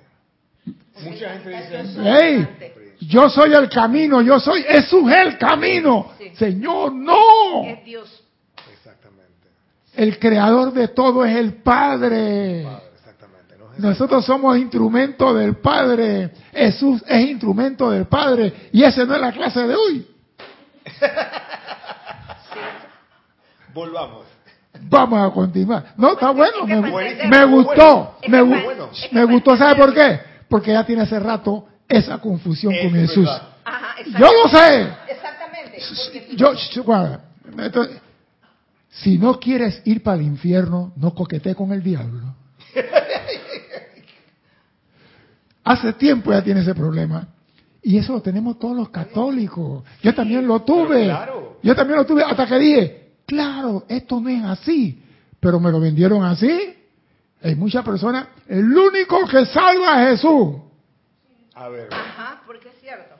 Mucha 1.03 1.31
gente 1.31 1.49
dice 1.49 1.71
Yo 1.73 1.79
eso. 1.79 1.93
soy 1.95 2.09
¡Ey! 2.09 2.49
Yo 3.01 3.29
soy 3.31 3.53
el 3.55 3.69
camino, 3.69 4.21
yo 4.23 4.39
soy, 4.39 4.63
Jesús 4.63 5.11
es 5.11 5.27
el 5.27 5.39
camino. 5.39 6.13
Sí. 6.19 6.31
Señor, 6.37 6.93
no. 6.93 7.65
Es 7.65 7.85
Dios. 7.85 8.23
Exactamente. 8.73 9.49
El 9.95 10.19
creador 10.21 10.73
de 10.73 10.87
todo 10.89 11.25
es 11.25 11.37
el 11.37 11.55
Padre. 11.55 12.63
Padre, 12.65 12.87
exactamente. 12.95 13.57
No 13.59 13.73
es 13.73 13.79
Nosotros 13.81 14.25
somos 14.25 14.57
instrumentos 14.57 15.37
del 15.37 15.57
Padre. 15.57 16.31
Jesús 16.53 17.03
es 17.09 17.29
instrumento 17.29 17.91
del 17.91 18.07
Padre. 18.07 18.69
Y 18.73 18.85
esa 18.85 19.05
no 19.05 19.17
es 19.17 19.21
la 19.21 19.33
clase 19.33 19.67
de 19.67 19.75
hoy. 19.75 20.07
Volvamos. 23.75 24.27
Vamos 24.81 25.31
a 25.31 25.33
continuar. 25.33 25.95
No, 25.97 26.13
está 26.13 26.31
bueno. 26.31 26.67
Me, 26.67 26.81
me 27.29 27.45
gustó. 27.45 28.17
Me, 28.29 29.25
gustó. 29.25 29.57
¿Sabe 29.57 29.77
por 29.77 29.95
qué? 29.95 30.21
Porque 30.49 30.73
ya 30.73 30.85
tiene 30.85 31.03
hace 31.03 31.19
rato 31.19 31.67
esa 31.89 32.19
confusión 32.19 32.75
con 32.83 32.97
es 32.97 33.09
Jesús. 33.09 33.29
Yo 34.19 34.29
lo 34.33 34.49
sé. 34.49 34.89
Exactamente. 35.09 35.79
Yo. 36.37 36.53
Entonces, 37.59 38.01
si 38.91 39.19
no 39.19 39.39
quieres 39.39 39.83
ir 39.85 40.03
para 40.03 40.19
el 40.19 40.23
infierno, 40.23 40.93
no 40.97 41.15
coquete 41.15 41.55
con 41.55 41.73
el 41.73 41.83
diablo. 41.83 42.35
Hace 45.65 45.93
tiempo 45.95 46.33
ya 46.33 46.43
tiene 46.43 46.61
ese 46.61 46.75
problema. 46.75 47.29
Y 47.83 47.99
eso 47.99 48.13
lo 48.15 48.23
tenemos 48.23 48.59
todos 48.59 48.77
los 48.77 48.91
católicos. 48.91 49.85
Yo 50.03 50.15
también 50.15 50.47
lo 50.47 50.63
tuve. 50.63 51.07
Yo 51.63 51.75
también 51.75 51.99
lo 51.99 52.07
tuve 52.07 52.23
hasta 52.23 52.47
que 52.47 52.59
dije, 52.59 53.02
claro, 53.33 53.85
esto 53.89 54.21
no 54.21 54.29
es 54.29 54.45
así. 54.45 55.03
Pero 55.41 55.59
me 55.59 55.71
lo 55.73 55.81
vendieron 55.81 56.23
así. 56.25 56.77
Hay 57.43 57.55
muchas 57.57 57.85
personas. 57.85 58.29
El 58.47 58.77
único 58.77 59.27
que 59.27 59.45
salva 59.47 60.03
es 60.05 60.21
Jesús. 60.21 60.57
A 61.55 61.69
ver. 61.69 61.89
Ajá, 61.93 62.43
porque 62.47 62.69
es 62.69 62.79
cierto. 62.81 63.15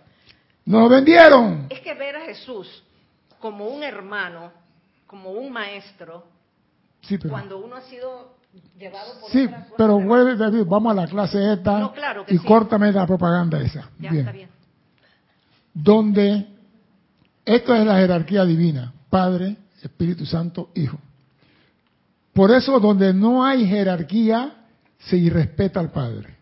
Nos 0.67 0.83
lo 0.83 0.89
vendieron. 0.89 1.67
Es 1.71 1.81
que 1.81 1.95
ver 1.95 2.17
a 2.17 2.21
Jesús 2.27 2.85
como 3.41 3.67
un 3.67 3.83
hermano, 3.83 4.53
como 5.07 5.31
un 5.33 5.51
maestro, 5.53 6.25
Sí, 7.01 7.19
pero, 7.19 7.31
cuando 7.31 7.59
uno 7.59 7.75
ha 7.75 7.81
sido 7.83 8.37
llevado 8.79 9.19
por 9.21 9.31
sí, 9.33 9.49
pero 9.77 9.99
vuelve, 9.99 10.37
David, 10.37 10.63
vamos 10.67 10.93
a 10.93 10.95
la 10.95 11.09
clase 11.09 11.55
esta 11.55 11.81
No, 11.81 11.93
claro 11.93 12.25
que 12.25 12.35
y 12.35 12.39
sí. 12.39 12.47
córtame 12.47 12.93
la 12.93 13.05
propaganda 13.07 13.61
esa. 13.61 13.91
Ya 13.99 14.11
Bien. 14.11 14.19
está 14.21 14.31
bien. 14.31 14.49
Donde 15.75 16.47
esto 17.45 17.75
es 17.75 17.85
la 17.85 17.97
jerarquía 17.99 18.45
divina, 18.45 18.93
Padre, 19.11 19.57
Espíritu 19.83 20.25
Santo, 20.27 20.71
Hijo. 20.75 20.99
Por 22.33 22.51
eso 22.51 22.81
donde 22.81 23.13
no 23.13 23.45
hay 23.45 23.67
jerarquía 23.67 24.65
se 24.99 25.17
irrespeta 25.17 25.81
al 25.81 25.91
Padre. 25.91 26.37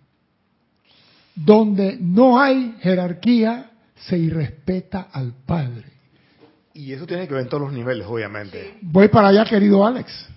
Donde 1.35 1.97
no 2.01 2.41
hay 2.41 2.77
jerarquía 2.81 3.71
se 3.97 4.19
irrespeta 4.19 5.09
al 5.13 5.33
Padre. 5.47 5.87
Y 6.75 6.93
eso 6.93 7.07
tiene 7.07 7.27
que 7.27 7.35
ver 7.35 7.43
en 7.43 7.49
todos 7.49 7.65
los 7.65 7.73
niveles, 7.73 8.07
obviamente. 8.07 8.79
Voy 8.81 9.09
para 9.09 9.29
allá, 9.29 9.45
querido 9.45 9.85
Alex. 9.85 10.29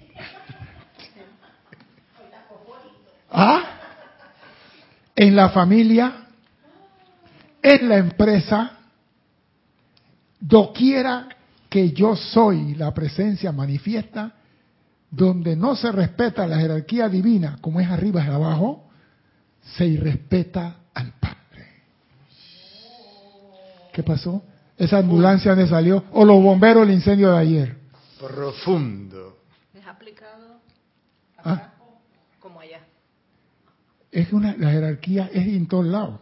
¿Ah? 3.32 3.64
En 5.16 5.36
la 5.36 5.50
familia, 5.50 6.28
en 7.62 7.90
la 7.90 7.98
empresa, 7.98 8.80
doquiera 10.40 11.30
que 11.74 11.92
yo 11.92 12.16
soy 12.16 12.76
la 12.76 12.94
presencia 12.94 13.52
manifiesta, 13.52 14.32
donde 15.10 15.56
no 15.56 15.76
se 15.76 15.92
respeta 15.92 16.46
la 16.46 16.60
jerarquía 16.60 17.10
divina, 17.10 17.58
como 17.62 17.80
es 17.80 17.90
arriba 17.90 18.24
y 18.24 18.28
abajo, 18.28 18.92
se 19.76 19.88
irrespeta 19.88 20.76
al 20.94 21.14
Padre. 21.14 21.66
¿Qué 23.92 24.04
pasó? 24.04 24.44
Esa 24.78 25.00
ambulancia 25.00 25.56
de 25.56 25.68
salió, 25.68 26.04
o 26.12 26.24
los 26.24 26.44
bomberos 26.44 26.84
el 26.84 26.94
incendio 26.94 27.32
de 27.32 27.40
ayer. 27.40 27.78
Profundo. 28.20 29.40
¿Es 29.74 29.88
aplicado 29.88 30.60
Ah. 31.40 31.54
acá 31.54 31.74
como 32.40 32.60
allá? 32.60 32.82
Es 34.12 34.28
que 34.28 34.36
una, 34.36 34.56
la 34.58 34.70
jerarquía 34.70 35.28
es 35.34 35.48
en 35.48 35.66
todos 35.66 35.88
lados. 35.88 36.20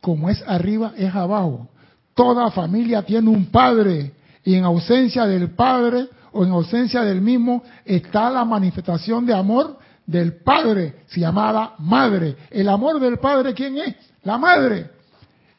Como 0.00 0.30
es 0.30 0.40
arriba, 0.46 0.92
es 0.96 1.12
abajo. 1.12 1.68
Toda 2.14 2.52
familia 2.52 3.02
tiene 3.02 3.30
un 3.30 3.46
padre 3.46 4.13
y 4.44 4.54
en 4.54 4.64
ausencia 4.64 5.26
del 5.26 5.50
padre 5.50 6.08
o 6.32 6.44
en 6.44 6.50
ausencia 6.50 7.02
del 7.02 7.20
mismo 7.20 7.62
está 7.84 8.30
la 8.30 8.44
manifestación 8.44 9.24
de 9.24 9.34
amor 9.34 9.78
del 10.06 10.34
padre, 10.36 11.02
se 11.06 11.20
llamada 11.20 11.74
madre. 11.78 12.36
El 12.50 12.68
amor 12.68 13.00
del 13.00 13.18
padre, 13.18 13.54
¿quién 13.54 13.78
es? 13.78 13.94
La 14.22 14.36
madre. 14.36 14.90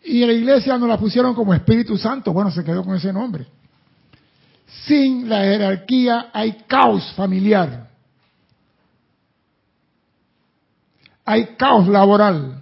Y 0.04 0.22
en 0.22 0.28
la 0.28 0.34
iglesia 0.34 0.78
nos 0.78 0.88
la 0.88 0.98
pusieron 0.98 1.34
como 1.34 1.54
Espíritu 1.54 1.98
Santo. 1.98 2.32
Bueno, 2.32 2.52
se 2.52 2.64
quedó 2.64 2.84
con 2.84 2.96
ese 2.96 3.12
nombre. 3.12 3.48
Sin 4.86 5.28
la 5.28 5.40
jerarquía 5.40 6.30
hay 6.32 6.64
caos 6.68 7.12
familiar. 7.14 7.90
Hay 11.26 11.56
caos 11.56 11.88
laboral, 11.88 12.62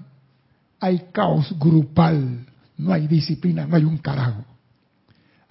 hay 0.79 1.07
caos 1.12 1.53
grupal, 1.59 2.45
no 2.77 2.93
hay 2.93 3.07
disciplina, 3.07 3.67
no 3.67 3.75
hay 3.75 3.83
un 3.83 3.97
carajo. 3.97 4.53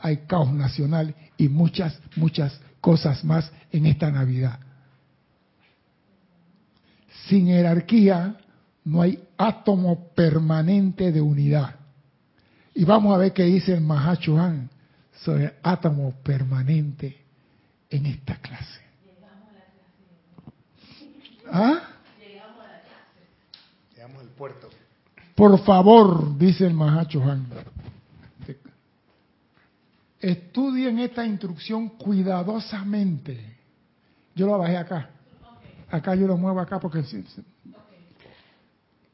Hay 0.03 0.19
caos 0.27 0.53
nacional 0.53 1.15
y 1.37 1.49
muchas, 1.49 1.99
muchas 2.17 2.61
cosas 2.81 3.25
más 3.25 3.51
en 3.71 3.87
esta 3.87 4.11
Navidad. 4.11 4.59
Sin 7.29 7.47
jerarquía 7.47 8.37
no 8.85 9.01
hay 9.01 9.23
átomo 9.39 10.09
permanente 10.15 11.13
de 11.13 11.21
unidad. 11.21 11.77
Y 12.75 12.85
vamos 12.85 13.15
a 13.15 13.19
ver 13.19 13.33
qué 13.33 13.45
dice 13.45 13.73
el 13.75 13.81
Mahachohan 13.81 14.69
sobre 15.25 15.45
el 15.45 15.53
átomo 15.63 16.13
permanente 16.23 17.25
en 17.89 18.07
esta 18.07 18.37
clase. 18.37 18.81
¿Ah? 21.51 21.81
Llegamos 23.95 24.23
al 24.23 24.29
puerto. 24.31 24.69
Por 25.35 25.59
favor, 25.65 26.37
dice 26.39 26.67
el 26.67 26.75
Mahacho 26.75 27.23
Han, 27.23 27.47
estudien 30.23 31.01
esta 31.01 31.27
instrucción 31.27 31.89
cuidadosamente. 31.91 33.59
Yo 34.35 34.47
lo 34.47 34.57
bajé 34.57 34.77
acá. 34.77 35.11
Acá 35.91 36.15
yo 36.15 36.27
lo 36.27 36.39
muevo 36.39 36.61
acá 36.61 36.79
porque... 36.79 37.05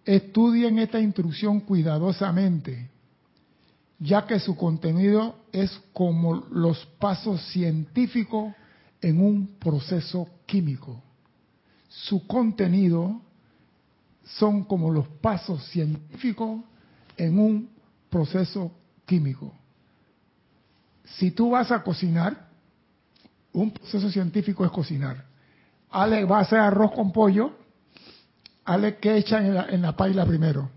Estudien 0.05 0.79
esta 0.79 1.01
instrucción 1.01 1.61
cuidadosamente, 1.61 2.89
ya 3.99 4.27
que 4.27 4.39
su 4.39 4.57
contenido 4.57 5.37
es 5.53 5.71
como 5.93 6.47
los 6.51 6.87
pasos 6.99 7.43
científicos 7.49 8.55
en 9.03 9.21
un 9.21 9.59
proceso 9.59 10.29
químico. 10.47 11.03
Su 11.89 12.27
contenido 12.27 13.21
son 14.25 14.65
como 14.65 14.91
los 14.91 15.09
pasos 15.09 15.65
científicos 15.69 16.61
en 17.17 17.39
un 17.39 17.69
proceso 18.09 18.73
químico. 19.05 19.58
Si 21.17 21.31
tú 21.31 21.51
vas 21.51 21.71
a 21.73 21.83
cocinar, 21.83 22.49
un 23.53 23.73
proceso 23.73 24.11
científico 24.11 24.65
es 24.65 24.71
cocinar. 24.71 25.25
Ale 25.91 26.25
va 26.25 26.39
a 26.39 26.43
hacer 26.43 26.59
arroz 26.59 26.93
con 26.93 27.13
pollo, 27.13 27.57
Ale 28.65 28.97
que 28.99 29.17
echan 29.17 29.47
en 29.47 29.55
la, 29.55 29.67
en 29.71 29.81
la 29.81 29.97
paila 29.97 30.27
primero. 30.27 30.71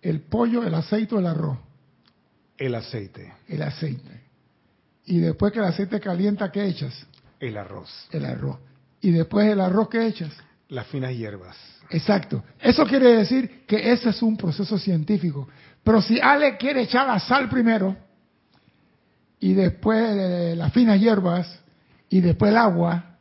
El 0.00 0.20
pollo, 0.20 0.62
el 0.62 0.74
aceite 0.74 1.16
o 1.16 1.18
el 1.18 1.26
arroz. 1.26 1.58
El 2.56 2.74
aceite, 2.74 3.32
El 3.48 3.62
aceite. 3.62 4.22
Y 5.06 5.18
después 5.18 5.52
que 5.52 5.58
el 5.58 5.64
aceite 5.64 5.98
calienta, 6.00 6.52
¿qué 6.52 6.66
echas? 6.66 7.06
el 7.40 7.56
arroz, 7.58 7.90
El 8.12 8.24
arroz. 8.24 8.58
Y 9.00 9.10
después 9.10 9.46
el 9.48 9.60
arroz, 9.60 9.88
¿qué 9.88 10.06
echas? 10.06 10.32
las 10.68 10.86
finas 10.86 11.12
hierbas. 11.12 11.56
Exacto. 11.90 12.42
Eso 12.60 12.84
quiere 12.86 13.16
decir 13.16 13.64
que 13.66 13.92
ese 13.92 14.10
es 14.10 14.22
un 14.22 14.36
proceso 14.36 14.78
científico. 14.78 15.48
Pero 15.82 16.00
si 16.00 16.18
Ale 16.20 16.56
quiere 16.56 16.82
echar 16.82 17.06
la 17.06 17.20
sal 17.20 17.48
primero, 17.48 17.96
y 19.40 19.52
después 19.52 20.02
eh, 20.16 20.54
las 20.56 20.72
finas 20.72 21.00
hierbas, 21.00 21.60
y 22.08 22.20
después 22.20 22.50
el 22.50 22.56
agua, 22.56 23.16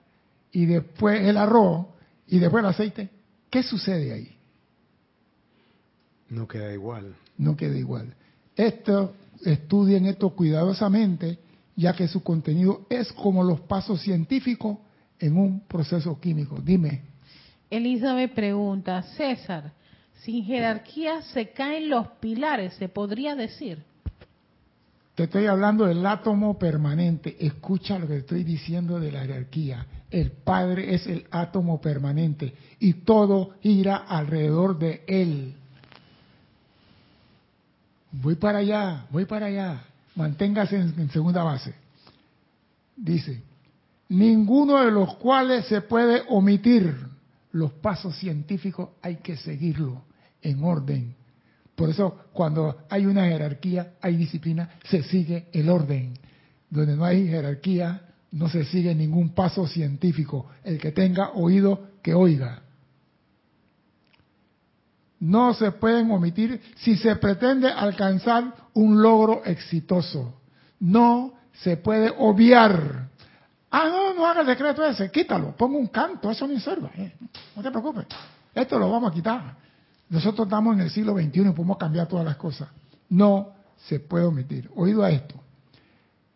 y 0.52 0.66
después 0.66 1.22
el 1.22 1.38
arroz, 1.38 1.88
y 2.28 2.40
después 2.40 2.64
el 2.64 2.70
aceite, 2.70 3.10
¿qué 3.50 3.64
sucede 3.64 4.14
ahí? 4.14 4.38
No 6.30 6.48
queda 6.48 6.74
igual. 6.74 7.16
No 7.38 7.56
queda 7.56 7.78
igual. 7.78 8.14
Esto, 8.56 9.16
estudien 9.44 10.06
esto 10.06 10.30
cuidadosamente, 10.30 11.40
ya 11.76 11.94
que 11.94 12.08
su 12.08 12.24
contenido 12.24 12.86
es 12.90 13.12
como 13.14 13.44
los 13.44 13.62
pasos 13.62 14.02
científicos 14.02 14.78
en 15.20 15.38
un 15.38 15.62
proceso 15.62 16.20
químico. 16.20 16.60
Dime. 16.62 17.02
Elizabeth 17.70 18.34
pregunta, 18.34 19.02
César, 19.18 19.74
sin 20.22 20.46
jerarquía 20.46 21.22
se 21.22 21.52
caen 21.52 21.90
los 21.90 22.08
pilares, 22.20 22.76
se 22.76 22.88
podría 22.88 23.36
decir. 23.36 23.84
Te 25.16 25.24
estoy 25.26 25.46
hablando 25.46 25.86
del 25.86 26.06
átomo 26.06 26.58
permanente. 26.58 27.36
Escucha 27.40 28.00
lo 28.00 28.08
que 28.08 28.18
estoy 28.18 28.44
diciendo 28.44 29.00
de 29.00 29.12
la 29.12 29.22
jerarquía. 29.22 29.86
El 30.10 30.32
Padre 30.32 30.96
es 30.96 31.06
el 31.06 31.28
átomo 31.30 31.80
permanente 31.80 32.54
y 32.80 32.94
todo 32.94 33.56
gira 33.62 33.98
alrededor 33.98 34.80
de 34.80 35.04
Él. 35.08 35.56
Voy 38.12 38.36
para 38.36 38.60
allá, 38.60 39.06
voy 39.12 39.26
para 39.26 39.48
allá. 39.48 39.84
Manténgase 40.16 40.78
en, 40.78 41.00
en 41.00 41.10
segunda 41.10 41.44
base. 41.44 41.74
Dice, 42.96 43.42
ninguno 44.10 44.84
de 44.84 44.92
los 44.92 45.16
cuales 45.16 45.66
se 45.66 45.82
puede 45.82 46.24
omitir. 46.30 46.96
Los 47.52 47.72
pasos 47.72 48.16
científicos 48.18 48.90
hay 49.04 49.18
que 49.18 49.38
seguirlo 49.38 50.02
en 50.42 50.64
orden. 50.64 51.16
Por 51.76 51.90
eso 51.90 52.26
cuando 52.34 52.86
hay 52.90 53.06
una 53.06 53.26
jerarquía, 53.26 53.94
hay 54.02 54.16
disciplina, 54.16 54.70
se 54.86 55.04
sigue 55.04 55.48
el 55.54 55.70
orden. 55.70 56.14
Donde 56.70 56.96
no 56.96 57.06
hay 57.06 57.28
jerarquía, 57.28 58.02
no 58.32 58.50
se 58.50 58.66
sigue 58.66 58.94
ningún 58.96 59.30
paso 59.30 59.68
científico. 59.68 60.48
El 60.64 60.78
que 60.80 60.92
tenga 60.92 61.32
oído, 61.32 61.88
que 62.02 62.14
oiga. 62.14 62.62
No 65.20 65.54
se 65.54 65.72
pueden 65.72 66.12
omitir 66.12 66.60
si 66.76 66.98
se 66.98 67.16
pretende 67.16 67.70
alcanzar 67.70 68.54
un 68.74 69.02
logro 69.02 69.44
exitoso. 69.46 70.42
No 70.80 71.34
se 71.54 71.78
puede 71.78 72.12
obviar. 72.18 73.08
Ah, 73.72 73.88
no, 73.88 74.14
no 74.14 74.28
haga 74.28 74.42
el 74.42 74.48
decreto 74.48 74.86
ese, 74.86 75.10
quítalo, 75.10 75.56
ponga 75.56 75.78
un 75.78 75.88
canto, 75.88 76.30
eso 76.30 76.48
no 76.48 76.60
sirve. 76.60 76.90
eh. 76.98 77.14
No 77.56 77.64
te 77.64 77.72
preocupes, 77.72 78.06
esto 78.54 78.78
lo 78.78 78.92
vamos 78.92 79.12
a 79.12 79.14
quitar. 79.16 79.56
Nosotros 80.14 80.46
estamos 80.46 80.76
en 80.76 80.82
el 80.82 80.92
siglo 80.92 81.16
XXI 81.16 81.40
y 81.40 81.52
podemos 81.54 81.78
cambiar 81.78 82.08
todas 82.08 82.24
las 82.24 82.36
cosas. 82.36 82.70
No 83.10 83.50
se 83.88 84.00
puede 84.00 84.26
omitir. 84.26 84.70
Oído 84.76 85.04
a 85.04 85.10
esto. 85.10 85.34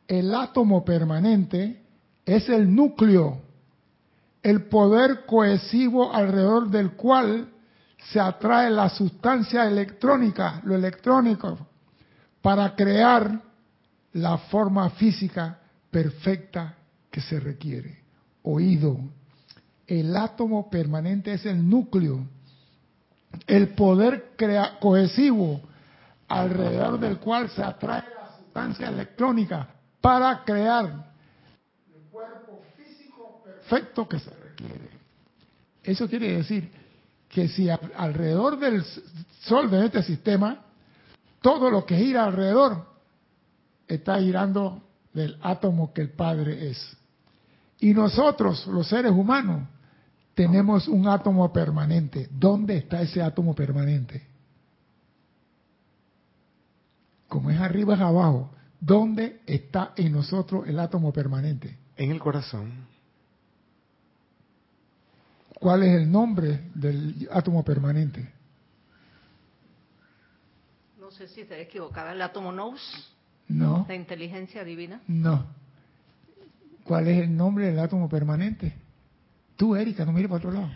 El 0.08 0.34
átomo 0.34 0.84
permanente 0.84 1.84
es 2.26 2.50
el 2.50 2.74
núcleo, 2.74 3.40
el 4.42 4.64
poder 4.64 5.28
cohesivo 5.28 6.12
alrededor 6.12 6.72
del 6.72 6.94
cual 6.94 7.50
se 8.12 8.20
atrae 8.20 8.72
la 8.72 8.90
sustancia 8.90 9.68
electrónica, 9.68 10.60
lo 10.64 10.74
electrónico, 10.74 11.60
para 12.42 12.76
crear 12.76 13.44
la 14.14 14.40
forma 14.40 14.90
física 14.90 15.60
perfecta 15.92 16.78
que 17.12 17.22
se 17.22 17.40
requiere. 17.40 18.00
Oído. 18.42 18.98
El 19.86 20.18
átomo 20.18 20.68
permanente 20.68 21.34
es 21.34 21.46
el 21.46 21.70
núcleo, 21.70 22.26
el 23.46 23.70
poder 23.70 24.32
crea- 24.36 24.78
cohesivo 24.80 25.62
alrededor 26.28 27.00
del 27.00 27.18
cual 27.20 27.50
se 27.50 27.64
atrae 27.64 28.04
la 28.20 28.38
sustancia 28.38 28.90
electrónica 28.90 29.68
para 30.02 30.44
crear 30.44 30.86
el 30.86 32.02
cuerpo 32.12 32.62
físico 32.76 33.42
perfecto 33.44 34.08
que 34.08 34.20
se 34.20 34.30
requiere. 34.32 34.90
Eso 35.84 36.08
quiere 36.08 36.38
decir 36.38 36.70
que 37.30 37.48
si 37.48 37.70
alrededor 37.70 38.58
del 38.60 38.84
Sol 39.42 39.70
de 39.70 39.86
este 39.86 40.04
sistema, 40.04 40.66
todo 41.42 41.70
lo 41.70 41.86
que 41.86 41.96
gira 41.96 42.26
alrededor 42.26 42.86
está 43.88 44.20
girando 44.20 44.82
del 45.14 45.38
átomo 45.42 45.94
que 45.94 46.02
el 46.02 46.10
Padre 46.10 46.70
es. 46.70 46.98
Y 47.80 47.94
nosotros, 47.94 48.68
los 48.68 48.88
seres 48.88 49.12
humanos, 49.12 49.62
tenemos 50.38 50.88
un 50.88 51.08
átomo 51.08 51.52
permanente. 51.52 52.28
¿Dónde 52.30 52.78
está 52.78 53.02
ese 53.02 53.24
átomo 53.24 53.56
permanente? 53.56 54.22
Como 57.28 57.50
es 57.50 57.60
arriba 57.60 57.96
es 57.96 58.02
abajo. 58.02 58.52
¿Dónde 58.80 59.42
está 59.48 59.94
en 59.96 60.12
nosotros 60.12 60.68
el 60.68 60.78
átomo 60.80 61.12
permanente? 61.12 61.76
En 61.96 62.12
el 62.12 62.20
corazón. 62.20 62.86
¿Cuál 65.56 65.82
es 65.82 65.96
el 65.96 66.12
nombre 66.12 66.70
del 66.76 67.28
átomo 67.32 67.64
permanente? 67.66 68.32
No 71.00 71.10
sé 71.10 71.28
si 71.30 71.42
estaré 71.42 71.64
equivocada. 71.64 72.12
¿El 72.12 72.22
átomo 72.22 72.52
nous? 72.52 72.80
No, 73.48 73.88
¿La 73.90 73.96
inteligencia 73.96 74.64
divina? 74.64 75.02
no. 75.08 75.48
¿Cuál 76.84 77.08
es 77.08 77.24
el 77.24 77.36
nombre 77.36 77.66
del 77.66 77.80
átomo 77.80 78.08
permanente? 78.08 78.74
Tú, 79.58 79.76
Erika, 79.76 80.06
no 80.06 80.14
mires 80.14 80.30
para 80.30 80.38
otro 80.38 80.52
lado. 80.52 80.70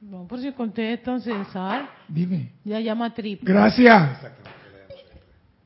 No, 0.00 0.26
por 0.26 0.40
si 0.40 0.52
contesto, 0.52 1.18
César. 1.18 1.90
Dime. 2.08 2.52
Ya 2.64 2.80
llama 2.80 3.12
triple. 3.12 3.52
Gracias. 3.52 4.20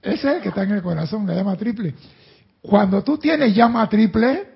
Ese 0.01 0.15
es 0.15 0.37
el 0.37 0.43
que 0.43 0.49
está 0.49 0.63
en 0.63 0.73
el 0.73 0.83
corazón, 0.83 1.27
la 1.27 1.35
llama 1.35 1.55
triple. 1.57 1.95
Cuando 2.63 3.05
tú 3.05 3.19
tienes 3.19 3.55
llama 3.55 3.89
triple, 3.89 4.49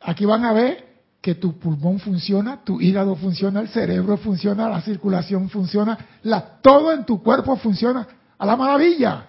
aquí 0.00 0.24
van 0.24 0.44
a 0.44 0.52
ver 0.52 0.92
que 1.20 1.36
tu 1.36 1.58
pulmón 1.58 2.00
funciona, 2.00 2.64
tu 2.64 2.80
hígado 2.80 3.14
funciona, 3.14 3.60
el 3.60 3.68
cerebro 3.68 4.16
funciona, 4.16 4.68
la 4.68 4.80
circulación 4.80 5.48
funciona, 5.50 5.96
la, 6.22 6.58
todo 6.60 6.92
en 6.92 7.04
tu 7.04 7.22
cuerpo 7.22 7.56
funciona 7.56 8.08
a 8.38 8.46
la 8.46 8.56
maravilla. 8.56 9.26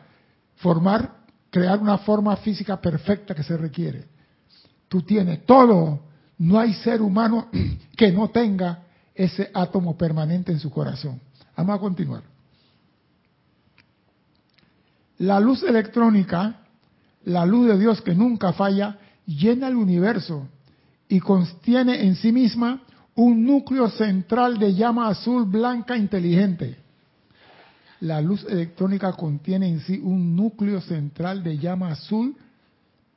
Formar, 0.55 1.17
crear 1.51 1.79
una 1.79 1.99
forma 1.99 2.35
física 2.37 2.81
perfecta 2.81 3.35
que 3.35 3.43
se 3.43 3.57
requiere. 3.57 4.05
Tú 4.87 5.01
tienes 5.01 5.45
todo. 5.45 6.12
No 6.37 6.59
hay 6.59 6.73
ser 6.73 7.01
humano 7.01 7.47
que 7.97 8.11
no 8.11 8.29
tenga 8.29 8.83
ese 9.13 9.49
átomo 9.53 9.97
permanente 9.97 10.51
en 10.51 10.59
su 10.59 10.69
corazón. 10.69 11.19
Vamos 11.55 11.75
a 11.75 11.79
continuar. 11.79 12.23
La 15.19 15.39
luz 15.39 15.63
electrónica, 15.63 16.61
la 17.25 17.45
luz 17.45 17.67
de 17.67 17.77
Dios 17.77 18.01
que 18.01 18.15
nunca 18.15 18.53
falla, 18.53 18.97
llena 19.25 19.67
el 19.67 19.75
universo 19.75 20.47
y 21.07 21.19
contiene 21.19 22.03
en 22.05 22.15
sí 22.15 22.31
misma 22.31 22.81
un 23.15 23.45
núcleo 23.45 23.89
central 23.89 24.57
de 24.57 24.73
llama 24.73 25.07
azul 25.07 25.45
blanca 25.45 25.95
inteligente. 25.95 26.77
La 27.99 28.19
luz 28.19 28.43
electrónica 28.49 29.13
contiene 29.13 29.69
en 29.69 29.79
sí 29.81 29.99
un 30.03 30.35
núcleo 30.35 30.81
central 30.81 31.43
de 31.43 31.57
llama 31.57 31.91
azul 31.91 32.35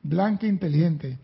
blanca 0.02 0.46
inteligente. 0.46 1.18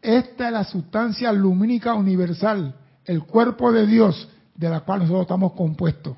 Esta 0.00 0.46
es 0.46 0.52
la 0.52 0.64
sustancia 0.64 1.32
lumínica 1.32 1.94
universal, 1.94 2.74
el 3.04 3.24
cuerpo 3.24 3.72
de 3.72 3.86
Dios 3.86 4.28
de 4.54 4.68
la 4.68 4.80
cual 4.80 5.00
nosotros 5.00 5.22
estamos 5.22 5.52
compuestos. 5.52 6.16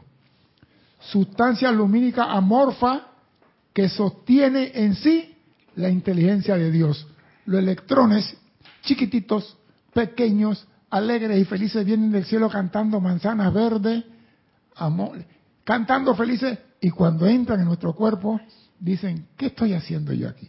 Sustancia 0.99 1.71
lumínica 1.71 2.25
amorfa 2.25 3.07
que 3.73 3.89
sostiene 3.89 4.73
en 4.75 4.95
sí 4.95 5.35
la 5.77 5.89
inteligencia 5.89 6.57
de 6.57 6.71
Dios. 6.71 7.07
Los 7.47 7.61
electrones 7.61 8.37
chiquititos, 8.83 9.57
pequeños, 9.95 10.67
alegres 10.91 11.39
y 11.39 11.45
felices 11.45 11.85
vienen 11.85 12.11
del 12.11 12.25
cielo 12.25 12.49
cantando 12.51 13.01
manzanas 13.01 13.53
verdes, 13.53 14.05
cantando 15.65 16.15
felices 16.15 16.59
y 16.81 16.91
cuando 16.91 17.27
entran 17.27 17.61
en 17.61 17.67
nuestro 17.67 17.95
cuerpo 17.95 18.41
dicen, 18.79 19.29
¿qué 19.37 19.47
estoy 19.47 19.75
haciendo 19.75 20.13
yo 20.13 20.29
aquí? 20.29 20.49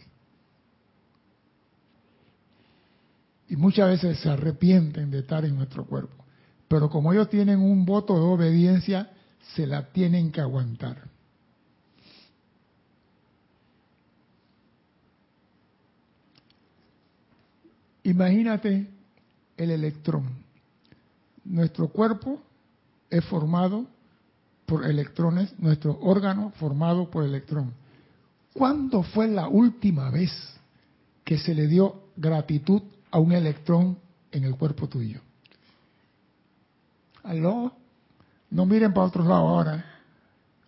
Y 3.52 3.56
muchas 3.56 3.86
veces 3.86 4.18
se 4.18 4.30
arrepienten 4.30 5.10
de 5.10 5.18
estar 5.18 5.44
en 5.44 5.54
nuestro 5.54 5.84
cuerpo. 5.84 6.24
Pero 6.68 6.88
como 6.88 7.12
ellos 7.12 7.28
tienen 7.28 7.60
un 7.60 7.84
voto 7.84 8.14
de 8.14 8.24
obediencia, 8.24 9.10
se 9.54 9.66
la 9.66 9.92
tienen 9.92 10.32
que 10.32 10.40
aguantar. 10.40 11.02
Imagínate 18.04 18.88
el 19.58 19.70
electrón. 19.70 20.30
Nuestro 21.44 21.88
cuerpo 21.88 22.40
es 23.10 23.22
formado 23.26 23.84
por 24.64 24.86
electrones, 24.86 25.52
nuestro 25.58 25.98
órgano 26.00 26.54
formado 26.56 27.10
por 27.10 27.22
electrón. 27.22 27.74
¿Cuándo 28.54 29.02
fue 29.02 29.28
la 29.28 29.46
última 29.46 30.08
vez 30.08 30.30
que 31.22 31.36
se 31.36 31.54
le 31.54 31.66
dio 31.66 32.04
gratitud 32.16 32.80
a 33.12 33.20
un 33.20 33.30
electrón 33.30 33.98
en 34.32 34.44
el 34.44 34.56
cuerpo 34.56 34.88
tuyo? 34.88 35.20
¿Aló? 37.22 37.72
No 38.50 38.66
miren 38.66 38.92
para 38.92 39.06
otro 39.06 39.22
lado 39.22 39.48
ahora. 39.48 39.84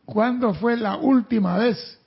¿Cuándo 0.05 0.55
fue 0.55 0.77
la 0.77 0.97
última 0.97 1.59
vez 1.59 1.99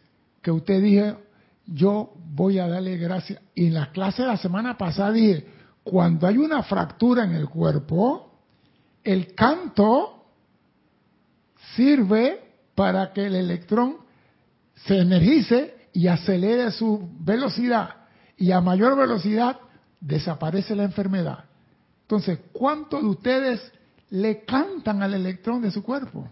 que 0.41 0.51
usted 0.51 0.81
dijo, 0.81 1.17
yo 1.65 2.13
voy 2.15 2.59
a 2.59 2.67
darle 2.67 2.97
gracias? 2.97 3.41
Y 3.53 3.67
en 3.67 3.73
la 3.73 3.91
clase 3.91 4.21
de 4.21 4.29
la 4.29 4.37
semana 4.37 4.77
pasada 4.77 5.11
dije, 5.11 5.45
cuando 5.83 6.27
hay 6.27 6.37
una 6.37 6.63
fractura 6.63 7.23
en 7.25 7.33
el 7.33 7.49
cuerpo, 7.49 8.31
el 9.03 9.33
canto 9.33 10.25
sirve 11.75 12.39
para 12.75 13.11
que 13.11 13.25
el 13.25 13.35
electrón 13.35 13.97
se 14.85 14.99
energice 14.99 15.89
y 15.93 16.07
acelere 16.07 16.71
su 16.71 17.09
velocidad. 17.19 17.89
Y 18.37 18.51
a 18.51 18.61
mayor 18.61 18.95
velocidad 18.95 19.57
desaparece 19.99 20.75
la 20.75 20.83
enfermedad. 20.83 21.45
Entonces, 22.03 22.39
¿cuántos 22.53 23.01
de 23.01 23.07
ustedes 23.07 23.71
le 24.09 24.43
cantan 24.45 25.01
al 25.03 25.13
electrón 25.13 25.61
de 25.61 25.71
su 25.71 25.83
cuerpo? 25.83 26.29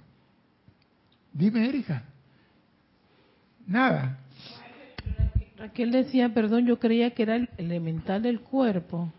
Dime, 1.33 1.67
Erika. 1.67 2.03
Nada. 3.67 4.19
Raquel 5.57 5.91
decía, 5.91 6.33
perdón, 6.33 6.65
yo 6.65 6.79
creía 6.79 7.11
que 7.11 7.23
era 7.23 7.35
el 7.35 7.49
elemental 7.57 8.21
del 8.21 8.39
cuerpo. 8.41 9.11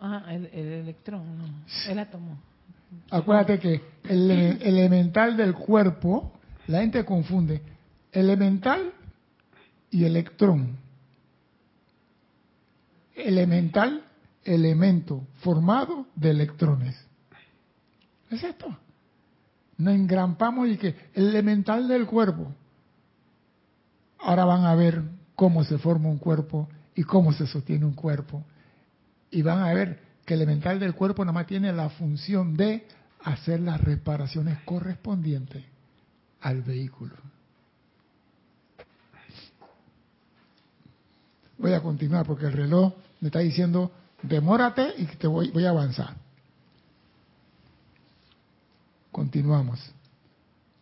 Ah, 0.00 0.24
el, 0.30 0.46
el 0.46 0.66
electrón, 0.72 1.38
no, 1.38 1.44
el 1.90 1.98
átomo. 1.98 2.38
Acuérdate 3.10 3.58
que 3.58 3.80
el 4.04 4.30
ele- 4.30 4.58
elemental 4.68 5.36
del 5.36 5.54
cuerpo, 5.54 6.32
la 6.66 6.80
gente 6.80 7.04
confunde 7.04 7.62
elemental 8.12 8.92
y 9.90 10.04
electrón. 10.04 10.76
Elemental, 13.14 14.04
elemento 14.44 15.26
formado 15.40 16.06
de 16.14 16.30
electrones. 16.30 16.96
Es 18.30 18.42
esto. 18.42 18.76
Nos 19.76 19.94
engrampamos 19.94 20.68
y 20.68 20.76
que 20.76 20.94
el 21.14 21.28
elemental 21.28 21.88
del 21.88 22.06
cuerpo. 22.06 22.54
Ahora 24.18 24.44
van 24.44 24.64
a 24.64 24.74
ver 24.74 25.02
cómo 25.34 25.64
se 25.64 25.78
forma 25.78 26.08
un 26.08 26.18
cuerpo 26.18 26.68
y 26.94 27.02
cómo 27.02 27.32
se 27.32 27.46
sostiene 27.46 27.84
un 27.84 27.94
cuerpo. 27.94 28.44
Y 29.30 29.42
van 29.42 29.60
a 29.60 29.72
ver 29.72 30.00
que 30.24 30.34
el 30.34 30.42
elemental 30.42 30.78
del 30.78 30.94
cuerpo 30.94 31.24
nada 31.24 31.32
más 31.32 31.46
tiene 31.46 31.72
la 31.72 31.88
función 31.90 32.54
de 32.54 32.86
hacer 33.24 33.60
las 33.60 33.80
reparaciones 33.80 34.58
correspondientes 34.64 35.64
al 36.40 36.62
vehículo. 36.62 37.14
Voy 41.62 41.74
a 41.74 41.80
continuar 41.80 42.26
porque 42.26 42.46
el 42.46 42.54
reloj 42.54 42.92
me 43.20 43.28
está 43.28 43.38
diciendo, 43.38 43.92
demórate 44.20 44.94
y 44.98 45.04
te 45.06 45.28
voy, 45.28 45.64
a 45.64 45.70
avanzar. 45.70 46.16
Continuamos. 49.12 49.80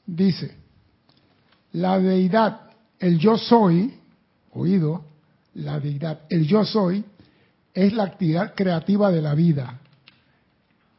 Dice, 0.06 0.56
la 1.72 1.98
deidad, 1.98 2.62
el 2.98 3.18
yo 3.18 3.36
soy, 3.36 3.94
oído, 4.54 5.04
la 5.52 5.78
deidad, 5.78 6.22
el 6.30 6.46
yo 6.46 6.64
soy, 6.64 7.04
es 7.74 7.92
la 7.92 8.04
actividad 8.04 8.54
creativa 8.54 9.10
de 9.10 9.20
la 9.20 9.34
vida. 9.34 9.78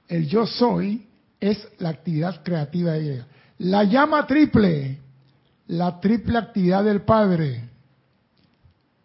El 0.08 0.28
yo 0.28 0.46
soy 0.46 1.08
es 1.40 1.68
la 1.80 1.90
actividad 1.90 2.44
creativa 2.44 2.92
de 2.92 3.14
ella. 3.16 3.28
La 3.58 3.84
llama 3.84 4.28
triple, 4.28 5.00
la 5.66 6.00
triple 6.00 6.38
actividad 6.38 6.84
del 6.84 7.02
Padre, 7.02 7.72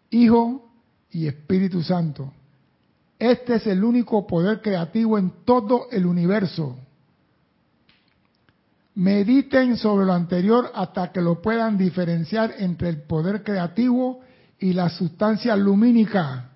Hijo 0.09 0.66
y 1.17 1.25
Espíritu 1.25 1.81
Santo. 1.81 2.31
Este 3.17 3.55
es 3.55 3.65
el 3.65 3.83
único 3.83 4.27
poder 4.27 4.61
creativo 4.61 5.17
en 5.17 5.43
todo 5.45 5.87
el 5.89 6.05
universo. 6.05 6.77
Mediten 8.93 9.77
sobre 9.77 10.05
lo 10.05 10.13
anterior 10.13 10.71
hasta 10.75 11.11
que 11.11 11.19
lo 11.19 11.41
puedan 11.41 11.75
diferenciar 11.75 12.53
entre 12.59 12.89
el 12.89 13.01
poder 13.01 13.41
creativo 13.41 14.21
y 14.59 14.73
la 14.73 14.91
sustancia 14.91 15.55
lumínica. 15.55 16.51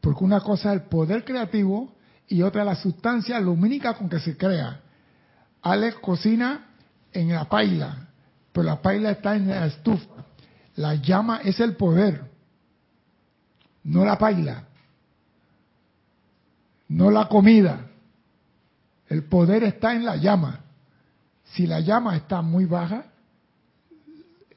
Porque 0.00 0.24
una 0.24 0.40
cosa 0.40 0.72
es 0.72 0.80
el 0.80 0.88
poder 0.88 1.22
creativo 1.22 1.92
y 2.28 2.40
otra 2.40 2.64
la 2.64 2.76
sustancia 2.76 3.38
lumínica 3.40 3.92
con 3.92 4.08
que 4.08 4.20
se 4.20 4.38
crea. 4.38 4.80
Alex 5.60 5.96
cocina 5.96 6.68
en 7.12 7.28
la 7.28 7.44
paila, 7.44 8.08
pero 8.52 8.64
la 8.64 8.80
paila 8.80 9.10
está 9.10 9.36
en 9.36 9.48
la 9.48 9.66
estufa. 9.66 10.24
La 10.76 10.94
llama 10.94 11.42
es 11.44 11.60
el 11.60 11.76
poder, 11.76 12.27
no 13.84 14.04
la 14.04 14.18
paila, 14.18 14.64
no 16.88 17.10
la 17.10 17.28
comida. 17.28 17.86
El 19.08 19.24
poder 19.24 19.64
está 19.64 19.94
en 19.94 20.04
la 20.04 20.16
llama. 20.16 20.60
Si 21.44 21.66
la 21.66 21.80
llama 21.80 22.16
está 22.16 22.42
muy 22.42 22.66
baja, 22.66 23.06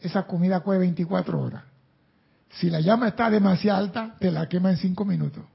esa 0.02 0.24
comida 0.24 0.62
coge 0.62 0.80
24 0.80 1.40
horas. 1.40 1.64
Si 2.50 2.70
la 2.70 2.82
llama 2.82 3.10
está 3.10 3.30
demasiado 3.30 3.80
alta, 3.80 4.16
te 4.20 4.32
la 4.32 4.50
quema 4.50 4.72
en 4.72 4.78
cinco 4.78 5.06
minutos. 5.06 5.46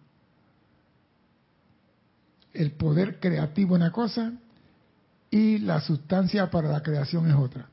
El 2.54 2.72
poder 2.72 3.20
creativo 3.20 3.74
es 3.74 3.80
una 3.80 3.92
cosa 3.92 4.32
y 5.30 5.58
la 5.58 5.80
sustancia 5.80 6.50
para 6.50 6.68
la 6.68 6.82
creación 6.82 7.28
es 7.28 7.36
otra. 7.36 7.68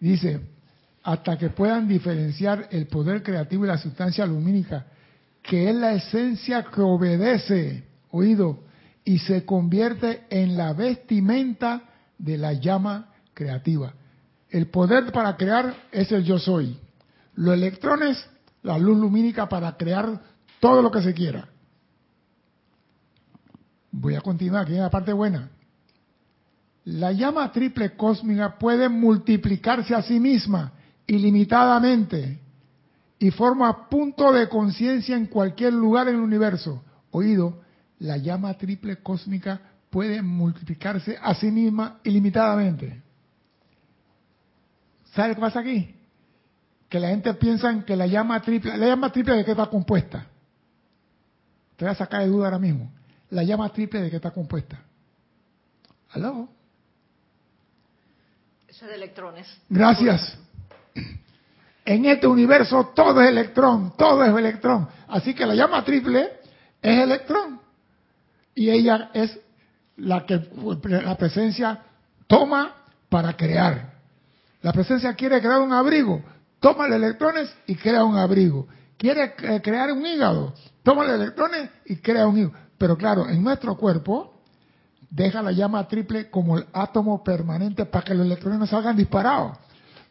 Dice, 0.00 0.40
hasta 1.06 1.38
que 1.38 1.50
puedan 1.50 1.86
diferenciar 1.86 2.66
el 2.72 2.88
poder 2.88 3.22
creativo 3.22 3.64
y 3.64 3.68
la 3.68 3.78
sustancia 3.78 4.26
lumínica, 4.26 4.86
que 5.40 5.70
es 5.70 5.76
la 5.76 5.92
esencia 5.92 6.64
que 6.64 6.80
obedece, 6.80 7.84
oído, 8.10 8.64
y 9.04 9.20
se 9.20 9.44
convierte 9.44 10.26
en 10.30 10.56
la 10.56 10.72
vestimenta 10.72 11.82
de 12.18 12.36
la 12.36 12.54
llama 12.54 13.12
creativa. 13.34 13.94
El 14.50 14.66
poder 14.66 15.12
para 15.12 15.36
crear 15.36 15.76
es 15.92 16.10
el 16.10 16.24
yo 16.24 16.40
soy. 16.40 16.76
Los 17.36 17.54
electrones, 17.54 18.28
la 18.64 18.76
luz 18.76 18.98
lumínica 18.98 19.48
para 19.48 19.76
crear 19.76 20.20
todo 20.58 20.82
lo 20.82 20.90
que 20.90 21.02
se 21.02 21.14
quiera. 21.14 21.48
Voy 23.92 24.16
a 24.16 24.20
continuar, 24.22 24.64
aquí 24.64 24.74
en 24.74 24.82
la 24.82 24.90
parte 24.90 25.12
buena. 25.12 25.50
La 26.84 27.12
llama 27.12 27.52
triple 27.52 27.94
cósmica 27.94 28.58
puede 28.58 28.88
multiplicarse 28.88 29.94
a 29.94 30.02
sí 30.02 30.18
misma 30.18 30.72
ilimitadamente 31.06 32.40
y 33.18 33.30
forma 33.30 33.88
punto 33.88 34.32
de 34.32 34.48
conciencia 34.48 35.16
en 35.16 35.26
cualquier 35.26 35.72
lugar 35.72 36.08
en 36.08 36.16
el 36.16 36.20
universo. 36.20 36.82
Oído, 37.10 37.62
la 37.98 38.16
llama 38.16 38.54
triple 38.54 38.96
cósmica 39.02 39.60
puede 39.90 40.20
multiplicarse 40.20 41.18
a 41.20 41.34
sí 41.34 41.50
misma 41.50 42.00
ilimitadamente. 42.04 43.02
¿Sabe 45.14 45.34
qué 45.34 45.40
pasa 45.40 45.60
aquí? 45.60 45.94
Que 46.88 47.00
la 47.00 47.08
gente 47.08 47.32
piensa 47.34 47.84
que 47.84 47.96
la 47.96 48.06
llama 48.06 48.40
triple, 48.42 48.76
la 48.76 48.86
llama 48.86 49.10
triple 49.10 49.34
de 49.36 49.44
qué 49.44 49.52
está 49.52 49.66
compuesta. 49.66 50.26
Te 51.76 51.84
voy 51.84 51.92
a 51.92 51.96
sacar 51.96 52.22
de 52.22 52.28
duda 52.28 52.46
ahora 52.46 52.58
mismo. 52.58 52.92
La 53.30 53.42
llama 53.42 53.72
triple 53.72 54.02
de 54.02 54.10
qué 54.10 54.16
está 54.16 54.30
compuesta. 54.30 54.82
¿Aló? 56.10 56.48
Eso 58.68 58.84
es 58.84 58.90
de 58.90 58.96
electrones. 58.96 59.46
Gracias. 59.68 60.38
En 61.84 62.04
este 62.04 62.26
universo 62.26 62.92
todo 62.94 63.22
es 63.22 63.28
electrón, 63.28 63.94
todo 63.96 64.24
es 64.24 64.36
electrón. 64.36 64.88
Así 65.08 65.34
que 65.34 65.46
la 65.46 65.54
llama 65.54 65.84
triple 65.84 66.32
es 66.82 66.98
electrón. 66.98 67.60
Y 68.54 68.70
ella 68.70 69.10
es 69.14 69.38
la 69.96 70.26
que 70.26 70.48
la 70.82 71.16
presencia 71.16 71.80
toma 72.26 72.74
para 73.08 73.36
crear. 73.36 73.94
La 74.62 74.72
presencia 74.72 75.14
quiere 75.14 75.40
crear 75.40 75.60
un 75.60 75.72
abrigo, 75.72 76.22
toma 76.58 76.88
los 76.88 76.96
electrones 76.96 77.54
y 77.66 77.76
crea 77.76 78.04
un 78.04 78.16
abrigo. 78.16 78.66
Quiere 78.96 79.34
crear 79.62 79.92
un 79.92 80.04
hígado, 80.04 80.54
toma 80.82 81.04
los 81.04 81.14
electrones 81.14 81.70
y 81.84 81.96
crea 81.96 82.26
un 82.26 82.38
hígado. 82.38 82.54
Pero 82.78 82.96
claro, 82.96 83.28
en 83.28 83.42
nuestro 83.42 83.76
cuerpo 83.76 84.36
deja 85.10 85.42
la 85.42 85.52
llama 85.52 85.86
triple 85.86 86.30
como 86.30 86.58
el 86.58 86.66
átomo 86.72 87.22
permanente 87.22 87.86
para 87.86 88.04
que 88.04 88.14
los 88.14 88.26
electrones 88.26 88.58
no 88.58 88.66
salgan 88.66 88.96
disparados, 88.96 89.56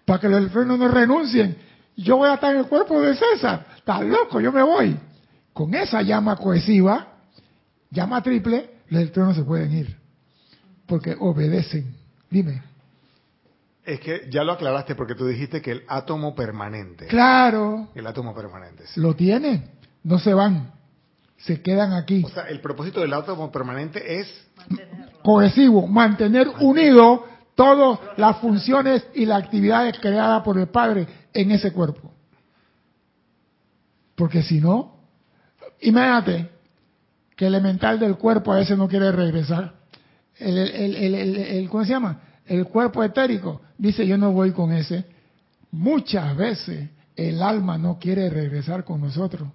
para 0.05 0.19
que 0.19 0.29
los 0.29 0.39
electrones 0.39 0.77
no 0.77 0.87
renuncien. 0.87 1.57
Yo 1.97 2.17
voy 2.17 2.29
a 2.29 2.35
estar 2.35 2.53
en 2.53 2.61
el 2.61 2.67
cuerpo 2.67 3.01
de 3.01 3.15
César, 3.15 3.67
está 3.77 4.01
loco, 4.01 4.39
yo 4.39 4.51
me 4.51 4.63
voy. 4.63 4.97
Con 5.53 5.73
esa 5.73 6.01
llama 6.01 6.35
cohesiva, 6.35 7.07
llama 7.89 8.21
triple, 8.21 8.69
los 8.89 9.01
electrones 9.01 9.37
se 9.37 9.43
pueden 9.43 9.71
ir, 9.73 9.97
porque 10.85 11.15
obedecen. 11.19 11.95
Dime. 12.29 12.61
Es 13.85 13.99
que 13.99 14.27
ya 14.29 14.43
lo 14.43 14.53
aclaraste 14.53 14.95
porque 14.95 15.15
tú 15.15 15.27
dijiste 15.27 15.61
que 15.61 15.71
el 15.71 15.83
átomo 15.87 16.35
permanente. 16.35 17.05
Claro. 17.07 17.89
El 17.93 18.07
átomo 18.07 18.33
permanente. 18.33 18.83
Lo 18.95 19.15
tiene, 19.15 19.69
no 20.03 20.19
se 20.19 20.33
van 20.33 20.75
se 21.37 21.61
quedan 21.61 21.93
aquí. 21.93 22.23
O 22.25 22.29
sea, 22.29 22.45
el 22.45 22.59
propósito 22.61 23.01
del 23.01 23.13
átomo 23.13 23.51
permanente 23.51 24.19
es 24.19 24.27
cohesivo, 25.23 25.87
mantener 25.87 26.47
unido 26.59 27.25
todas 27.55 27.99
las 28.17 28.37
funciones 28.37 29.05
y 29.13 29.25
las 29.25 29.43
actividades 29.43 29.97
creadas 29.99 30.43
por 30.43 30.57
el 30.59 30.67
Padre 30.67 31.07
en 31.33 31.51
ese 31.51 31.71
cuerpo. 31.71 32.11
Porque 34.15 34.43
si 34.43 34.59
no, 34.59 34.97
imagínate 35.81 36.49
que 37.35 37.47
el 37.47 37.55
elemental 37.55 37.99
del 37.99 38.17
cuerpo 38.17 38.53
a 38.53 38.57
veces 38.57 38.77
no 38.77 38.87
quiere 38.87 39.11
regresar. 39.11 39.73
El, 40.37 40.57
el, 40.57 41.69
¿Cómo 41.69 41.83
se 41.83 41.91
llama? 41.91 42.21
El 42.45 42.65
cuerpo 42.67 43.03
etérico 43.03 43.61
dice 43.77 44.05
yo 44.05 44.17
no 44.17 44.31
voy 44.31 44.51
con 44.51 44.71
ese. 44.71 45.05
Muchas 45.71 46.35
veces 46.35 46.89
el 47.15 47.41
alma 47.41 47.77
no 47.77 47.97
quiere 47.99 48.29
regresar 48.29 48.83
con 48.83 49.01
nosotros 49.01 49.49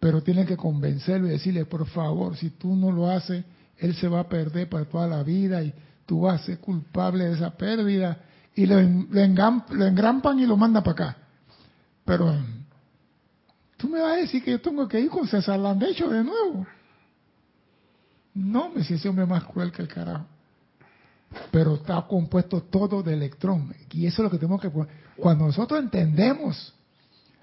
pero 0.00 0.22
tienen 0.22 0.46
que 0.46 0.56
convencerlo 0.56 1.28
y 1.28 1.32
decirle, 1.32 1.66
por 1.66 1.86
favor, 1.86 2.34
si 2.34 2.50
tú 2.50 2.74
no 2.74 2.90
lo 2.90 3.10
haces, 3.10 3.44
él 3.80 3.94
se 3.94 4.08
va 4.08 4.20
a 4.20 4.28
perder 4.28 4.68
para 4.68 4.84
toda 4.84 5.06
la 5.06 5.22
vida 5.22 5.62
y 5.62 5.72
tú 6.04 6.20
vas 6.22 6.42
a 6.42 6.44
ser 6.44 6.58
culpable 6.58 7.24
de 7.24 7.34
esa 7.34 7.50
pérdida. 7.50 8.18
Y 8.54 8.66
lo, 8.66 8.78
engrampan 8.78 10.38
y 10.38 10.46
lo 10.46 10.56
mandan 10.56 10.82
para 10.82 10.92
acá. 10.92 11.16
Pero 12.04 12.34
tú 13.78 13.88
me 13.88 14.00
vas 14.00 14.12
a 14.12 14.16
decir 14.16 14.44
que 14.44 14.50
yo 14.50 14.60
tengo 14.60 14.86
que 14.86 15.00
ir 15.00 15.08
con 15.08 15.26
César 15.26 15.58
Landecho 15.58 16.10
de 16.10 16.22
nuevo. 16.22 16.66
No, 18.34 18.68
me 18.68 18.84
si 18.84 18.94
ese 18.94 19.08
hombre 19.08 19.24
más 19.24 19.44
cruel 19.44 19.72
que 19.72 19.82
el 19.82 19.88
carajo. 19.88 20.26
Pero 21.50 21.76
está 21.76 22.02
compuesto 22.02 22.62
todo 22.64 23.02
de 23.02 23.14
electrón. 23.14 23.74
Y 23.90 24.06
eso 24.06 24.22
es 24.22 24.24
lo 24.24 24.30
que 24.30 24.38
tenemos 24.38 24.60
que... 24.60 24.70
Cuando 25.16 25.46
nosotros 25.46 25.80
entendemos, 25.80 26.74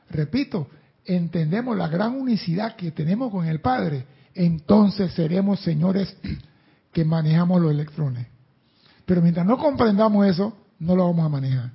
repito, 0.10 0.68
entendemos 1.04 1.76
la 1.76 1.88
gran 1.88 2.14
unicidad 2.14 2.76
que 2.76 2.92
tenemos 2.92 3.32
con 3.32 3.46
el 3.48 3.60
Padre, 3.60 4.06
entonces 4.38 5.14
seremos 5.14 5.60
señores 5.62 6.16
que 6.94 7.04
manejamos 7.04 7.62
los 7.62 7.72
electrones. 7.72 8.28
Pero 9.06 9.22
mientras 9.22 9.46
no 9.46 9.58
comprendamos 9.58 10.28
eso, 10.28 10.56
no 10.80 10.96
lo 10.96 11.06
vamos 11.06 11.26
a 11.26 11.30
manejar. 11.30 11.72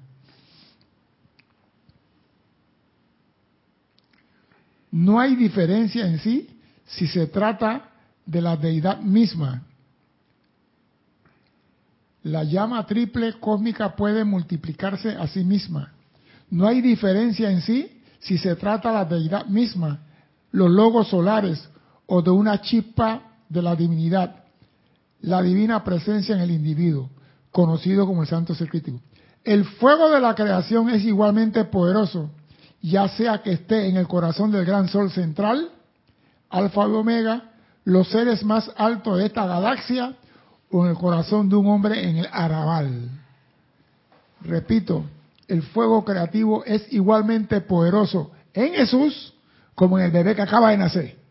No 4.90 5.18
hay 5.18 5.34
diferencia 5.34 6.06
en 6.06 6.18
sí 6.18 6.48
si 6.86 7.06
se 7.06 7.26
trata 7.26 7.90
de 8.26 8.42
la 8.42 8.56
deidad 8.56 9.00
misma. 9.00 9.62
La 12.22 12.44
llama 12.44 12.86
triple 12.86 13.32
cósmica 13.40 13.96
puede 13.96 14.24
multiplicarse 14.24 15.10
a 15.10 15.26
sí 15.26 15.42
misma. 15.42 15.92
No 16.50 16.68
hay 16.68 16.80
diferencia 16.80 17.50
en 17.50 17.62
sí 17.62 18.02
si 18.20 18.38
se 18.38 18.54
trata 18.54 18.90
de 18.90 18.94
la 18.94 19.04
deidad 19.06 19.46
misma, 19.46 20.00
los 20.52 20.70
logos 20.70 21.08
solares 21.08 21.68
o 22.14 22.20
de 22.20 22.30
una 22.30 22.60
chispa 22.60 23.22
de 23.48 23.62
la 23.62 23.74
divinidad, 23.74 24.44
la 25.22 25.40
divina 25.40 25.82
presencia 25.82 26.34
en 26.34 26.42
el 26.42 26.50
individuo, 26.50 27.08
conocido 27.50 28.06
como 28.06 28.20
el 28.20 28.28
santo 28.28 28.54
ser. 28.54 28.68
El 29.44 29.64
fuego 29.64 30.10
de 30.10 30.20
la 30.20 30.34
creación 30.34 30.90
es 30.90 31.02
igualmente 31.06 31.64
poderoso, 31.64 32.28
ya 32.82 33.08
sea 33.08 33.40
que 33.40 33.52
esté 33.52 33.88
en 33.88 33.96
el 33.96 34.06
corazón 34.08 34.52
del 34.52 34.66
gran 34.66 34.88
sol 34.88 35.10
central, 35.10 35.70
alfa 36.50 36.82
y 36.82 36.90
omega, 36.90 37.50
los 37.84 38.08
seres 38.08 38.44
más 38.44 38.70
altos 38.76 39.16
de 39.16 39.24
esta 39.24 39.46
galaxia, 39.46 40.14
o 40.70 40.84
en 40.84 40.90
el 40.90 40.98
corazón 40.98 41.48
de 41.48 41.56
un 41.56 41.66
hombre 41.66 42.10
en 42.10 42.18
el 42.18 42.28
arabal. 42.30 43.08
Repito, 44.42 45.06
el 45.48 45.62
fuego 45.62 46.04
creativo 46.04 46.62
es 46.66 46.92
igualmente 46.92 47.62
poderoso 47.62 48.32
en 48.52 48.74
Jesús 48.74 49.32
como 49.74 49.98
en 49.98 50.04
el 50.04 50.10
bebé 50.10 50.34
que 50.34 50.42
acaba 50.42 50.72
de 50.72 50.76
nacer. 50.76 51.21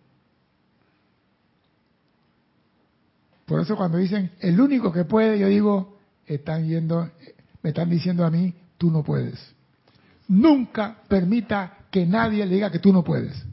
Por 3.52 3.60
eso 3.60 3.76
cuando 3.76 3.98
dicen 3.98 4.32
el 4.40 4.62
único 4.62 4.94
que 4.94 5.04
puede, 5.04 5.38
yo 5.38 5.48
digo, 5.48 5.98
están 6.26 6.66
yendo, 6.66 7.12
me 7.62 7.72
están 7.72 7.90
diciendo 7.90 8.26
a 8.26 8.32
mí, 8.32 8.54
tú 8.78 8.90
no 8.90 9.04
puedes. 9.04 9.38
Nunca 10.30 11.02
permita 11.10 11.80
que 11.92 12.06
nadie 12.06 12.46
le 12.46 12.56
diga 12.56 12.72
que 12.72 12.80
tú 12.80 12.94
no 12.94 13.04
puedes. 13.04 13.44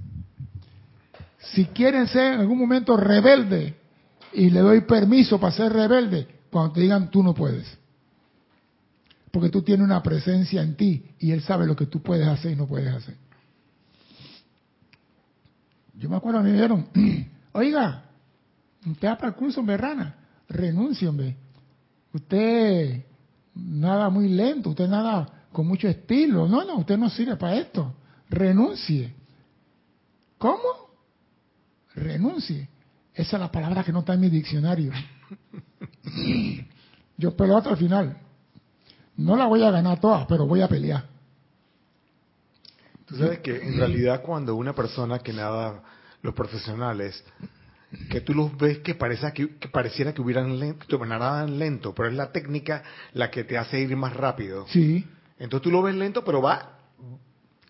Si 1.53 1.65
quieren 1.65 2.07
ser 2.07 2.35
en 2.35 2.41
algún 2.43 2.59
momento 2.59 2.97
rebelde, 2.97 3.75
y 4.33 4.51
le 4.51 4.61
doy 4.61 4.83
permiso 4.83 5.41
para 5.41 5.57
ser 5.57 5.73
rebelde, 5.73 6.29
cuando 6.49 6.75
te 6.75 6.83
digan 6.83 7.11
tú 7.11 7.25
no 7.25 7.35
puedes 7.35 7.67
porque 9.33 9.51
tú 9.51 9.63
tienes 9.63 9.85
una 9.85 10.03
presencia 10.03 10.63
en 10.63 10.75
ti 10.75 11.11
y 11.19 11.33
Él 11.33 11.43
sabe 11.43 11.67
lo 11.67 11.77
que 11.77 11.87
tú 11.87 12.01
puedes 12.03 12.27
hacer 12.27 12.53
y 12.53 12.57
no 12.57 12.67
puedes 12.67 12.89
hacer. 12.89 13.15
Yo 15.95 16.09
me 16.09 16.17
acuerdo, 16.17 16.43
me 16.43 16.53
dijeron, 16.53 16.87
oiga, 17.53 18.08
usted 18.87 19.09
va 19.09 19.17
para 19.17 19.29
el 19.29 19.35
curso, 19.35 19.61
hombre, 19.61 19.77
rana, 19.77 20.15
renuncie, 20.49 21.09
hombre. 21.09 21.37
Usted 22.13 23.05
nada 23.55 24.09
muy 24.09 24.29
lento, 24.29 24.71
usted 24.71 24.89
nada 24.89 25.47
con 25.53 25.67
mucho 25.67 25.89
estilo. 25.89 26.49
No, 26.49 26.65
no, 26.65 26.79
usted 26.79 26.97
no 26.97 27.11
sirve 27.11 27.37
para 27.37 27.57
esto. 27.57 27.95
Renuncie. 28.31 29.15
¿Cómo? 30.39 30.63
Renuncie. 31.95 32.69
Esa 33.15 33.37
es 33.37 33.41
la 33.41 33.51
palabra 33.51 33.83
que 33.83 33.93
no 33.93 34.01
está 34.01 34.15
en 34.15 34.21
mi 34.21 34.29
diccionario. 34.29 34.93
Yo 37.17 37.37
pero 37.37 37.57
hasta 37.57 37.71
al 37.71 37.77
final. 37.77 38.17
No 39.17 39.37
la 39.37 39.47
voy 39.47 39.65
a 39.65 39.71
ganar 39.71 39.99
todas, 40.01 40.27
pero 40.27 40.47
voy 40.47 40.63
a 40.63 40.69
pelear. 40.69 41.05
Tú 43.05 43.17
sabes 43.17 43.41
que 43.41 43.57
en 43.57 43.77
realidad 43.77 44.23
cuando 44.23 44.55
una 44.55 44.75
persona 44.75 45.19
que 45.19 45.33
nada, 45.33 45.83
los 46.23 46.35
profesionales, 46.35 47.25
que 48.11 48.21
tú 48.21 48.35
los 48.35 48.57
ves 48.57 48.79
que, 48.79 48.95
parece 48.95 49.33
que, 49.33 49.47
pareciera 49.69 50.13
que 50.13 50.21
hubieran 50.21 50.59
lento, 50.59 51.05
nadaban 51.07 51.59
lento, 51.59 51.95
pero 51.95 52.09
es 52.09 52.15
la 52.15 52.33
técnica 52.33 52.83
la 53.15 53.31
que 53.31 53.45
te 53.45 53.57
hace 53.57 53.81
ir 53.81 53.97
más 53.97 54.15
rápido. 54.15 54.67
Sí. 54.69 55.07
Entonces 55.39 55.65
tú 55.65 55.71
lo 55.71 55.83
ves 55.83 55.95
lento, 55.95 56.25
pero 56.25 56.43
va 56.43 56.79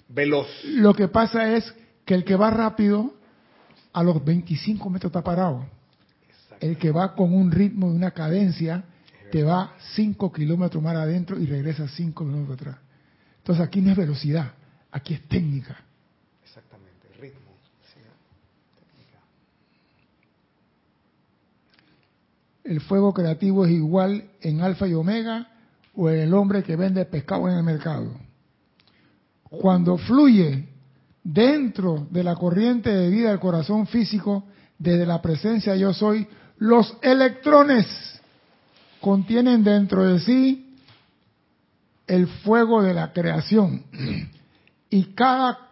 veloz. 0.08 0.48
Lo 0.64 0.94
que 0.94 1.08
pasa 1.08 1.54
es 1.54 1.72
que 2.04 2.14
el 2.14 2.24
que 2.24 2.36
va 2.36 2.50
rápido 2.50 3.14
a 3.92 4.02
los 4.02 4.24
25 4.24 4.90
metros 4.90 5.10
está 5.10 5.22
parado. 5.22 5.66
El 6.60 6.76
que 6.76 6.90
va 6.90 7.14
con 7.14 7.32
un 7.32 7.52
ritmo 7.52 7.90
de 7.90 7.96
una 7.96 8.10
cadencia 8.10 8.84
te 9.30 9.44
va 9.44 9.74
5 9.94 10.32
kilómetros 10.32 10.82
más 10.82 10.96
adentro 10.96 11.38
y 11.38 11.46
regresa 11.46 11.86
5 11.86 12.24
kilómetros 12.24 12.60
atrás. 12.60 12.76
Entonces 13.38 13.64
aquí 13.64 13.80
no 13.80 13.92
es 13.92 13.96
velocidad, 13.96 14.52
aquí 14.90 15.14
es 15.14 15.22
técnica. 15.28 15.76
Exactamente, 16.42 17.08
ritmo. 17.20 17.52
El 22.68 22.82
fuego 22.82 23.14
creativo 23.14 23.64
es 23.64 23.72
igual 23.72 24.24
en 24.42 24.60
alfa 24.60 24.86
y 24.86 24.92
omega 24.92 25.48
o 25.94 26.10
en 26.10 26.20
el 26.20 26.34
hombre 26.34 26.62
que 26.62 26.76
vende 26.76 27.06
pescado 27.06 27.48
en 27.48 27.56
el 27.56 27.62
mercado. 27.62 28.10
Cuando 29.44 29.96
fluye 29.96 30.68
dentro 31.24 32.06
de 32.10 32.22
la 32.22 32.34
corriente 32.34 32.90
de 32.90 33.08
vida 33.08 33.30
del 33.30 33.40
corazón 33.40 33.86
físico, 33.86 34.44
desde 34.78 35.06
la 35.06 35.22
presencia 35.22 35.76
yo 35.76 35.94
soy, 35.94 36.28
los 36.58 36.94
electrones 37.00 37.86
contienen 39.00 39.64
dentro 39.64 40.04
de 40.04 40.20
sí 40.20 40.76
el 42.06 42.26
fuego 42.26 42.82
de 42.82 42.92
la 42.92 43.14
creación. 43.14 43.82
Y 44.90 45.14
cada 45.14 45.70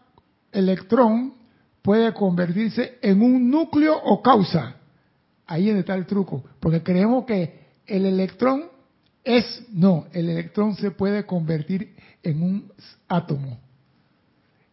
electrón 0.52 1.34
puede 1.82 2.12
convertirse 2.12 2.98
en 3.02 3.22
un 3.22 3.50
núcleo 3.50 3.98
o 4.02 4.22
causa. 4.22 4.76
Ahí 5.46 5.70
está 5.70 5.94
el 5.94 6.06
truco, 6.06 6.44
porque 6.60 6.82
creemos 6.82 7.24
que 7.24 7.66
el 7.86 8.04
electrón 8.06 8.64
es, 9.22 9.62
no, 9.70 10.06
el 10.12 10.28
electrón 10.28 10.76
se 10.76 10.90
puede 10.90 11.24
convertir 11.24 11.94
en 12.22 12.42
un 12.42 12.72
átomo 13.08 13.58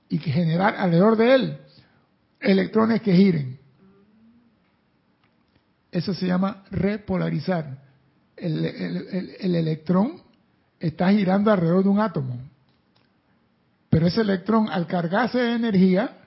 y 0.10 0.18
generar 0.18 0.76
alrededor 0.76 1.18
de 1.18 1.36
él 1.36 1.60
electrones 2.44 3.02
que 3.02 3.16
giren. 3.16 3.58
Eso 5.92 6.14
se 6.14 6.28
llama 6.28 6.64
repolarizar. 6.72 7.82
El, 8.36 8.66
electrón 9.56 10.22
está 10.80 11.10
girando 11.12 11.52
alrededor 11.52 11.84
de 11.84 11.90
un 11.90 12.00
átomo. 12.00 12.40
Pero 13.90 14.08
ese 14.08 14.22
electrón, 14.22 14.70
al 14.70 14.88
cargarse 14.88 15.38
de 15.38 15.54
energía, 15.54 16.18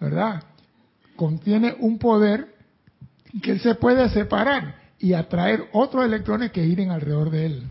¿verdad? 0.00 0.42
Contiene 1.14 1.76
un 1.78 1.98
poder 1.98 2.51
que 3.40 3.52
él 3.52 3.60
se 3.60 3.74
puede 3.74 4.08
separar 4.10 4.74
y 4.98 5.14
atraer 5.14 5.64
otros 5.72 6.04
electrones 6.04 6.52
que 6.52 6.64
giren 6.64 6.90
alrededor 6.90 7.30
de 7.30 7.46
él. 7.46 7.62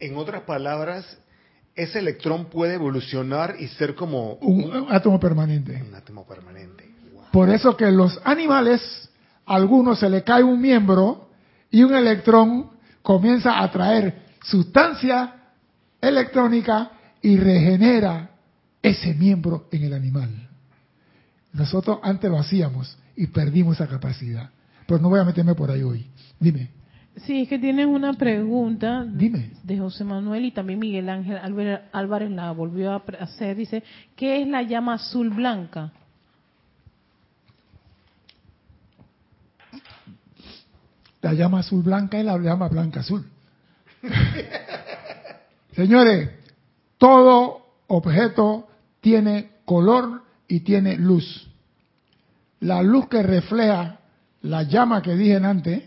En 0.00 0.16
otras 0.16 0.42
palabras, 0.42 1.18
ese 1.74 1.98
electrón 1.98 2.46
puede 2.46 2.74
evolucionar 2.74 3.56
y 3.58 3.68
ser 3.68 3.94
como 3.94 4.34
un, 4.34 4.86
átomo 4.90 5.20
permanente. 5.20 5.82
Un 5.86 5.94
átomo 5.94 6.26
permanente. 6.26 6.90
Por 7.30 7.50
eso 7.50 7.76
que 7.76 7.90
los 7.90 8.18
animales, 8.24 9.10
a 9.44 9.54
algunos 9.54 10.00
se 10.00 10.08
le 10.08 10.24
cae 10.24 10.42
un 10.42 10.60
miembro 10.60 11.28
y 11.70 11.82
un 11.82 11.94
electrón 11.94 12.70
comienza 13.02 13.62
a 13.62 13.70
traer 13.70 14.22
sustancia 14.42 15.34
electrónica 16.00 16.90
y 17.20 17.36
regenera 17.36 18.30
ese 18.82 19.14
miembro 19.14 19.68
en 19.70 19.84
el 19.84 19.92
animal. 19.92 20.48
Nosotros 21.52 21.98
antes 22.02 22.30
lo 22.30 22.38
hacíamos 22.38 22.96
y 23.16 23.26
perdimos 23.26 23.76
esa 23.76 23.88
capacidad. 23.88 24.50
Pero 24.86 25.00
no 25.00 25.08
voy 25.08 25.20
a 25.20 25.24
meterme 25.24 25.54
por 25.54 25.70
ahí 25.70 25.82
hoy. 25.82 26.06
Dime. 26.38 26.70
Sí, 27.24 27.42
es 27.42 27.48
que 27.48 27.58
tienes 27.58 27.86
una 27.86 28.12
pregunta 28.12 29.04
Dime. 29.04 29.50
de 29.62 29.78
José 29.78 30.04
Manuel 30.04 30.44
y 30.44 30.50
también 30.50 30.78
Miguel 30.78 31.08
Ángel 31.08 31.38
Álvarez 31.92 32.30
la 32.30 32.52
volvió 32.52 32.92
a 32.92 33.02
hacer. 33.20 33.56
Dice, 33.56 33.82
¿qué 34.14 34.42
es 34.42 34.48
la 34.48 34.62
llama 34.62 34.94
azul 34.94 35.30
blanca? 35.30 35.92
La 41.22 41.32
llama 41.32 41.60
azul 41.60 41.82
blanca 41.82 42.18
es 42.18 42.24
la 42.24 42.38
llama 42.38 42.68
blanca 42.68 43.00
azul. 43.00 43.24
Señores, 45.72 46.30
todo 46.98 47.66
objeto 47.88 48.68
tiene 49.00 49.50
color 49.64 50.22
y 50.48 50.60
tiene 50.60 50.96
luz. 50.96 51.48
La 52.60 52.82
luz 52.82 53.08
que 53.08 53.22
refleja 53.22 53.95
la 54.46 54.62
llama 54.62 55.02
que 55.02 55.16
dije 55.16 55.36
antes 55.36 55.82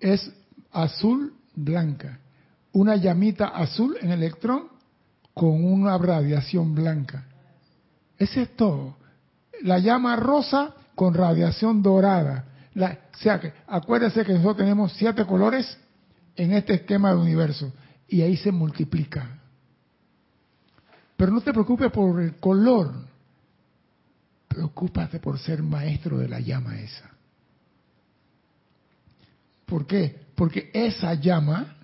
es 0.00 0.30
azul 0.70 1.34
blanca. 1.54 2.18
Una 2.72 2.96
llamita 2.96 3.48
azul 3.48 3.96
en 4.00 4.10
electrón 4.10 4.68
con 5.34 5.64
una 5.64 5.96
radiación 5.98 6.74
blanca. 6.74 7.24
Ese 8.18 8.42
es 8.42 8.56
todo. 8.56 8.96
La 9.62 9.78
llama 9.78 10.16
rosa 10.16 10.74
con 10.94 11.14
radiación 11.14 11.82
dorada. 11.82 12.44
O 12.74 13.18
sea 13.18 13.40
que 13.40 13.52
acuérdese 13.66 14.24
que 14.24 14.32
nosotros 14.32 14.58
tenemos 14.58 14.92
siete 14.92 15.24
colores 15.24 15.78
en 16.36 16.52
este 16.52 16.74
esquema 16.74 17.10
de 17.10 17.16
universo 17.16 17.72
y 18.08 18.22
ahí 18.22 18.36
se 18.36 18.52
multiplica. 18.52 19.38
Pero 21.16 21.32
no 21.32 21.40
te 21.40 21.52
preocupes 21.52 21.90
por 21.90 22.20
el 22.20 22.36
color, 22.36 22.92
preocúpate 24.48 25.20
por 25.20 25.38
ser 25.38 25.62
maestro 25.62 26.18
de 26.18 26.28
la 26.28 26.40
llama 26.40 26.78
esa. 26.80 27.11
¿Por 29.66 29.86
qué? 29.86 30.16
Porque 30.34 30.70
esa 30.72 31.14
llama 31.14 31.76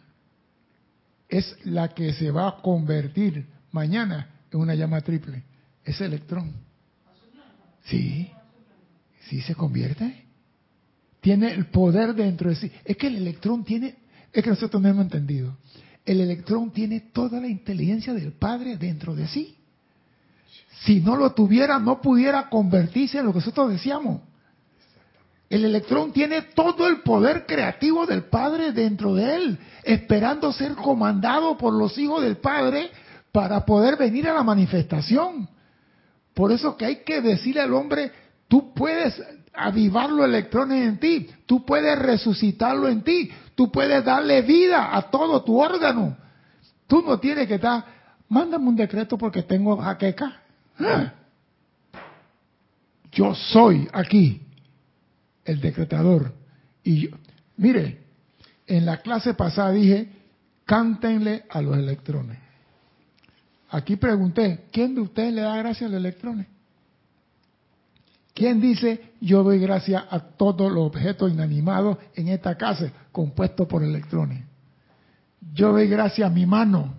es 1.28 1.56
la 1.64 1.88
que 1.88 2.12
se 2.12 2.30
va 2.30 2.48
a 2.48 2.62
convertir 2.62 3.46
mañana 3.72 4.28
en 4.50 4.60
una 4.60 4.74
llama 4.74 5.00
triple. 5.00 5.42
Ese 5.84 6.06
electrón. 6.06 6.52
Sí, 7.84 8.30
sí 9.28 9.40
se 9.40 9.54
convierte. 9.54 10.24
Tiene 11.20 11.52
el 11.52 11.66
poder 11.66 12.14
dentro 12.14 12.50
de 12.50 12.56
sí. 12.56 12.72
Es 12.84 12.96
que 12.96 13.08
el 13.08 13.16
electrón 13.16 13.64
tiene, 13.64 13.96
es 14.32 14.42
que 14.42 14.50
nosotros 14.50 14.80
no 14.80 14.88
hemos 14.88 15.04
entendido. 15.04 15.56
El 16.04 16.20
electrón 16.20 16.70
tiene 16.70 17.00
toda 17.00 17.40
la 17.40 17.48
inteligencia 17.48 18.14
del 18.14 18.32
Padre 18.32 18.76
dentro 18.76 19.14
de 19.14 19.26
sí. 19.28 19.56
Si 20.84 21.00
no 21.00 21.16
lo 21.16 21.32
tuviera, 21.32 21.78
no 21.78 22.00
pudiera 22.00 22.48
convertirse 22.48 23.18
en 23.18 23.26
lo 23.26 23.32
que 23.32 23.40
nosotros 23.40 23.70
decíamos. 23.70 24.22
El 25.50 25.64
electrón 25.64 26.12
tiene 26.12 26.42
todo 26.42 26.86
el 26.86 27.00
poder 27.00 27.46
creativo 27.46 28.04
del 28.04 28.24
Padre 28.24 28.72
dentro 28.72 29.14
de 29.14 29.36
él, 29.36 29.58
esperando 29.82 30.52
ser 30.52 30.74
comandado 30.74 31.56
por 31.56 31.72
los 31.72 31.96
hijos 31.96 32.22
del 32.22 32.36
Padre 32.36 32.90
para 33.32 33.64
poder 33.64 33.96
venir 33.96 34.28
a 34.28 34.34
la 34.34 34.42
manifestación. 34.42 35.48
Por 36.34 36.52
eso 36.52 36.76
que 36.76 36.84
hay 36.84 36.96
que 36.96 37.22
decirle 37.22 37.62
al 37.62 37.72
hombre, 37.72 38.12
tú 38.46 38.74
puedes 38.74 39.20
avivar 39.54 40.10
los 40.10 40.26
electrones 40.26 40.86
en 40.86 41.00
ti, 41.00 41.30
tú 41.46 41.64
puedes 41.64 41.98
resucitarlo 41.98 42.86
en 42.86 43.02
ti, 43.02 43.30
tú 43.54 43.72
puedes 43.72 44.04
darle 44.04 44.42
vida 44.42 44.94
a 44.94 45.10
todo 45.10 45.42
tu 45.42 45.58
órgano. 45.58 46.16
Tú 46.86 47.02
no 47.02 47.18
tienes 47.18 47.48
que 47.48 47.54
estar, 47.54 47.84
mándame 48.28 48.68
un 48.68 48.76
decreto 48.76 49.16
porque 49.16 49.42
tengo 49.42 49.78
jaqueca. 49.78 50.42
¡Ah! 50.78 51.12
Yo 53.10 53.34
soy 53.34 53.88
aquí 53.92 54.42
el 55.48 55.60
decretador. 55.60 56.34
Y 56.84 57.08
yo, 57.08 57.16
mire, 57.56 58.02
en 58.66 58.84
la 58.84 58.98
clase 58.98 59.34
pasada 59.34 59.72
dije, 59.72 60.08
cántenle 60.64 61.44
a 61.48 61.62
los 61.62 61.76
electrones. 61.76 62.38
Aquí 63.70 63.96
pregunté, 63.96 64.66
¿quién 64.70 64.94
de 64.94 65.00
ustedes 65.00 65.32
le 65.32 65.40
da 65.40 65.56
gracias 65.56 65.88
a 65.88 65.92
los 65.92 66.00
electrones? 66.00 66.46
¿Quién 68.34 68.60
dice, 68.60 69.12
yo 69.20 69.42
doy 69.42 69.58
gracias 69.58 70.04
a 70.10 70.20
todos 70.20 70.70
los 70.70 70.86
objetos 70.86 71.32
inanimados 71.32 71.96
en 72.14 72.28
esta 72.28 72.56
casa 72.56 72.92
compuestos 73.10 73.66
por 73.66 73.82
electrones? 73.82 74.44
Yo 75.54 75.72
doy 75.72 75.88
gracias 75.88 76.30
a 76.30 76.32
mi 76.32 76.46
mano, 76.46 76.94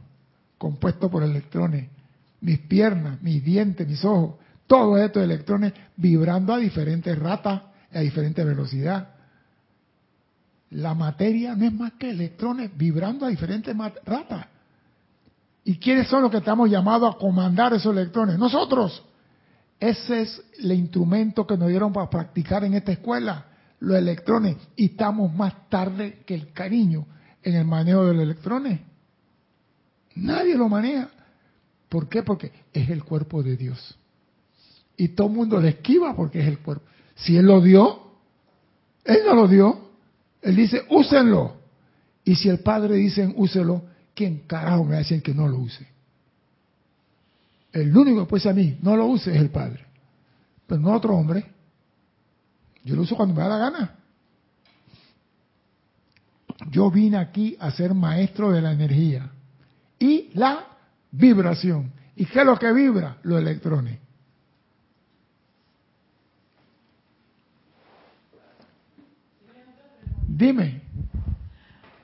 compuesto 0.57 1.09
por 1.09 1.23
electrones, 1.23 1.87
mis 2.41 2.59
piernas, 2.59 3.21
mis 3.21 3.43
dientes, 3.43 3.87
mis 3.87 4.03
ojos, 4.03 4.35
todos 4.65 4.99
estos 4.99 5.23
electrones 5.23 5.73
vibrando 5.95 6.53
a 6.53 6.57
diferentes 6.57 7.17
ratas 7.17 7.68
a 7.91 7.99
diferente 7.99 8.43
velocidad. 8.43 9.09
La 10.71 10.93
materia 10.93 11.55
no 11.55 11.65
es 11.65 11.73
más 11.73 11.93
que 11.93 12.11
electrones 12.11 12.71
vibrando 12.77 13.25
a 13.25 13.29
diferentes 13.29 13.75
ratas. 14.05 14.45
¿Y 15.63 15.77
quiénes 15.77 16.07
son 16.07 16.21
los 16.21 16.31
que 16.31 16.37
estamos 16.37 16.69
llamados 16.69 17.15
a 17.15 17.17
comandar 17.17 17.73
esos 17.73 17.95
electrones? 17.95 18.37
Nosotros. 18.37 19.03
Ese 19.79 20.21
es 20.21 20.43
el 20.59 20.73
instrumento 20.73 21.47
que 21.47 21.57
nos 21.57 21.69
dieron 21.69 21.93
para 21.93 22.09
practicar 22.09 22.63
en 22.63 22.73
esta 22.73 22.91
escuela, 22.91 23.45
los 23.79 23.97
electrones. 23.97 24.57
Y 24.75 24.87
estamos 24.87 25.33
más 25.33 25.69
tarde 25.69 26.21
que 26.25 26.35
el 26.35 26.51
cariño 26.51 27.05
en 27.43 27.55
el 27.55 27.65
manejo 27.65 28.05
de 28.05 28.13
los 28.13 28.23
electrones. 28.23 28.79
Nadie 30.15 30.55
lo 30.55 30.67
maneja. 30.67 31.09
¿Por 31.87 32.09
qué? 32.09 32.23
Porque 32.23 32.51
es 32.73 32.89
el 32.89 33.03
cuerpo 33.03 33.41
de 33.41 33.55
Dios. 33.55 33.97
Y 34.97 35.09
todo 35.09 35.27
el 35.27 35.33
mundo 35.33 35.59
le 35.59 35.69
esquiva 35.69 36.15
porque 36.15 36.41
es 36.41 36.47
el 36.47 36.59
cuerpo. 36.59 36.85
Si 37.19 37.37
Él 37.37 37.45
lo 37.45 37.61
dio, 37.61 37.99
Él 39.03 39.19
no 39.25 39.35
lo 39.35 39.47
dio. 39.47 39.89
Él 40.41 40.55
dice, 40.55 40.85
úsenlo. 40.89 41.57
Y 42.23 42.35
si 42.35 42.49
el 42.49 42.59
Padre 42.59 42.95
dice, 42.95 43.31
úselo, 43.35 43.83
¿quién 44.13 44.43
carajo 44.45 44.83
me 44.83 44.91
va 44.91 44.95
a 44.95 44.99
decir 44.99 45.21
que 45.21 45.33
no 45.33 45.47
lo 45.47 45.57
use? 45.57 45.87
El 47.71 47.95
único 47.95 48.21
que 48.21 48.29
puede 48.29 48.49
a 48.49 48.53
mí, 48.53 48.77
no 48.81 48.95
lo 48.95 49.05
use, 49.07 49.31
es 49.31 49.41
el 49.41 49.49
Padre. 49.49 49.85
Pero 50.65 50.81
no 50.81 50.93
otro 50.93 51.15
hombre. 51.15 51.45
Yo 52.83 52.95
lo 52.95 53.01
uso 53.01 53.15
cuando 53.15 53.35
me 53.35 53.41
da 53.41 53.49
la 53.49 53.57
gana. 53.57 53.95
Yo 56.71 56.91
vine 56.91 57.17
aquí 57.17 57.55
a 57.59 57.71
ser 57.71 57.93
maestro 57.93 58.51
de 58.51 58.61
la 58.61 58.71
energía 58.71 59.31
y 59.97 60.29
la 60.33 60.65
vibración. 61.11 61.91
¿Y 62.15 62.25
qué 62.25 62.39
es 62.39 62.45
lo 62.45 62.57
que 62.57 62.71
vibra? 62.71 63.17
Los 63.23 63.39
electrones. 63.39 63.99
Dime. 70.39 70.81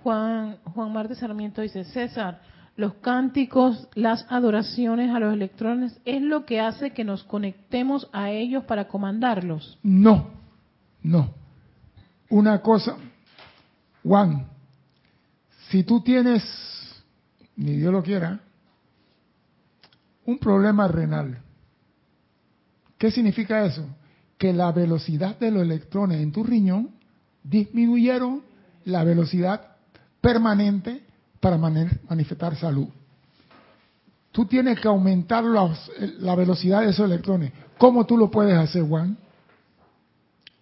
Juan, 0.03 0.57
Juan 0.73 0.91
Marte 0.91 1.15
Sarmiento 1.15 1.61
dice, 1.61 1.85
César, 1.85 2.41
los 2.75 2.95
cánticos, 2.95 3.87
las 3.95 4.25
adoraciones 4.29 5.15
a 5.15 5.19
los 5.19 5.33
electrones, 5.33 5.97
¿es 6.03 6.21
lo 6.21 6.45
que 6.45 6.59
hace 6.59 6.91
que 6.91 7.05
nos 7.05 7.23
conectemos 7.23 8.09
a 8.11 8.31
ellos 8.31 8.65
para 8.65 8.89
comandarlos? 8.89 9.79
No, 9.81 10.31
no. 11.01 11.33
Una 12.29 12.61
cosa, 12.61 12.97
Juan, 14.03 14.47
si 15.69 15.85
tú 15.85 16.01
tienes, 16.01 16.43
ni 17.55 17.77
Dios 17.77 17.93
lo 17.93 18.03
quiera, 18.03 18.41
un 20.25 20.37
problema 20.39 20.89
renal, 20.89 21.37
¿qué 22.97 23.11
significa 23.11 23.63
eso? 23.63 23.87
Que 24.37 24.51
la 24.51 24.73
velocidad 24.73 25.39
de 25.39 25.51
los 25.51 25.63
electrones 25.63 26.19
en 26.19 26.33
tu 26.33 26.43
riñón 26.43 27.04
disminuyeron 27.47 28.41
la 28.85 29.03
velocidad 29.03 29.75
permanente 30.19 31.03
para 31.39 31.57
manifestar 31.57 32.55
salud. 32.55 32.87
Tú 34.31 34.45
tienes 34.45 34.79
que 34.79 34.87
aumentar 34.87 35.43
la 35.43 36.35
velocidad 36.35 36.81
de 36.81 36.89
esos 36.89 37.05
electrones. 37.05 37.53
¿Cómo 37.77 38.05
tú 38.05 38.17
lo 38.17 38.29
puedes 38.29 38.57
hacer, 38.57 38.83
Juan? 38.83 39.17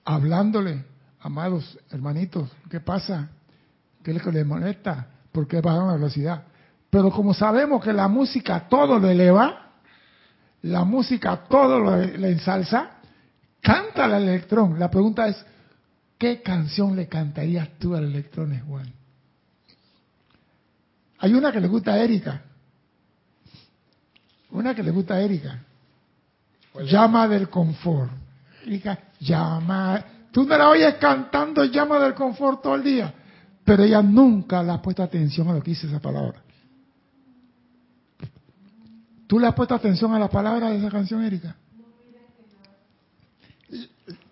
Hablándole, 0.06 0.84
amados 1.22 1.80
hermanitos, 1.90 2.50
¿qué 2.70 2.80
pasa? 2.80 3.30
¿Qué 4.04 4.12
es 4.12 4.18
lo 4.18 4.24
que 4.24 4.32
les 4.32 4.46
molesta? 4.46 5.08
¿Por 5.32 5.48
qué 5.48 5.62
bajan 5.62 5.88
la 5.88 5.94
velocidad? 5.94 6.44
Pero 6.90 7.10
como 7.10 7.34
sabemos 7.34 7.84
que 7.84 7.94
la 7.94 8.08
música 8.08 8.68
todo 8.68 9.00
lo 9.00 9.10
eleva, 9.10 9.72
la 10.62 10.84
música 10.84 11.46
todo 11.50 11.80
lo 11.80 12.00
ensalza, 12.28 12.92
canta 13.62 14.06
al 14.06 14.14
electrón. 14.14 14.78
La 14.78 14.92
pregunta 14.92 15.28
es, 15.28 15.44
¿qué 16.18 16.42
canción 16.42 16.96
le 16.96 17.08
cantarías 17.08 17.70
tú 17.80 17.96
al 17.96 18.06
electrón, 18.06 18.60
Juan? 18.68 18.92
Hay 21.20 21.34
una 21.34 21.52
que 21.52 21.62
le 21.62 21.68
gusta 21.68 21.94
a 21.94 22.04
Erika. 22.04 22.42
Una 24.52 24.76
que 24.76 24.84
le 24.84 24.92
gusta 24.92 25.16
a 25.16 25.22
Erika. 25.22 25.60
Llama 26.86 27.28
del 27.28 27.50
confort. 27.50 28.12
Erika, 28.66 29.00
llama. 29.20 30.04
Tú 30.32 30.44
no 30.44 30.58
la 30.58 30.70
oyes 30.70 30.96
cantando 30.96 31.64
llama 31.66 32.00
del 32.00 32.14
confort 32.14 32.62
todo 32.62 32.76
el 32.76 32.84
día. 32.84 33.14
Pero 33.64 33.84
ella 33.84 34.02
nunca 34.02 34.62
le 34.62 34.72
ha 34.72 34.82
puesto 34.82 35.02
atención 35.02 35.48
a 35.48 35.54
lo 35.54 35.64
que 35.64 35.72
dice 35.72 35.88
esa 35.88 36.00
palabra. 36.00 36.42
¿Tú 39.28 39.40
le 39.40 39.48
has 39.48 39.54
puesto 39.54 39.74
atención 39.74 40.14
a 40.14 40.20
la 40.20 40.30
palabra 40.30 40.70
de 40.70 40.78
esa 40.78 40.90
canción, 40.90 41.24
Erika? 41.24 41.56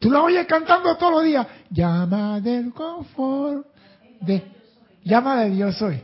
Tú 0.01 0.09
la 0.09 0.23
oyes 0.23 0.47
cantando 0.47 0.97
todos 0.97 1.13
los 1.13 1.23
días. 1.23 1.45
Llama 1.69 2.41
del 2.41 2.73
confort. 2.73 3.67
De, 4.19 4.43
llama 5.03 5.43
de 5.43 5.51
Dios 5.51 5.77
soy. 5.77 6.01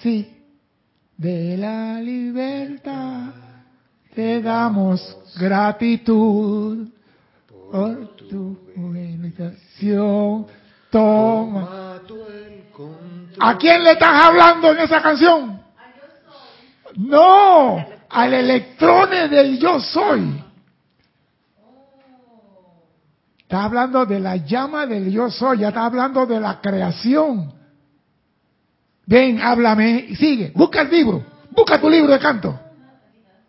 Sí, 0.00 0.32
de 1.16 1.56
la 1.56 2.00
libertad 2.00 3.30
te 4.14 4.40
damos 4.40 5.18
gratitud 5.36 6.88
por 7.70 8.16
tu 8.16 8.56
meditación. 8.76 10.46
Toma. 10.88 12.00
¿A 13.40 13.58
quién 13.58 13.82
le 13.82 13.92
estás 13.92 14.26
hablando 14.26 14.70
en 14.70 14.78
esa 14.78 15.02
canción? 15.02 15.60
No, 16.94 17.84
al 18.08 18.32
electrones 18.32 19.28
del 19.28 19.58
yo 19.58 19.80
soy. 19.80 20.45
Está 23.46 23.62
hablando 23.62 24.04
de 24.04 24.18
la 24.18 24.38
llama 24.38 24.86
del 24.86 25.08
yo 25.08 25.30
soy, 25.30 25.58
ya 25.58 25.68
está 25.68 25.84
hablando 25.84 26.26
de 26.26 26.40
la 26.40 26.60
creación. 26.60 27.54
Ven, 29.06 29.40
háblame, 29.40 30.16
sigue, 30.16 30.50
busca 30.52 30.80
el 30.80 30.90
libro, 30.90 31.24
busca 31.52 31.80
tu 31.80 31.88
libro 31.88 32.12
de 32.12 32.18
canto, 32.18 32.58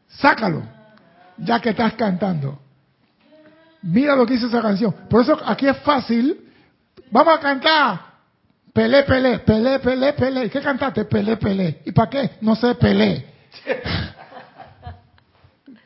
sácalo, 0.07 0.61
ya 1.39 1.59
que 1.59 1.71
estás 1.71 1.93
cantando. 1.93 2.59
Mira 3.81 4.15
lo 4.15 4.27
que 4.27 4.33
dice 4.33 4.45
esa 4.45 4.61
canción. 4.61 4.93
Por 5.09 5.23
eso 5.23 5.35
aquí 5.43 5.67
es 5.67 5.77
fácil. 5.77 6.47
Vamos 7.09 7.35
a 7.35 7.39
cantar. 7.39 8.01
Pelé, 8.71 9.01
pelé, 9.01 9.39
pelé, 9.39 9.79
pelé, 9.79 10.13
pelé. 10.13 10.49
¿Qué 10.51 10.61
cantaste? 10.61 11.05
Pelé, 11.05 11.37
pelé. 11.37 11.81
¿Y 11.85 11.91
para 11.91 12.09
qué? 12.09 12.31
No 12.41 12.55
sé, 12.55 12.75
pelé. 12.75 13.25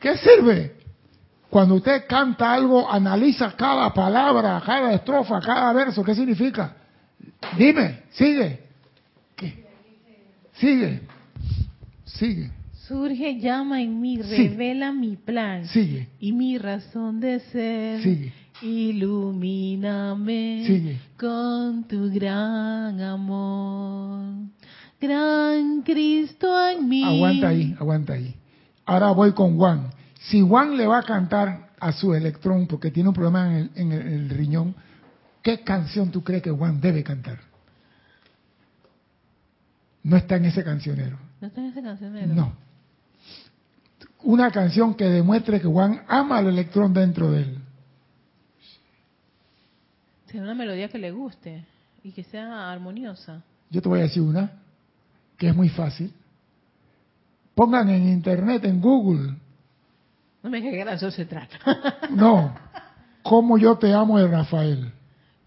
¿Qué 0.00 0.18
sirve? 0.18 0.81
Cuando 1.52 1.74
usted 1.74 2.06
canta 2.08 2.54
algo, 2.54 2.90
analiza 2.90 3.52
cada 3.54 3.92
palabra, 3.92 4.62
cada 4.64 4.94
estrofa, 4.94 5.38
cada 5.38 5.70
verso. 5.74 6.02
¿Qué 6.02 6.14
significa? 6.14 6.74
Dime, 7.58 8.04
sigue. 8.12 8.58
Sigue. 10.54 11.02
Sigue. 12.06 12.50
Surge 12.88 13.38
llama 13.38 13.82
en 13.82 14.00
mí, 14.00 14.16
revela 14.16 14.92
mi 14.92 15.16
plan. 15.16 15.66
Sigue. 15.66 16.08
Y 16.20 16.32
mi 16.32 16.56
razón 16.56 17.20
de 17.20 17.40
ser. 17.40 18.02
Sigue. 18.02 18.32
Ilumíname 18.62 20.64
Sigue. 20.66 21.00
con 21.18 21.86
tu 21.86 22.10
gran 22.14 22.98
amor. 22.98 24.22
Gran 24.98 25.82
Cristo 25.82 26.48
en 26.70 26.88
mí. 26.88 27.04
Aguanta 27.04 27.48
ahí, 27.48 27.76
aguanta 27.78 28.12
ahí. 28.14 28.34
Ahora 28.86 29.10
voy 29.10 29.32
con 29.32 29.58
Juan. 29.58 29.90
Si 30.28 30.40
Juan 30.40 30.76
le 30.76 30.86
va 30.86 30.98
a 30.98 31.02
cantar 31.02 31.70
a 31.80 31.92
su 31.92 32.14
electrón 32.14 32.66
porque 32.66 32.90
tiene 32.90 33.08
un 33.08 33.14
problema 33.14 33.46
en 33.46 33.56
el, 33.56 33.70
en 33.74 33.92
el 33.92 34.30
riñón, 34.30 34.74
¿qué 35.42 35.62
canción 35.62 36.10
tú 36.10 36.22
crees 36.22 36.42
que 36.42 36.50
Juan 36.50 36.80
debe 36.80 37.02
cantar? 37.02 37.40
No 40.04 40.16
está 40.16 40.36
en 40.36 40.46
ese 40.46 40.64
cancionero. 40.64 41.18
¿No 41.40 41.48
está 41.48 41.60
en 41.60 41.66
ese 41.68 41.82
cancionero? 41.82 42.34
No. 42.34 42.52
Una 44.24 44.50
canción 44.50 44.94
que 44.94 45.04
demuestre 45.04 45.60
que 45.60 45.66
Juan 45.66 46.02
ama 46.06 46.38
al 46.38 46.46
electrón 46.46 46.92
dentro 46.92 47.30
de 47.30 47.42
él. 47.42 47.58
Tiene 50.26 50.46
una 50.46 50.54
melodía 50.54 50.88
que 50.88 50.98
le 50.98 51.10
guste 51.10 51.64
y 52.04 52.12
que 52.12 52.22
sea 52.24 52.70
armoniosa. 52.70 53.42
Yo 53.70 53.82
te 53.82 53.88
voy 53.88 54.00
a 54.00 54.02
decir 54.04 54.22
una 54.22 54.52
que 55.36 55.48
es 55.48 55.56
muy 55.56 55.68
fácil. 55.68 56.12
Pongan 57.54 57.90
en 57.90 58.08
internet, 58.08 58.64
en 58.64 58.80
Google. 58.80 59.34
No 60.42 60.50
me 60.50 60.60
digas 60.60 60.74
que 60.74 60.84
de 60.84 60.94
eso 60.94 61.10
se 61.10 61.24
trata. 61.24 61.56
no. 62.10 62.54
Como 63.22 63.56
yo 63.58 63.76
te 63.76 63.92
amo 63.92 64.18
de 64.18 64.26
Rafael. 64.26 64.92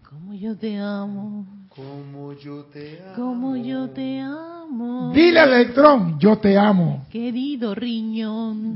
Como 0.08 0.32
yo 0.34 0.56
te 0.56 0.78
amo. 0.78 1.46
Como 1.68 2.32
yo 2.32 2.64
te 2.64 3.02
amo. 3.02 3.14
Como 3.14 3.56
yo 3.56 3.90
te 3.90 4.20
amo. 4.20 5.12
Dile 5.12 5.40
al 5.40 5.52
electrón, 5.52 6.18
yo 6.18 6.38
te 6.38 6.56
amo. 6.56 7.04
Querido 7.10 7.74
riñón. 7.74 8.74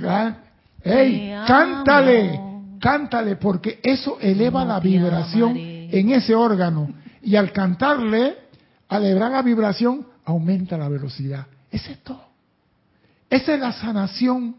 Ey, 0.83 1.35
cántale, 1.47 2.41
cántale, 2.79 3.37
porque 3.37 3.81
eso 3.83 4.18
eleva 4.21 4.64
la 4.64 4.81
vibración 4.81 5.57
en 5.57 6.11
ese 6.11 6.35
órgano. 6.35 6.91
Y 7.23 7.37
al 7.37 7.53
cantarle, 7.53 8.37
al 8.89 9.05
elevar 9.05 9.31
la 9.31 9.43
vibración, 9.43 10.07
aumenta 10.25 10.77
la 10.77 10.89
velocidad. 10.89 11.47
Ese 11.71 11.93
es 11.93 11.99
todo. 12.03 12.25
Esa 13.31 13.55
es 13.55 13.61
la 13.61 13.73
sanación 13.73 14.57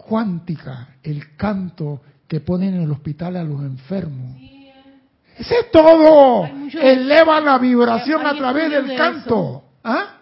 cuántica, 0.00 0.96
el 1.02 1.36
canto 1.36 2.00
que 2.26 2.40
ponen 2.40 2.74
en 2.74 2.82
el 2.82 2.90
hospital 2.90 3.36
a 3.36 3.44
los 3.44 3.60
enfermos. 3.60 4.36
Ese 5.36 5.54
es 5.54 5.70
todo. 5.70 6.46
Eleva 6.80 7.40
la 7.40 7.58
vibración 7.58 8.26
a 8.26 8.34
través 8.34 8.70
del 8.70 8.96
canto. 8.96 9.64
¿Ah? 9.82 10.16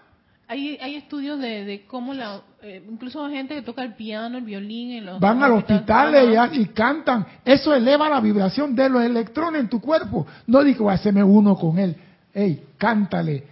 Hay, 0.46 0.78
hay 0.80 0.94
estudios 0.94 1.38
de, 1.40 1.64
de 1.64 1.86
cómo 1.86 2.14
la, 2.14 2.40
eh, 2.62 2.82
incluso 2.90 3.28
gente 3.28 3.54
que 3.54 3.62
toca 3.62 3.82
el 3.82 3.94
piano, 3.94 4.38
el 4.38 4.44
violín, 4.44 4.92
en 4.92 5.06
los 5.06 5.20
van 5.20 5.42
al 5.42 5.52
hospital 5.52 6.14
y, 6.54 6.60
y, 6.60 6.66
cantan. 6.66 7.26
Eso 7.44 7.74
eleva 7.74 8.08
la 8.08 8.20
vibración 8.20 8.74
de 8.74 8.88
los 8.88 9.02
electrones 9.02 9.60
en 9.60 9.68
tu 9.68 9.80
cuerpo. 9.80 10.26
No 10.46 10.64
digo, 10.64 10.88
hacerme 10.88 11.22
uno 11.22 11.54
con 11.56 11.78
él. 11.78 11.96
Ey, 12.32 12.64
cántale. 12.78 13.44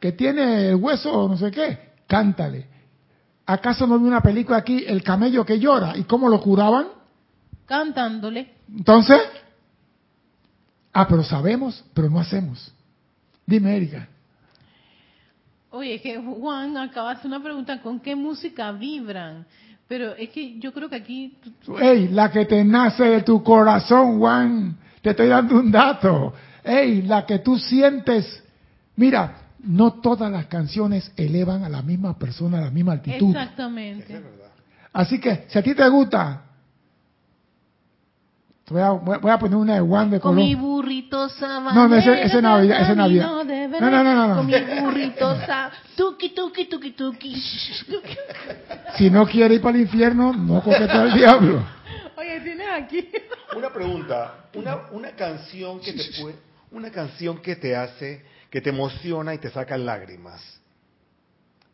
Que 0.00 0.12
tiene 0.12 0.70
el 0.70 0.76
hueso, 0.76 1.28
no 1.28 1.36
sé 1.36 1.50
qué. 1.50 1.78
cántale. 2.06 2.71
¿Acaso 3.46 3.86
no 3.86 3.98
vi 3.98 4.06
una 4.06 4.20
película 4.20 4.58
aquí, 4.58 4.84
El 4.86 5.02
camello 5.02 5.44
que 5.44 5.58
llora? 5.58 5.96
¿Y 5.96 6.04
cómo 6.04 6.28
lo 6.28 6.40
curaban? 6.40 6.86
Cantándole. 7.66 8.52
Entonces, 8.68 9.20
ah, 10.92 11.06
pero 11.08 11.24
sabemos, 11.24 11.84
pero 11.92 12.08
no 12.08 12.20
hacemos. 12.20 12.72
Dime, 13.46 13.76
Erika. 13.76 14.08
Oye, 15.70 15.94
es 15.94 16.02
que 16.02 16.18
Juan 16.18 16.76
acaba 16.76 17.10
de 17.10 17.16
hacer 17.16 17.28
una 17.28 17.42
pregunta, 17.42 17.80
¿con 17.80 17.98
qué 17.98 18.14
música 18.14 18.70
vibran? 18.72 19.46
Pero 19.88 20.14
es 20.14 20.30
que 20.30 20.58
yo 20.58 20.72
creo 20.72 20.88
que 20.88 20.96
aquí... 20.96 21.36
Ey, 21.80 22.08
la 22.08 22.30
que 22.30 22.44
te 22.44 22.64
nace 22.64 23.04
de 23.04 23.22
tu 23.22 23.42
corazón, 23.42 24.18
Juan. 24.18 24.76
Te 25.00 25.10
estoy 25.10 25.28
dando 25.28 25.58
un 25.58 25.70
dato. 25.70 26.32
Ey, 26.62 27.02
la 27.02 27.26
que 27.26 27.40
tú 27.40 27.58
sientes. 27.58 28.42
Mira, 28.96 29.41
no 29.62 29.94
todas 30.00 30.30
las 30.30 30.46
canciones 30.46 31.12
elevan 31.16 31.64
a 31.64 31.68
la 31.68 31.82
misma 31.82 32.18
persona 32.18 32.58
a 32.58 32.62
la 32.62 32.70
misma 32.70 32.92
altitud. 32.92 33.28
Exactamente. 33.30 34.20
Así 34.92 35.18
que, 35.20 35.46
si 35.48 35.58
a 35.58 35.62
ti 35.62 35.74
te 35.74 35.88
gusta, 35.88 36.42
voy 38.68 38.80
a, 38.80 38.90
voy 38.90 39.30
a 39.30 39.38
poner 39.38 39.56
una 39.56 39.74
de 39.74 39.80
Juan 39.80 40.10
de 40.10 40.20
Con 40.20 40.32
Colón. 40.34 40.46
mi 40.48 40.54
burrito 40.54 41.28
sabanero. 41.28 41.74
No, 41.74 41.88
no, 41.88 41.96
ese- 41.96 42.22
ese 42.22 42.40
Navidad, 42.42 42.82
ese 42.82 42.96
Navidad. 42.96 43.26
No, 43.80 43.90
no, 43.90 43.90
no, 43.90 44.14
no, 44.14 44.28
no. 44.28 44.36
Con 44.36 44.46
mi 44.46 44.80
burrito. 44.80 45.36
Tuki, 45.96 46.30
tuki, 46.34 46.64
tuki, 46.66 46.90
tuki. 46.92 47.34
Si 48.96 49.10
no 49.10 49.26
quiere 49.26 49.54
ir 49.56 49.60
para 49.60 49.76
el 49.76 49.82
infierno, 49.82 50.32
no 50.32 50.62
coquetea 50.62 51.02
al 51.02 51.14
diablo. 51.14 51.62
Oye, 52.16 52.40
tienes 52.40 52.66
aquí... 52.72 53.08
Una 53.56 53.70
pregunta, 53.70 54.46
una, 54.54 54.76
una 54.92 55.10
canción 55.10 55.80
que 55.80 55.92
te 55.92 56.04
puede, 56.20 56.36
una 56.70 56.90
canción 56.90 57.38
que 57.42 57.56
te 57.56 57.74
hace, 57.76 58.24
que 58.52 58.60
te 58.60 58.68
emociona 58.70 59.32
y 59.34 59.38
te 59.38 59.48
saca 59.50 59.76
lágrimas. 59.78 60.40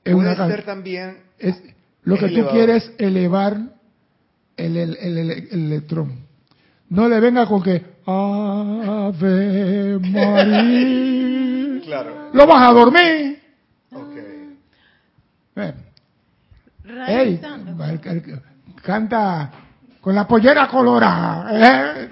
Es 0.05 0.15
Puede 0.15 0.33
una 0.33 0.47
ser 0.49 0.63
también 0.65 1.19
es- 1.39 1.61
lo 2.05 2.17
que 2.17 2.29
tú 2.29 2.47
quieres 2.51 2.85
es 2.85 2.93
elevar 2.99 3.59
el, 4.57 4.77
el- 4.77 4.97
el- 4.97 5.19
el- 5.19 5.31
el 5.51 5.73
electrón. 5.73 6.21
No 6.89 7.09
le 7.09 7.19
venga 7.21 7.47
con 7.47 7.63
que 7.65 7.85
Ave 8.07 9.99
María. 9.99 11.83
Claro. 11.85 12.31
Lo 12.33 12.47
vas 12.47 12.71
a 12.71 12.73
dormir. 12.73 13.43
Ok. 13.93 14.15
Ven. 15.57 15.75
Ey, 17.09 17.41
Raiza- 17.41 17.59
el- 17.91 18.01
el- 18.05 18.43
canta 18.83 19.51
con 20.01 20.15
la 20.15 20.27
pollera 20.29 20.69
colorada. 20.69 21.51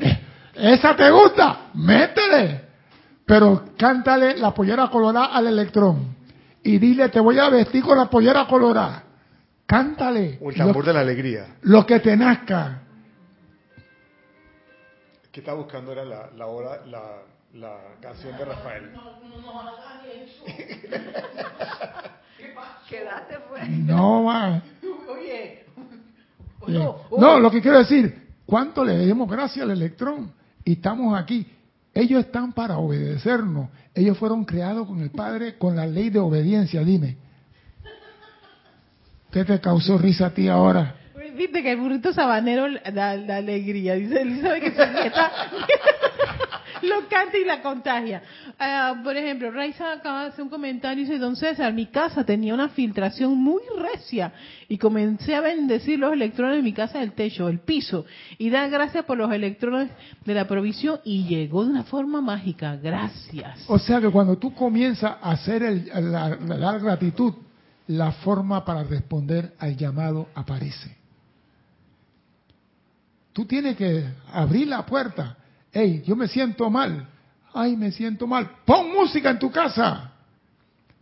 ¿eh? 0.01 0.19
¿Esa 0.55 0.97
te 0.97 1.09
gusta? 1.11 1.69
Métele. 1.75 2.66
Pero 3.27 3.65
cántale 3.77 4.37
la 4.39 4.55
pollera 4.55 4.89
colorada 4.89 5.27
al 5.27 5.49
electrón. 5.49 6.15
Y 6.63 6.79
dile, 6.79 7.09
te 7.09 7.21
voy 7.21 7.39
a 7.39 7.49
vestir 7.51 7.83
con 7.83 7.99
la 7.99 8.09
pollera 8.09 8.47
colorada. 8.47 9.03
Cántale. 9.67 10.39
O 10.41 10.51
el 10.51 10.57
tambor 10.57 10.77
Lo, 10.77 10.83
de 10.85 10.93
la 10.95 11.01
alegría. 11.01 11.57
lo 11.63 11.85
que 11.85 11.99
te 12.01 12.17
nazca. 12.17 12.83
que 15.33 15.41
estaba 15.41 15.59
buscando 15.59 15.93
era 15.93 16.05
la, 16.05 16.31
la 16.37 16.47
hora, 16.47 16.87
la, 16.87 17.03
la 17.55 17.77
canción 18.01 18.37
de 18.39 18.45
Rafael. 18.45 18.91
Quédate 22.89 23.37
pues. 23.49 23.69
No, 23.69 24.25
va. 24.25 24.63
Oye, 25.09 25.65
Bien. 26.67 26.89
No, 27.19 27.39
lo 27.39 27.51
que 27.51 27.61
quiero 27.61 27.79
decir, 27.79 28.29
¿cuánto 28.47 28.85
le 28.85 28.97
demos 28.97 29.29
gracias 29.29 29.65
al 29.65 29.73
electrón? 29.73 30.33
Y 30.65 30.73
estamos 30.75 31.19
aquí. 31.19 31.47
Ellos 31.97 32.27
están 32.27 32.53
para 32.53 32.77
obedecernos. 32.77 33.71
Ellos 33.95 34.19
fueron 34.19 34.45
creados 34.45 34.87
con 34.87 35.01
el 35.01 35.09
Padre, 35.09 35.57
con 35.57 35.75
la 35.75 35.87
ley 35.87 36.11
de 36.11 36.19
obediencia. 36.19 36.85
Dime. 36.85 37.17
¿Qué 39.31 39.47
te 39.47 39.59
causó 39.63 39.97
risa 39.97 40.27
a 40.27 40.31
ti 40.35 40.47
ahora? 40.47 40.95
Viste 41.37 41.63
que 41.63 41.73
el 41.73 41.79
burrito 41.79 42.13
sabanero 42.13 42.67
da, 42.93 43.11
alegría. 43.11 43.95
Dice 43.95 44.21
Elizabeth 44.21 44.63
que 44.63 44.71
su 44.71 44.93
nieta 44.93 45.33
lo 46.83 47.09
canta 47.09 47.39
y 47.39 47.45
la 47.45 47.63
contagia. 47.63 48.23
Ah, 48.59 49.01
por 49.03 49.17
ejemplo, 49.17 49.51
Raiza 49.51 49.93
acaba 49.93 50.23
de 50.23 50.29
hacer 50.29 50.43
un 50.43 50.51
comentario 50.51 51.03
y 51.03 51.07
dice, 51.07 51.19
don 51.19 51.37
César, 51.37 51.73
mi 51.73 51.87
casa 51.87 52.25
tenía 52.25 52.55
una 52.55 52.69
filtración 52.71 53.37
muy 53.37 53.63
recia 53.79 54.33
y 54.69 54.79
comencé 54.79 55.35
a 55.35 55.41
bendecir 55.41 55.99
los 55.99 56.13
electrones 56.13 56.57
de 56.57 56.63
mi 56.63 56.73
casa 56.73 57.01
del 57.01 57.13
techo, 57.13 57.49
el 57.49 57.61
piso, 57.61 58.07
y 58.39 58.51
dar 58.51 58.71
gracias 58.71 59.05
por 59.05 59.19
los 59.19 59.33
electrones 59.33 59.91
de 60.25 60.35
la 60.35 60.47
provisión 60.47 61.01
y 61.05 61.25
llegó 61.25 61.65
de 61.65 61.71
una 61.71 61.85
forma 61.85 62.21
mágica. 62.21 62.77
Gracias. 62.77 63.65
O 63.69 63.79
sea 63.79 64.01
que 64.01 64.09
cuando 64.09 64.39
tú 64.39 64.55
comienzas 64.55 65.17
a 65.21 65.33
hacer 65.33 65.63
el, 65.63 65.91
la, 66.11 66.79
gratitud, 66.79 67.35
la 67.89 68.13
forma 68.13 68.65
para 68.65 68.83
responder 68.85 69.55
al 69.59 69.77
llamado 69.77 70.29
aparece. 70.35 70.96
Tú 73.37 73.45
tienes 73.45 73.77
que 73.77 74.03
abrir 74.33 74.67
la 74.67 74.87
puerta. 74.87 75.37
Hey, 75.71 76.03
yo 76.07 76.17
me 76.17 76.27
siento 76.27 76.71
mal. 76.71 77.07
Ay, 77.53 77.77
me 77.77 77.91
siento 77.91 78.27
mal. 78.27 78.49
Pon 78.65 78.91
música 78.95 79.29
en 79.29 79.39
tu 79.39 79.51
casa. 79.51 80.11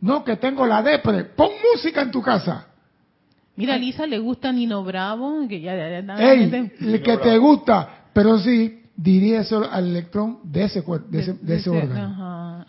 No 0.00 0.24
que 0.24 0.34
tengo 0.34 0.66
la 0.66 0.82
depre. 0.82 1.22
Pon 1.26 1.50
música 1.72 2.02
en 2.02 2.10
tu 2.10 2.20
casa. 2.20 2.66
Mira, 3.54 3.74
a 3.74 3.78
Lisa 3.78 4.04
le 4.08 4.18
gusta 4.18 4.50
Nino 4.50 4.82
Bravo, 4.82 5.46
que 5.48 5.60
ya, 5.60 5.76
ya- 5.76 5.88
ya- 5.90 6.00
ya- 6.04 6.16
Hey, 6.18 6.50
gente- 6.50 6.74
el 6.80 7.02
que 7.04 7.18
te 7.18 7.38
gusta, 7.38 8.06
pero 8.12 8.36
sí, 8.40 8.82
diríeselo 8.96 9.70
al 9.70 9.86
electrón 9.86 10.40
de 10.42 10.64
ese 10.64 10.82
cuerpo, 10.82 11.06
de 11.12 11.20
ese, 11.20 11.34
de 11.34 11.54
ese 11.54 11.70
órgano. 11.70 12.64
Ajá. 12.64 12.66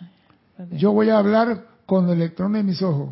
Yo 0.76 0.92
voy 0.92 1.10
a 1.10 1.18
hablar 1.18 1.64
con 1.86 2.04
el 2.08 2.12
electrón 2.18 2.52
de 2.52 2.62
mis 2.62 2.80
ojos. 2.82 3.10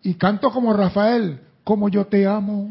Y 0.00 0.14
canto 0.14 0.52
como 0.52 0.72
Rafael, 0.74 1.40
como 1.64 1.88
yo 1.88 2.06
te 2.06 2.24
amo. 2.24 2.70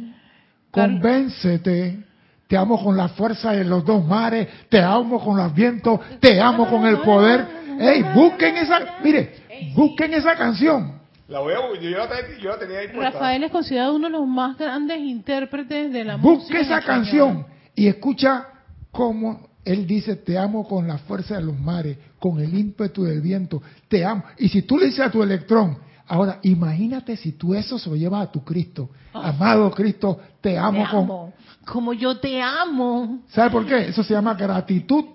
Convéncete. 0.72 2.06
Te 2.48 2.58
amo 2.58 2.82
con 2.84 2.96
la 2.96 3.10
fuerza 3.10 3.52
de 3.52 3.64
los 3.64 3.84
dos 3.86 4.06
mares. 4.06 4.48
Te 4.70 4.80
amo 4.80 5.20
con 5.24 5.38
los 5.38 5.54
vientos. 5.54 6.00
Te 6.20 6.40
amo 6.40 6.70
con 6.70 6.86
el 6.86 7.00
poder. 7.00 7.64
Ey, 7.80 8.04
busquen 8.14 8.58
esa, 8.58 8.80
mire, 9.04 9.36
busquen 9.76 10.14
esa 10.14 10.36
canción. 10.36 11.02
La 11.28 11.40
voy 11.40 11.54
a, 11.54 11.80
yo, 11.80 11.90
la, 11.90 12.08
yo 12.40 12.50
la 12.50 12.60
tenía 12.60 12.80
ahí. 12.80 12.88
Rafael 12.88 13.44
es 13.44 13.52
considerado 13.52 13.96
uno 13.96 14.08
de 14.08 14.12
los 14.12 14.28
más 14.28 14.58
grandes 14.58 15.00
intérpretes 15.00 15.92
de 15.92 16.04
la 16.04 16.18
música. 16.18 16.40
Busque 16.40 16.60
esa 16.60 16.82
canción 16.82 17.46
y 17.74 17.88
escucha 17.88 18.48
cómo 18.92 19.48
él 19.66 19.88
dice, 19.88 20.18
te 20.18 20.38
amo 20.38 20.68
con 20.68 20.88
la 20.88 20.98
fuerza 21.00 21.36
de 21.36 21.44
los 21.44 21.58
mares, 21.58 21.98
con 22.20 22.40
el 22.40 22.54
ímpetu 22.54 23.04
del 23.04 23.22
viento, 23.22 23.62
te 23.88 24.04
amo. 24.04 24.24
Y 24.38 24.50
si 24.50 24.64
tú 24.64 24.78
le 24.78 24.88
dices 24.88 25.00
a 25.00 25.12
tu 25.12 25.24
electrón, 25.24 25.78
ahora 26.14 26.40
imagínate 26.44 27.18
si 27.18 27.32
tú 27.32 27.56
eso 27.56 27.80
se 27.80 27.90
lo 27.90 27.96
llevas 27.96 28.28
a 28.28 28.32
tu 28.32 28.44
Cristo. 28.44 28.90
Amado 29.14 29.72
Cristo, 29.72 30.20
te 30.42 30.58
amo, 30.58 30.84
Te 30.84 30.90
con... 30.92 31.34
Como 31.66 31.94
yo 31.94 32.20
te 32.20 32.40
amo. 32.40 33.22
¿Sabe 33.30 33.50
por 33.50 33.66
qué? 33.66 33.88
Eso 33.88 34.04
se 34.04 34.14
llama 34.14 34.36
gratitud 34.36 35.06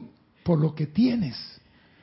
por 0.43 0.59
lo 0.59 0.75
que 0.75 0.87
tienes. 0.87 1.37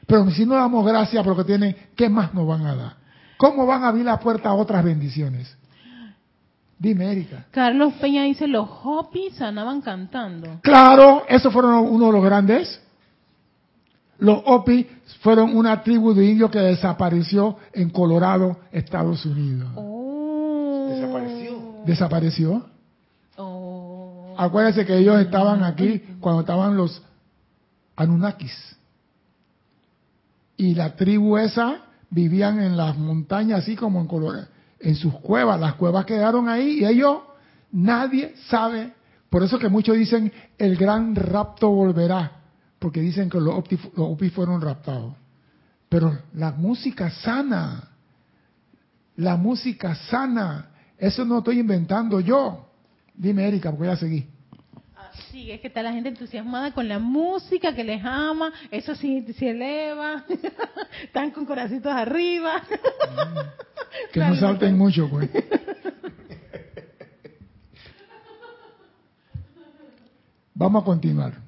Pero 0.08 0.30
si 0.32 0.46
no 0.46 0.56
damos 0.56 0.86
gracias 0.86 1.22
por 1.24 1.36
lo 1.36 1.44
que 1.44 1.48
tienen, 1.48 1.76
¿qué 1.96 2.08
más 2.08 2.34
nos 2.34 2.48
van 2.48 2.66
a 2.66 2.76
dar? 2.76 2.94
¿Cómo 3.38 3.66
van 3.66 3.84
a 3.84 3.90
abrir 3.90 4.06
la 4.06 4.18
puerta 4.18 4.50
a 4.50 4.54
otras 4.54 4.84
bendiciones? 4.84 5.58
Dime, 6.80 7.12
Erika. 7.12 7.46
Carlos 7.52 7.94
Peña 7.96 8.24
dice, 8.24 8.48
los 8.48 8.70
Hopis 8.84 9.36
sanaban 9.36 9.82
cantando. 9.82 10.60
Claro, 10.62 11.24
esos 11.28 11.52
fueron 11.52 11.76
uno 11.90 12.08
de 12.08 12.12
los 12.14 12.24
grandes. 12.24 12.82
Los 14.18 14.42
Opi 14.46 14.88
fueron 15.22 15.56
una 15.56 15.84
tribu 15.84 16.14
de 16.14 16.26
indios 16.26 16.52
que 16.52 16.60
desapareció 16.60 17.58
en 17.74 17.90
Colorado, 17.90 18.58
Estados 18.72 19.26
Unidos. 19.26 19.70
Oh. 19.76 20.88
Desapareció. 20.90 21.84
Desapareció. 21.86 22.66
Oh. 23.38 24.36
Acuérdense 24.38 24.86
que 24.86 24.98
ellos 24.98 25.20
estaban 25.20 25.64
aquí 25.64 26.02
cuando 26.20 26.42
estaban 26.42 26.78
los 26.78 27.02
Anunnakis. 27.96 28.78
Y 30.58 30.76
la 30.76 30.96
tribu 30.96 31.38
esa 31.38 31.82
vivían 32.10 32.62
en 32.62 32.78
las 32.78 32.98
montañas 32.98 33.60
así 33.64 33.76
como 33.76 34.00
en 34.00 34.08
Colorado, 34.08 34.48
en 34.80 34.96
sus 34.96 35.14
cuevas. 35.16 35.60
Las 35.60 35.76
cuevas 35.76 36.06
quedaron 36.06 36.48
ahí 36.48 36.80
y 36.80 36.86
ellos, 36.86 37.20
nadie 37.72 38.34
sabe. 38.48 38.94
Por 39.30 39.44
eso 39.44 39.60
que 39.60 39.68
muchos 39.68 39.98
dicen 39.98 40.32
el 40.58 40.78
gran 40.78 41.14
rapto 41.16 41.70
volverá, 41.70 42.45
porque 42.80 43.00
dicen 43.00 43.30
que 43.30 43.40
los 43.40 43.56
Opti, 43.56 43.78
los 43.96 44.12
Opis 44.12 44.34
fueron 44.34 44.62
raptados. 44.62 45.14
Pero 45.90 46.18
la 46.34 46.52
música 46.52 47.10
sana, 47.10 47.90
la 49.16 49.38
música 49.38 49.96
sana, 49.96 50.70
eso 50.98 51.24
no 51.26 51.40
estoy 51.40 51.60
inventando 51.60 52.20
yo. 52.20 52.70
Dime, 53.14 53.48
Erika, 53.48 53.70
porque 53.72 53.86
voy 53.86 53.94
a 53.94 53.98
seguir. 53.98 54.28
Ah, 54.96 55.10
Sí, 55.32 55.52
es 55.52 55.62
que 55.62 55.68
está 55.68 55.82
la 55.82 55.94
gente 55.94 56.10
entusiasmada 56.10 56.74
con 56.74 56.88
la 56.88 57.00
música, 57.00 57.74
que 57.74 57.84
les 57.84 58.04
ama, 58.04 58.52
eso 58.72 58.96
sí 58.96 59.26
se 59.38 59.52
eleva, 59.52 60.26
están 61.04 61.32
con 61.32 61.46
coracitos 61.46 61.92
arriba. 61.92 62.62
Que 64.12 64.20
no 64.20 64.36
salten 64.36 64.78
mucho, 64.78 65.10
pues. 65.10 65.30
Vamos 70.54 70.82
a 70.82 70.86
continuar. 70.86 71.45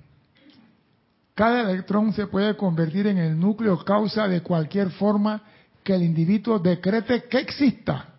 Cada 1.38 1.70
electrón 1.70 2.14
se 2.14 2.26
puede 2.26 2.58
convertir 2.58 3.06
en 3.06 3.20
el 3.20 3.40
núcleo 3.40 3.86
causa 3.86 4.28
de 4.28 4.42
cualquier 4.42 4.90
forma 4.90 5.44
que 5.84 5.94
el 5.94 6.02
individuo 6.02 6.58
decrete 6.58 7.26
que 7.30 7.38
exista. 7.38 8.16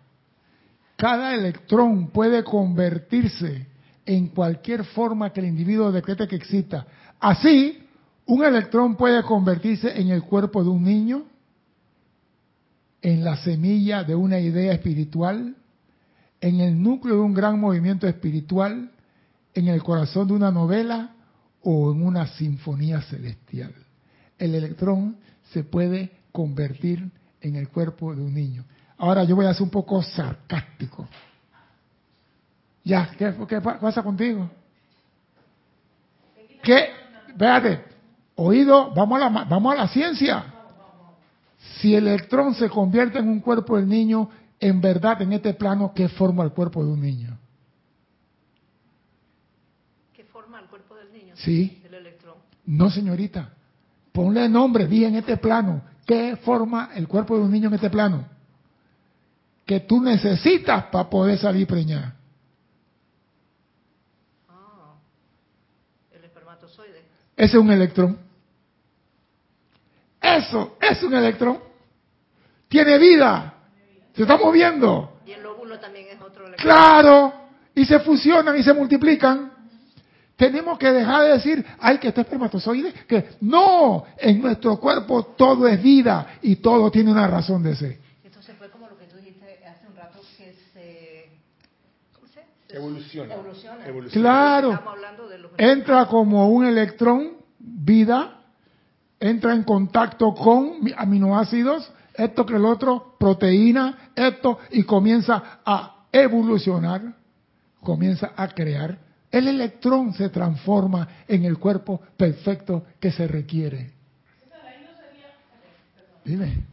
cada 0.95 1.35
electrón 1.35 2.11
puede 2.11 2.45
convertirse 2.45 3.67
en 4.05 4.29
cualquier 4.29 4.85
forma 4.85 5.33
que 5.33 5.41
el 5.41 5.47
individuo 5.47 5.91
decrete 5.91 6.29
que 6.29 6.37
exista. 6.37 6.87
Así, 7.19 7.79
un 8.25 8.45
electrón 8.45 8.95
puede 8.95 9.21
convertirse 9.23 9.99
en 9.99 10.11
el 10.11 10.23
cuerpo 10.23 10.63
de 10.63 10.69
un 10.69 10.85
niño, 10.85 11.25
en 13.01 13.25
la 13.25 13.35
semilla 13.35 14.05
de 14.05 14.15
una 14.15 14.39
idea 14.39 14.71
espiritual, 14.71 15.57
en 16.39 16.61
el 16.61 16.81
núcleo 16.81 17.15
de 17.15 17.21
un 17.21 17.33
gran 17.33 17.59
movimiento 17.59 18.07
espiritual, 18.07 18.91
en 19.53 19.67
el 19.67 19.83
corazón 19.83 20.29
de 20.29 20.35
una 20.35 20.51
novela 20.51 21.15
o 21.63 21.91
en 21.91 22.05
una 22.05 22.27
sinfonía 22.27 23.01
celestial. 23.01 23.73
El 24.37 24.55
electrón 24.55 25.17
se 25.51 25.63
puede 25.63 26.11
convertir 26.31 27.09
en 27.41 27.55
el 27.55 27.69
cuerpo 27.69 28.15
de 28.15 28.21
un 28.21 28.33
niño. 28.33 28.63
Ahora 28.97 29.23
yo 29.23 29.35
voy 29.35 29.45
a 29.45 29.53
ser 29.53 29.63
un 29.63 29.69
poco 29.69 30.01
sarcástico. 30.01 31.07
Ya, 32.83 33.11
¿qué, 33.17 33.61
pasa 33.61 34.03
contigo? 34.03 34.49
¿Qué? 36.63 36.89
Véate, 37.35 37.83
oído, 38.35 38.91
vamos 38.93 39.21
a, 39.21 39.29
la, 39.29 39.43
vamos 39.43 39.73
a 39.73 39.75
la 39.75 39.87
ciencia. 39.87 40.45
Si 41.79 41.93
el 41.95 42.07
electrón 42.07 42.53
se 42.55 42.69
convierte 42.69 43.19
en 43.19 43.27
un 43.27 43.39
cuerpo 43.39 43.77
del 43.77 43.87
niño, 43.87 44.29
en 44.59 44.81
verdad 44.81 45.21
en 45.21 45.33
este 45.33 45.53
plano, 45.53 45.93
¿qué 45.95 46.09
forma 46.09 46.43
el 46.43 46.51
cuerpo 46.51 46.83
de 46.83 46.91
un 46.91 47.01
niño? 47.01 47.37
¿Qué 50.13 50.25
forma 50.25 50.59
el 50.59 50.67
cuerpo 50.67 50.95
del 50.95 51.11
niño? 51.13 51.28
Sí. 51.39 51.81
El 51.85 51.93
electrón. 51.93 52.35
No, 52.65 52.89
señorita. 52.89 53.53
Ponle 54.11 54.49
nombre, 54.49 54.87
di 54.87 55.05
en 55.05 55.15
este 55.15 55.37
plano. 55.37 55.81
¿Qué 56.05 56.37
forma 56.37 56.91
el 56.95 57.07
cuerpo 57.07 57.37
de 57.37 57.43
un 57.43 57.51
niño 57.51 57.67
en 57.67 57.75
este 57.75 57.89
plano? 57.89 58.25
Que 59.65 59.81
tú 59.81 60.01
necesitas 60.01 60.85
para 60.85 61.09
poder 61.09 61.37
salir 61.37 61.67
preñada. 61.67 62.15
Ah, 64.49 64.95
el 66.11 66.25
espermatozoide. 66.25 67.03
Ese 67.37 67.57
es 67.57 67.63
un 67.63 67.71
electrón. 67.71 68.17
Eso 70.21 70.77
es 70.81 71.01
un 71.03 71.13
electrón. 71.13 71.59
Tiene 72.67 72.97
vida. 72.97 73.53
Se 74.15 74.23
está 74.23 74.37
moviendo. 74.37 75.19
Y 75.25 75.31
el 75.31 75.43
lóbulo 75.43 75.79
también 75.79 76.07
es 76.09 76.19
otro 76.19 76.47
electrón. 76.47 76.71
Claro. 76.71 77.33
Y 77.75 77.85
se 77.85 77.99
fusionan 77.99 78.57
y 78.57 78.63
se 78.63 78.73
multiplican. 78.73 79.58
Tenemos 80.39 80.79
que 80.79 80.89
dejar 80.89 81.23
de 81.23 81.33
decir, 81.33 81.65
ay, 81.81 81.97
que 81.97 82.07
este 82.07 82.21
espermatozoide, 82.21 82.93
que 83.05 83.31
no, 83.41 84.05
en 84.17 84.41
nuestro 84.41 84.79
cuerpo 84.79 85.21
todo 85.35 85.67
es 85.67 85.83
vida 85.83 86.37
y 86.41 86.55
todo 86.55 86.89
tiene 86.89 87.11
una 87.11 87.27
razón 87.27 87.61
de 87.61 87.75
ser. 87.75 87.99
Entonces 88.23 88.55
fue 88.57 88.69
como 88.69 88.87
lo 88.87 88.97
que 88.97 89.03
tú 89.07 89.17
dijiste 89.17 89.59
hace 89.67 89.85
un 89.85 89.97
rato, 89.97 90.21
que 90.37 90.55
se... 90.71 91.29
¿Cómo 92.13 92.25
se? 92.27 92.45
se 92.69 92.77
Evoluciona. 92.77 93.35
Evoluciona. 93.35 93.83
Claro. 94.13 94.71
Estamos 94.71 94.93
hablando 94.93 95.27
de 95.27 95.39
los... 95.39 95.51
Entra 95.57 96.05
como 96.05 96.47
un 96.47 96.65
electrón, 96.65 97.33
vida, 97.59 98.39
entra 99.19 99.53
en 99.53 99.63
contacto 99.63 100.33
con 100.33 100.79
aminoácidos, 100.95 101.91
esto 102.13 102.45
que 102.45 102.55
el 102.55 102.63
otro, 102.63 103.17
proteína, 103.19 104.11
esto, 104.15 104.57
y 104.71 104.83
comienza 104.83 105.59
a 105.65 106.05
evolucionar, 106.13 107.13
comienza 107.81 108.31
a 108.37 108.47
crear 108.47 109.08
el 109.31 109.47
electrón 109.47 110.13
se 110.13 110.29
transforma 110.29 111.07
en 111.27 111.45
el 111.45 111.57
cuerpo 111.57 112.01
perfecto 112.17 112.85
que 112.99 113.11
se 113.11 113.27
requiere. 113.27 113.91
Dime. 116.23 116.63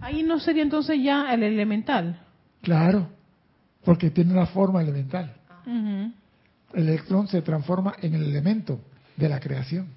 Ahí 0.00 0.22
no 0.22 0.38
sería 0.38 0.62
entonces 0.62 0.98
ya 1.02 1.32
el 1.32 1.42
elemental. 1.42 2.20
Claro, 2.62 3.08
porque 3.84 4.10
tiene 4.10 4.32
una 4.32 4.46
forma 4.46 4.82
elemental. 4.82 5.34
El 5.66 6.88
electrón 6.88 7.28
se 7.28 7.42
transforma 7.42 7.94
en 8.00 8.14
el 8.14 8.24
elemento 8.24 8.80
de 9.16 9.28
la 9.28 9.40
creación. 9.40 9.88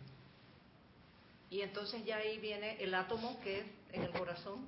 Y 1.49 1.61
entonces 1.61 2.03
ya 2.05 2.17
ahí 2.17 2.39
viene 2.39 2.77
el 2.79 2.93
átomo 2.93 3.39
que 3.43 3.59
es 3.59 3.65
en 3.93 4.03
el 4.03 4.09
corazón. 4.11 4.59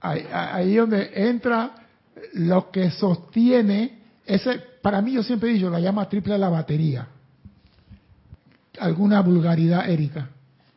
Ahí, 0.00 0.26
ahí 0.32 0.76
donde 0.76 1.10
entra 1.28 1.74
lo 2.34 2.70
que 2.70 2.90
sostiene 2.90 3.98
ese, 4.24 4.62
para 4.82 5.00
mí 5.02 5.12
yo 5.12 5.22
siempre 5.22 5.50
he 5.50 5.54
dicho, 5.54 5.70
la 5.70 5.80
llama 5.80 6.08
triple 6.08 6.36
la 6.38 6.48
batería. 6.48 7.06
¿Alguna 8.80 9.20
vulgaridad, 9.22 9.88
Erika? 9.90 10.28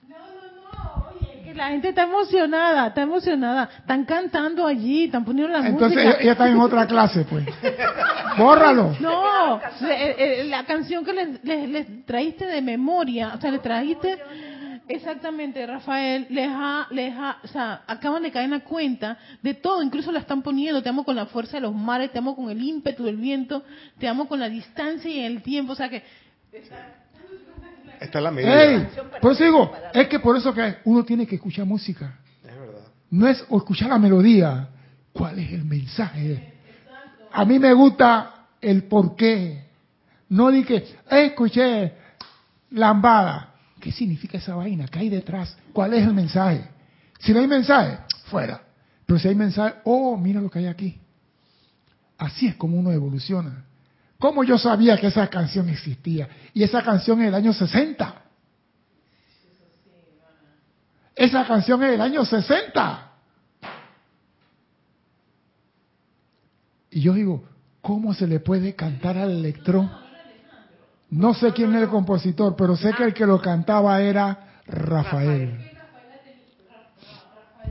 No, 0.08 0.18
no, 0.18 0.74
no, 0.74 1.08
oye, 1.20 1.44
que 1.44 1.54
la 1.54 1.70
gente 1.70 1.90
está 1.90 2.04
emocionada, 2.04 2.88
está 2.88 3.02
emocionada. 3.04 3.70
Están 3.78 4.06
cantando 4.06 4.66
allí, 4.66 5.04
están 5.06 5.24
poniendo 5.24 5.52
la 5.54 5.68
Entonces 5.68 6.04
música. 6.04 6.22
ella 6.22 6.32
está 6.32 6.50
en 6.50 6.60
otra 6.60 6.88
clase, 6.88 7.26
pues. 7.30 7.46
Bórralo. 8.38 8.96
No, 9.00 9.58
eh, 9.58 10.16
eh, 10.18 10.44
la 10.46 10.64
canción 10.66 11.06
que 11.06 11.14
les, 11.14 11.44
les, 11.44 11.70
les 11.70 12.06
traíste 12.06 12.46
de 12.48 12.62
memoria, 12.62 13.34
o 13.36 13.42
sea, 13.42 13.52
le 13.52 13.60
trajiste 13.60 14.18
Exactamente, 14.94 15.66
Rafael, 15.66 16.28
les 16.30 16.50
ha, 16.50 16.88
les 16.92 17.14
ha, 17.16 17.38
o 17.44 17.48
sea, 17.48 17.84
acaban 17.88 18.24
de 18.24 18.32
caer 18.32 18.46
en 18.46 18.52
la 18.52 18.60
cuenta 18.60 19.18
de 19.42 19.54
todo, 19.54 19.82
incluso 19.82 20.12
la 20.12 20.20
están 20.20 20.42
poniendo, 20.42 20.84
te 20.84 20.90
amo 20.90 21.06
con 21.06 21.16
la 21.16 21.28
fuerza 21.28 21.58
de 21.58 21.62
los 21.62 21.74
mares, 21.74 22.12
te 22.12 22.18
amo 22.18 22.36
con 22.36 22.50
el 22.50 22.62
ímpetu 22.62 23.06
del 23.06 23.16
viento, 23.16 23.64
te 23.98 24.08
amo 24.08 24.28
con 24.28 24.40
la 24.40 24.50
distancia 24.50 25.10
y 25.10 25.22
el 25.22 25.42
tiempo, 25.42 25.74
o 25.74 25.76
sea 25.76 25.90
que... 25.90 26.04
Está 28.02 28.20
la 28.20 28.32
medida. 28.32 28.64
Ey, 28.64 28.88
por 29.22 29.32
eso 29.32 29.44
digo, 29.44 29.72
es 29.94 30.08
que 30.10 30.20
por 30.20 30.36
eso 30.36 30.54
que 30.54 30.78
uno 30.84 31.06
tiene 31.06 31.26
que 31.26 31.36
escuchar 31.36 31.66
música. 31.66 32.20
Es 32.44 32.60
verdad. 32.60 32.88
No 33.12 33.28
es 33.28 33.40
escuchar 33.50 33.90
la 33.90 34.00
melodía, 34.00 34.68
¿cuál 35.14 35.40
es 35.40 35.54
el 35.54 35.64
mensaje? 35.64 36.54
A 37.32 37.46
mí 37.46 37.60
me 37.60 37.72
gusta 37.74 38.48
el 38.60 38.84
porqué. 38.84 39.64
No 40.30 40.50
di 40.50 40.64
que, 40.64 40.76
eh, 40.76 41.26
escuché 41.28 41.94
lambada. 42.72 43.51
¿Qué 43.82 43.92
significa 43.92 44.38
esa 44.38 44.56
vaina? 44.56 44.88
¿Qué 44.88 45.00
hay 45.00 45.10
detrás? 45.10 45.58
¿Cuál 45.74 45.96
es 45.96 46.04
el 46.04 46.14
mensaje? 46.14 46.64
Si 47.20 47.34
no 47.34 47.40
hay 47.40 47.48
mensaje, 47.48 47.98
fuera. 48.26 48.62
Pero 49.06 49.20
si 49.20 49.28
hay 49.28 49.36
mensaje, 49.36 49.76
oh, 49.84 50.16
mira 50.16 50.40
lo 50.40 50.50
que 50.50 50.60
hay 50.60 50.68
aquí. 50.68 51.00
Así 52.18 52.48
es 52.48 52.56
como 52.56 52.78
uno 52.78 52.92
evoluciona. 52.92 53.66
¿Cómo 54.20 54.44
yo 54.44 54.60
sabía 54.60 54.98
que 54.98 55.08
esa 55.08 55.28
canción 55.28 55.68
existía? 55.68 56.30
Y 56.54 56.62
esa 56.62 56.84
canción 56.84 57.20
es 57.20 57.26
del 57.26 57.36
año 57.36 57.54
60. 57.54 58.22
Esa 61.16 61.48
canción 61.48 61.84
es 61.84 61.92
del 61.92 62.02
año 62.02 62.24
60. 62.24 63.12
Y 66.92 67.02
yo 67.02 67.14
digo, 67.14 67.44
¿cómo 67.82 68.14
se 68.14 68.28
le 68.28 68.40
puede 68.40 68.76
cantar 68.76 69.18
al 69.18 69.32
electrón? 69.32 70.01
No 71.12 71.34
sé 71.34 71.52
quién 71.52 71.76
es 71.76 71.84
el 71.84 71.90
compositor, 71.90 72.56
pero 72.56 72.78
sé 72.78 72.94
que 72.94 73.04
el 73.04 73.14
que 73.14 73.26
lo 73.26 73.42
cantaba 73.42 74.02
era 74.02 74.62
Rafael. 74.66 75.70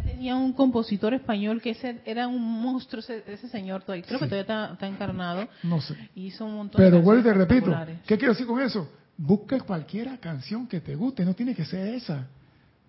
Tenía 0.05 0.37
un 0.37 0.53
compositor 0.53 1.15
español 1.15 1.63
que 1.63 1.71
ese 1.71 2.03
era 2.05 2.29
un 2.29 2.63
monstruo, 2.63 3.01
ese, 3.01 3.25
ese 3.27 3.49
señor, 3.49 3.83
todavía, 3.83 4.05
creo 4.07 4.19
que 4.19 4.27
todavía 4.27 4.43
está, 4.43 4.73
está 4.75 4.87
encarnado. 4.87 5.49
No 5.63 5.81
sé. 5.81 5.97
Hizo 6.15 6.45
un 6.45 6.57
montón 6.57 6.79
Pero 6.79 7.01
vuelvo 7.01 7.31
y 7.31 7.33
repito. 7.33 7.75
¿qué 8.07 8.19
quiero 8.19 8.35
decir 8.35 8.47
con 8.47 8.61
eso? 8.61 8.87
Busca 9.17 9.59
cualquiera 9.61 10.19
canción 10.19 10.67
que 10.67 10.81
te 10.81 10.95
guste, 10.95 11.25
no 11.25 11.35
tiene 11.35 11.55
que 11.55 11.65
ser 11.65 11.95
esa, 11.95 12.27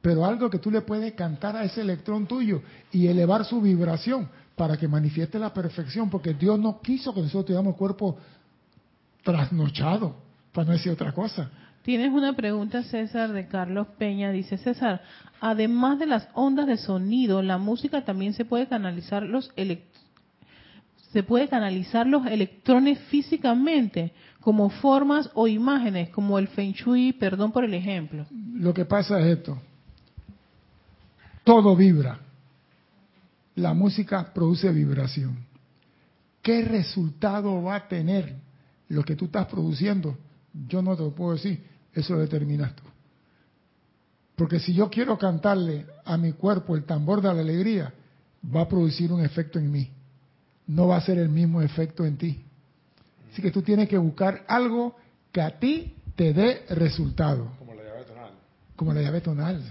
pero 0.02 0.26
algo 0.26 0.50
que 0.50 0.60
tú 0.60 0.70
le 0.70 0.82
puedes 0.82 1.14
cantar 1.14 1.56
a 1.56 1.64
ese 1.64 1.80
electrón 1.80 2.28
tuyo 2.28 2.62
y 2.92 3.08
elevar 3.08 3.46
su 3.46 3.62
vibración 3.62 4.28
para 4.58 4.76
que 4.76 4.90
manifieste 4.90 5.40
la 5.40 5.54
perfección, 5.54 6.10
porque 6.10 6.34
Dios 6.34 6.60
no 6.60 6.82
quiso 6.82 7.14
que 7.14 7.22
nosotros 7.22 7.46
tuviéramos 7.46 7.78
cuerpo 7.78 8.18
trasnochado, 9.24 10.31
para 10.52 10.68
no 10.68 10.74
decir 10.74 10.92
otra 10.92 11.12
cosa. 11.12 11.50
Tienes 11.84 12.12
una 12.14 12.34
pregunta, 12.34 12.84
César, 12.84 13.32
de 13.32 13.48
Carlos 13.48 13.88
Peña. 13.98 14.32
Dice, 14.32 14.58
César, 14.58 15.02
además 15.40 15.98
de 15.98 16.06
las 16.06 16.28
ondas 16.34 16.68
de 16.68 16.78
sonido, 16.78 17.42
la 17.42 17.58
música 17.58 18.06
también 18.06 18.34
se 18.34 18.46
puede 18.46 18.68
canalizar 18.68 19.24
los 19.24 19.52
se 21.12 21.24
puede 21.24 21.50
canalizar 21.50 22.08
los 22.08 22.26
electrones 22.26 22.98
físicamente 23.10 24.14
como 24.40 24.70
formas 24.70 25.30
o 25.34 25.48
imágenes, 25.48 26.10
como 26.10 26.40
el 26.40 26.48
Feng 26.48 26.72
Shui, 26.72 27.12
perdón 27.12 27.52
por 27.52 27.66
el 27.66 27.74
ejemplo. 27.74 28.26
Lo 28.54 28.74
que 28.74 28.86
pasa 28.86 29.20
es 29.20 29.38
esto, 29.38 29.58
todo 31.44 31.76
vibra, 31.76 32.20
la 33.56 33.74
música 33.74 34.32
produce 34.34 34.72
vibración. 34.72 35.46
¿Qué 36.42 36.64
resultado 36.64 37.62
va 37.62 37.76
a 37.76 37.88
tener 37.88 38.36
lo 38.88 39.04
que 39.04 39.16
tú 39.16 39.26
estás 39.26 39.48
produciendo? 39.48 40.18
Yo 40.68 40.82
no 40.82 40.96
te 40.96 41.04
lo 41.04 41.12
puedo 41.16 41.34
decir, 41.34 41.64
eso 41.94 42.14
lo 42.14 42.20
determinas 42.20 42.76
tú. 42.76 42.84
Porque 44.36 44.60
si 44.60 44.74
yo 44.74 44.90
quiero 44.90 45.18
cantarle 45.18 45.86
a 46.04 46.18
mi 46.18 46.34
cuerpo 46.34 46.76
el 46.76 46.84
tambor 46.84 47.22
de 47.22 47.34
la 47.34 47.42
alegría, 47.42 47.94
va 48.44 48.62
a 48.62 48.68
producir 48.68 49.12
un 49.12 49.24
efecto 49.24 49.60
en 49.60 49.72
mí. 49.72 49.90
No 50.68 50.88
va 50.88 50.98
a 50.98 51.02
ser 51.02 51.20
el 51.20 51.30
mismo 51.30 51.62
efecto 51.62 52.06
en 52.06 52.18
ti. 52.18 52.44
Así 53.32 53.42
que 53.42 53.52
tú 53.52 53.62
tienes 53.62 53.88
que 53.88 53.98
buscar 53.98 54.44
algo 54.48 54.96
que 55.32 55.42
a 55.42 55.60
ti 55.60 55.96
te 56.16 56.34
dé 56.34 56.66
resultado, 56.70 57.52
Como 57.60 57.74
la 57.74 57.84
llave 57.84 58.04
tonal. 58.04 58.32
como 58.76 58.94
la 58.94 59.02
llave 59.02 59.22
tonal. 59.22 59.64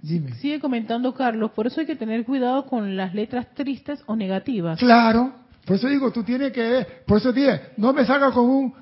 Dime. 0.00 0.34
Sigue 0.34 0.60
comentando 0.60 1.14
Carlos, 1.14 1.52
por 1.52 1.66
eso 1.66 1.80
hay 1.80 1.86
que 1.86 1.96
tener 1.96 2.24
cuidado 2.24 2.66
con 2.66 2.96
las 2.96 3.14
letras 3.14 3.54
tristes 3.54 4.02
o 4.06 4.16
negativas. 4.16 4.78
Claro, 4.78 5.32
Por 5.64 5.76
eso 5.76 5.88
digo, 5.88 6.12
tú 6.12 6.22
tienes 6.22 6.52
que, 6.52 6.86
por 7.06 7.18
eso 7.18 7.32
dije, 7.32 7.70
no 7.78 7.92
me 7.94 8.04
salga 8.04 8.30
con 8.32 8.44
un 8.50 8.74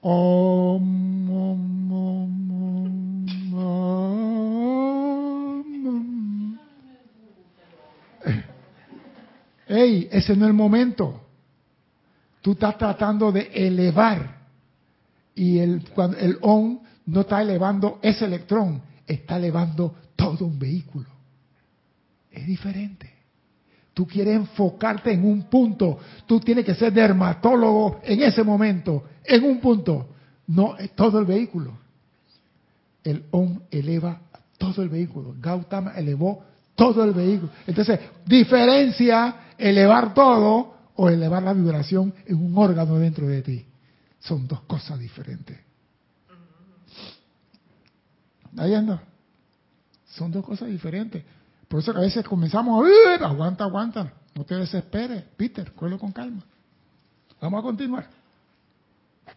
om, 0.00 1.30
om, 1.30 1.92
om, 1.92 2.52
om. 2.52 2.98
Ey, 9.68 10.08
ese 10.10 10.34
no 10.34 10.46
es 10.46 10.48
el 10.48 10.54
momento. 10.54 11.20
Tú 12.40 12.52
estás 12.52 12.78
tratando 12.78 13.30
de 13.30 13.50
elevar 13.52 14.38
y 15.34 15.58
el, 15.58 15.84
cuando 15.90 16.16
el 16.16 16.38
on 16.40 16.80
no 17.06 17.20
está 17.20 17.42
elevando 17.42 17.98
ese 18.02 18.24
electrón, 18.24 18.82
está 19.06 19.36
elevando 19.36 19.94
todo 20.16 20.46
un 20.46 20.58
vehículo. 20.58 21.08
Es 22.30 22.46
diferente. 22.46 23.17
Tú 23.98 24.06
quieres 24.06 24.36
enfocarte 24.36 25.10
en 25.10 25.24
un 25.24 25.42
punto. 25.50 25.98
Tú 26.24 26.38
tienes 26.38 26.64
que 26.64 26.76
ser 26.76 26.92
dermatólogo 26.92 27.98
en 28.04 28.22
ese 28.22 28.44
momento, 28.44 29.02
en 29.24 29.42
un 29.42 29.58
punto. 29.58 30.10
No 30.46 30.76
todo 30.94 31.18
el 31.18 31.24
vehículo. 31.24 31.76
El 33.02 33.24
OM 33.32 33.58
eleva 33.72 34.20
todo 34.56 34.84
el 34.84 34.88
vehículo. 34.88 35.34
Gautama 35.40 35.94
elevó 35.96 36.44
todo 36.76 37.02
el 37.02 37.12
vehículo. 37.12 37.50
Entonces, 37.66 37.98
diferencia 38.24 39.34
elevar 39.58 40.14
todo 40.14 40.76
o 40.94 41.08
elevar 41.08 41.42
la 41.42 41.52
vibración 41.52 42.14
en 42.24 42.36
un 42.36 42.56
órgano 42.56 43.00
dentro 43.00 43.26
de 43.26 43.42
ti. 43.42 43.66
Son 44.20 44.46
dos 44.46 44.60
cosas 44.60 45.00
diferentes. 45.00 45.58
¿Ahí 48.58 48.74
anda? 48.74 49.02
Son 50.06 50.30
dos 50.30 50.44
cosas 50.44 50.68
diferentes. 50.68 51.24
Por 51.68 51.80
eso 51.80 51.92
que 51.92 51.98
a 51.98 52.02
veces 52.02 52.24
comenzamos 52.26 52.84
a... 52.84 53.26
Aguanta, 53.26 53.64
aguanta. 53.64 54.12
No 54.34 54.44
te 54.44 54.54
desesperes. 54.54 55.22
Peter, 55.36 55.72
cuelo 55.72 55.98
con 55.98 56.12
calma. 56.12 56.42
Vamos 57.40 57.60
a 57.60 57.62
continuar. 57.62 58.08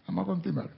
Vamos 0.08 0.24
a 0.24 0.26
continuar. 0.26 0.70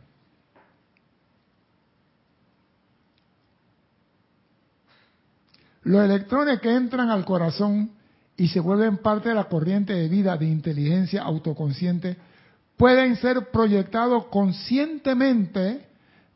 Los 5.84 6.04
electrones 6.06 6.60
que 6.60 6.74
entran 6.74 7.10
al 7.10 7.26
corazón 7.26 7.92
y 8.36 8.48
se 8.48 8.60
vuelven 8.60 8.98
parte 8.98 9.30
de 9.30 9.36
la 9.36 9.44
corriente 9.46 9.94
de 9.94 10.08
vida 10.08 10.36
de 10.38 10.46
inteligencia 10.46 11.22
autoconsciente 11.22 12.18
pueden 12.78 13.16
ser 13.18 13.52
proyectados 13.52 14.26
conscientemente 14.28 15.88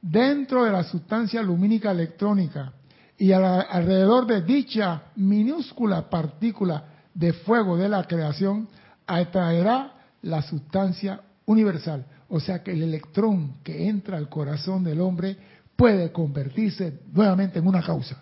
dentro 0.02 0.66
de 0.66 0.72
la 0.72 0.84
sustancia 0.84 1.42
lumínica 1.42 1.92
electrónica 1.92 2.74
y 3.18 3.32
alrededor 3.32 4.28
de 4.28 4.42
dicha 4.42 5.04
minúscula 5.16 6.10
partícula 6.10 6.84
de 7.14 7.34
fuego 7.34 7.76
de 7.76 7.90
la 7.90 8.04
creación 8.04 8.68
atraerá 9.08 9.94
la 10.22 10.42
sustancia 10.44 11.22
universal. 11.46 12.06
O 12.30 12.40
sea 12.40 12.62
que 12.62 12.72
el 12.72 12.84
electrón 12.84 13.56
que 13.64 13.88
entra 13.88 14.18
al 14.18 14.30
corazón 14.30 14.84
del 14.84 15.02
hombre 15.02 15.38
puede 15.76 16.12
convertirse 16.12 17.00
nuevamente 17.12 17.60
en 17.60 17.68
una 17.68 17.82
causa 17.82 18.22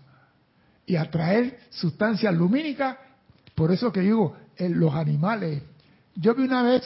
y 0.86 0.96
atraer 0.96 1.60
sustancia 1.72 2.32
lumínica. 2.32 2.98
Por 3.54 3.72
eso 3.72 3.92
que 3.92 4.02
digo, 4.02 4.36
los 4.58 4.94
animales, 4.94 5.62
yo 6.16 6.36
vi 6.36 6.44
una 6.44 6.62
vez 6.62 6.84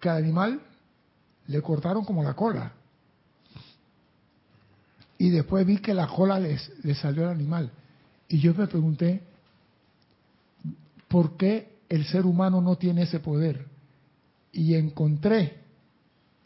que 0.00 0.08
al 0.08 0.18
animal 0.18 0.60
le 1.46 1.60
cortaron 1.60 2.04
como 2.04 2.22
la 2.22 2.34
cola 2.34 2.72
y 5.18 5.30
después 5.30 5.66
vi 5.66 5.78
que 5.78 5.94
la 5.94 6.06
cola 6.06 6.38
le 6.38 6.94
salió 6.94 7.24
al 7.24 7.34
animal. 7.34 7.70
Y 8.28 8.38
yo 8.38 8.54
me 8.54 8.66
pregunté, 8.66 9.22
¿por 11.08 11.36
qué 11.36 11.78
el 11.88 12.04
ser 12.06 12.24
humano 12.24 12.60
no 12.60 12.76
tiene 12.76 13.02
ese 13.02 13.18
poder? 13.18 13.66
Y 14.52 14.74
encontré 14.74 15.56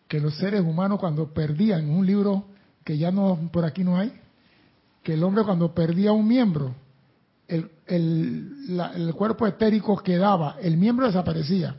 que 0.08 0.20
los 0.20 0.36
seres 0.36 0.62
humanos 0.62 0.98
cuando 1.00 1.32
perdían 1.32 1.90
un 1.90 2.06
libro 2.06 2.46
que 2.84 2.96
ya 2.98 3.10
no 3.10 3.38
por 3.52 3.64
aquí 3.64 3.84
no 3.84 3.98
hay, 3.98 4.12
que 5.02 5.14
el 5.14 5.22
hombre 5.22 5.44
cuando 5.44 5.74
perdía 5.74 6.12
un 6.12 6.26
miembro, 6.26 6.74
el, 7.48 7.70
el 7.86 9.14
cuerpo 9.14 9.46
etérico 9.46 9.96
quedaba, 9.98 10.56
el 10.60 10.76
miembro 10.76 11.06
desaparecía, 11.06 11.76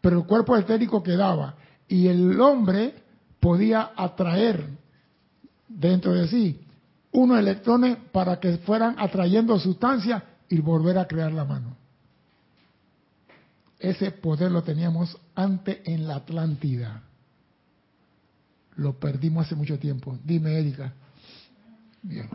pero 0.00 0.18
el 0.18 0.26
cuerpo 0.26 0.56
etérico 0.56 1.02
quedaba 1.02 1.56
y 1.88 2.06
el 2.08 2.40
hombre 2.40 2.94
podía 3.40 3.90
atraer 3.96 4.66
dentro 5.74 6.12
de 6.12 6.28
sí 6.28 6.60
unos 7.14 7.38
electrones 7.38 7.96
para 8.10 8.40
que 8.40 8.58
fueran 8.58 8.96
atrayendo 8.98 9.58
sustancias 9.58 10.22
y 10.48 10.58
volver 10.58 10.98
a 10.98 11.06
crear 11.06 11.32
la 11.32 11.44
mano. 11.44 11.76
Ese 13.78 14.10
poder 14.10 14.50
lo 14.50 14.62
teníamos 14.62 15.16
antes 15.34 15.78
en 15.84 16.08
la 16.08 16.16
Atlántida. 16.16 17.02
Lo 18.76 18.98
perdimos 18.98 19.46
hace 19.46 19.54
mucho 19.54 19.78
tiempo. 19.78 20.18
Dime, 20.24 20.58
Erika. 20.58 20.92
Bien. 22.02 22.28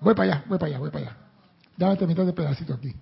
Voy 0.00 0.14
para 0.14 0.32
allá, 0.32 0.44
voy 0.48 0.58
para 0.58 0.70
allá, 0.70 0.78
voy 0.80 0.90
para 0.90 1.06
allá. 1.06 1.16
Dame 1.76 1.96
terminar 1.96 2.26
de 2.26 2.32
pedacito 2.32 2.74
aquí. 2.74 2.92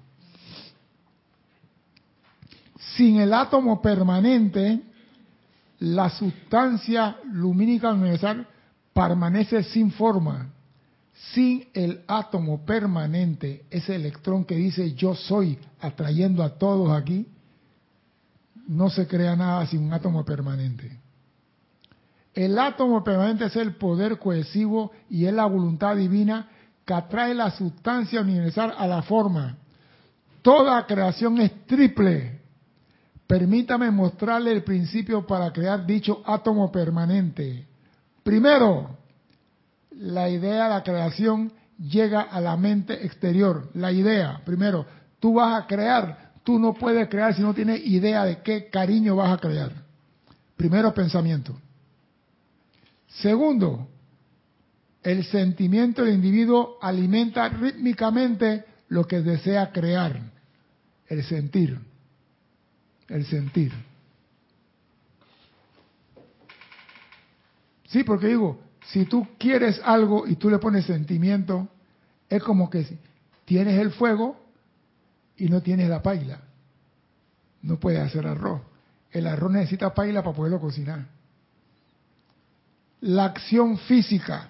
Sin 2.94 3.20
el 3.20 3.32
átomo 3.32 3.80
permanente, 3.80 4.82
la 5.78 6.10
sustancia 6.10 7.16
lumínica 7.32 7.90
universal 7.90 8.46
permanece 8.92 9.62
sin 9.62 9.90
forma, 9.90 10.50
sin 11.34 11.66
el 11.74 12.02
átomo 12.06 12.64
permanente, 12.64 13.64
ese 13.70 13.94
electrón 13.94 14.44
que 14.44 14.56
dice 14.56 14.94
yo 14.94 15.14
soy, 15.14 15.58
atrayendo 15.80 16.42
a 16.42 16.50
todos 16.58 16.90
aquí, 16.90 17.26
no 18.66 18.90
se 18.90 19.06
crea 19.06 19.36
nada 19.36 19.66
sin 19.66 19.84
un 19.84 19.92
átomo 19.92 20.24
permanente. 20.24 20.98
El 22.34 22.58
átomo 22.58 23.04
permanente 23.04 23.46
es 23.46 23.56
el 23.56 23.74
poder 23.76 24.18
cohesivo 24.18 24.92
y 25.10 25.26
es 25.26 25.34
la 25.34 25.44
voluntad 25.46 25.96
divina 25.96 26.48
que 26.84 26.94
atrae 26.94 27.34
la 27.34 27.50
sustancia 27.50 28.20
universal 28.20 28.74
a 28.76 28.86
la 28.86 29.02
forma. 29.02 29.58
Toda 30.40 30.86
creación 30.86 31.40
es 31.40 31.66
triple. 31.66 32.40
Permítame 33.26 33.90
mostrarle 33.90 34.52
el 34.52 34.64
principio 34.64 35.26
para 35.26 35.52
crear 35.52 35.86
dicho 35.86 36.22
átomo 36.26 36.72
permanente. 36.72 37.66
Primero, 38.22 38.98
la 39.90 40.28
idea 40.28 40.64
de 40.64 40.70
la 40.70 40.82
creación 40.82 41.52
llega 41.78 42.22
a 42.22 42.40
la 42.40 42.56
mente 42.56 43.04
exterior. 43.04 43.70
La 43.74 43.92
idea, 43.92 44.40
primero, 44.44 44.86
tú 45.18 45.34
vas 45.34 45.62
a 45.62 45.66
crear, 45.66 46.32
tú 46.44 46.58
no 46.58 46.74
puedes 46.74 47.08
crear 47.08 47.34
si 47.34 47.42
no 47.42 47.54
tienes 47.54 47.84
idea 47.86 48.24
de 48.24 48.38
qué 48.42 48.68
cariño 48.70 49.16
vas 49.16 49.32
a 49.32 49.38
crear. 49.38 49.72
Primero, 50.56 50.94
pensamiento. 50.94 51.58
Segundo, 53.08 53.88
el 55.02 55.24
sentimiento 55.24 56.04
del 56.04 56.14
individuo 56.14 56.78
alimenta 56.80 57.48
rítmicamente 57.48 58.64
lo 58.88 59.04
que 59.06 59.20
desea 59.20 59.72
crear. 59.72 60.20
El 61.08 61.24
sentir. 61.24 61.78
El 63.08 63.26
sentir. 63.26 63.72
Sí, 67.92 68.04
porque 68.04 68.28
digo, 68.28 68.58
si 68.86 69.04
tú 69.04 69.28
quieres 69.38 69.78
algo 69.84 70.26
y 70.26 70.36
tú 70.36 70.48
le 70.48 70.58
pones 70.58 70.86
sentimiento, 70.86 71.68
es 72.26 72.42
como 72.42 72.70
que 72.70 72.98
tienes 73.44 73.78
el 73.78 73.90
fuego 73.90 74.40
y 75.36 75.50
no 75.50 75.60
tienes 75.60 75.90
la 75.90 76.02
paila. 76.02 76.40
No 77.60 77.78
puedes 77.78 78.00
hacer 78.00 78.26
arroz. 78.26 78.62
El 79.10 79.26
arroz 79.26 79.52
necesita 79.52 79.92
paila 79.92 80.22
para 80.22 80.34
poderlo 80.34 80.58
cocinar. 80.58 81.06
La 83.02 83.26
acción 83.26 83.76
física 83.76 84.48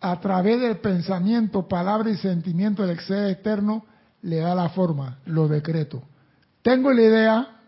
a 0.00 0.18
través 0.18 0.60
del 0.60 0.78
pensamiento, 0.78 1.68
palabra 1.68 2.10
y 2.10 2.16
sentimiento 2.16 2.84
del 2.84 2.98
ser 3.00 3.30
externo 3.30 3.84
le 4.22 4.38
da 4.38 4.56
la 4.56 4.70
forma, 4.70 5.18
lo 5.26 5.46
decreto. 5.46 6.02
Tengo 6.62 6.92
la 6.92 7.02
idea, 7.02 7.60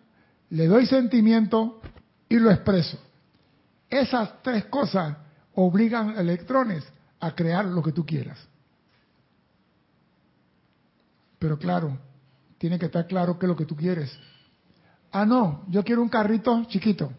le 0.50 0.66
doy 0.66 0.86
sentimiento 0.86 1.80
y 2.28 2.40
lo 2.40 2.50
expreso. 2.50 2.98
Esas 3.92 4.42
tres 4.42 4.64
cosas 4.64 5.18
obligan 5.54 6.16
electrones 6.16 6.82
a 7.20 7.34
crear 7.34 7.66
lo 7.66 7.82
que 7.82 7.92
tú 7.92 8.06
quieras. 8.06 8.38
Pero 11.38 11.58
claro, 11.58 11.98
tiene 12.56 12.78
que 12.78 12.86
estar 12.86 13.06
claro 13.06 13.38
qué 13.38 13.44
es 13.44 13.48
lo 13.48 13.56
que 13.56 13.66
tú 13.66 13.76
quieres. 13.76 14.18
Ah, 15.10 15.26
no, 15.26 15.66
yo 15.68 15.84
quiero 15.84 16.00
un 16.00 16.08
carrito 16.08 16.64
chiquito. 16.68 17.12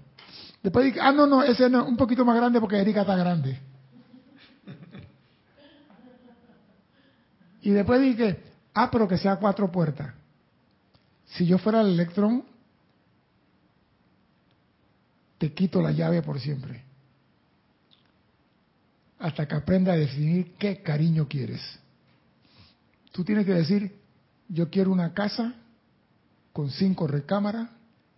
Después 0.63 0.85
dije, 0.85 0.99
ah, 0.99 1.11
no, 1.11 1.27
no, 1.27 1.43
ese 1.43 1.69
no, 1.69 1.85
un 1.85 1.95
poquito 1.95 2.25
más 2.25 2.35
grande 2.37 2.59
porque 2.59 2.81
Erika 2.81 3.01
está 3.01 3.15
grande. 3.17 3.59
Y 7.61 7.69
después 7.69 8.01
dije, 8.01 8.41
ah, 8.73 8.89
pero 8.89 9.07
que 9.07 9.19
sea 9.19 9.35
cuatro 9.35 9.71
puertas. 9.71 10.11
Si 11.25 11.45
yo 11.45 11.59
fuera 11.59 11.81
el 11.81 11.89
electrón, 11.89 12.45
te 15.43 15.51
quito 15.51 15.81
la 15.81 15.91
llave 15.91 16.21
por 16.21 16.39
siempre. 16.39 16.85
Hasta 19.19 19.45
que 19.45 19.55
aprenda 19.55 19.91
a 19.91 19.97
definir 19.97 20.53
qué 20.57 20.81
cariño 20.81 21.27
quieres. 21.27 21.59
Tú 23.11 23.25
tienes 23.25 23.45
que 23.45 23.51
decir, 23.51 23.93
yo 24.47 24.69
quiero 24.69 24.89
una 24.89 25.13
casa 25.13 25.53
con 26.53 26.69
cinco 26.71 27.07
recámaras, 27.07 27.67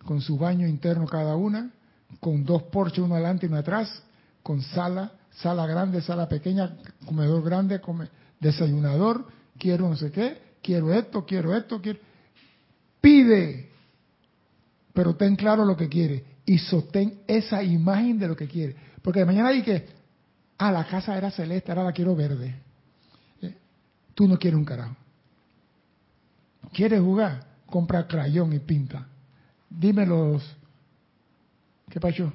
con 0.04 0.20
su 0.20 0.38
baño 0.38 0.68
interno 0.68 1.04
cada 1.06 1.34
una, 1.34 1.72
con 2.20 2.44
dos 2.44 2.62
porches, 2.62 3.00
uno 3.00 3.16
adelante 3.16 3.46
y 3.46 3.48
uno 3.48 3.58
atrás, 3.58 4.04
con 4.44 4.62
sala, 4.62 5.10
sala 5.32 5.66
grande, 5.66 6.02
sala 6.02 6.28
pequeña, 6.28 6.76
comedor 7.06 7.42
grande, 7.42 7.80
desayunador, 8.38 9.26
quiero 9.58 9.88
no 9.88 9.96
sé 9.96 10.12
qué, 10.12 10.40
quiero 10.62 10.94
esto, 10.94 11.26
quiero 11.26 11.56
esto, 11.56 11.82
quiero... 11.82 11.98
Pide, 13.00 13.68
pero 14.94 15.16
ten 15.16 15.34
claro 15.34 15.64
lo 15.64 15.76
que 15.76 15.88
quiere 15.88 16.35
y 16.46 16.58
sostén 16.58 17.20
esa 17.26 17.62
imagen 17.62 18.18
de 18.18 18.28
lo 18.28 18.36
que 18.36 18.46
quiere. 18.46 18.76
Porque 19.02 19.20
de 19.20 19.26
mañana 19.26 19.48
hay 19.48 19.62
que, 19.62 19.84
ah, 20.58 20.70
la 20.70 20.86
casa 20.86 21.18
era 21.18 21.30
celeste, 21.30 21.72
ahora 21.72 21.84
la 21.84 21.92
quiero 21.92 22.14
verde. 22.14 22.54
Eh, 23.42 23.54
tú 24.14 24.28
no 24.28 24.38
quieres 24.38 24.56
un 24.56 24.64
carajo. 24.64 24.96
¿Quieres 26.72 27.00
jugar? 27.00 27.44
Compra 27.66 28.06
crayón 28.06 28.52
y 28.52 28.60
pinta. 28.60 29.06
Dime 29.68 30.06
los... 30.06 30.42
¿Qué 31.90 32.00
pasó? 32.00 32.32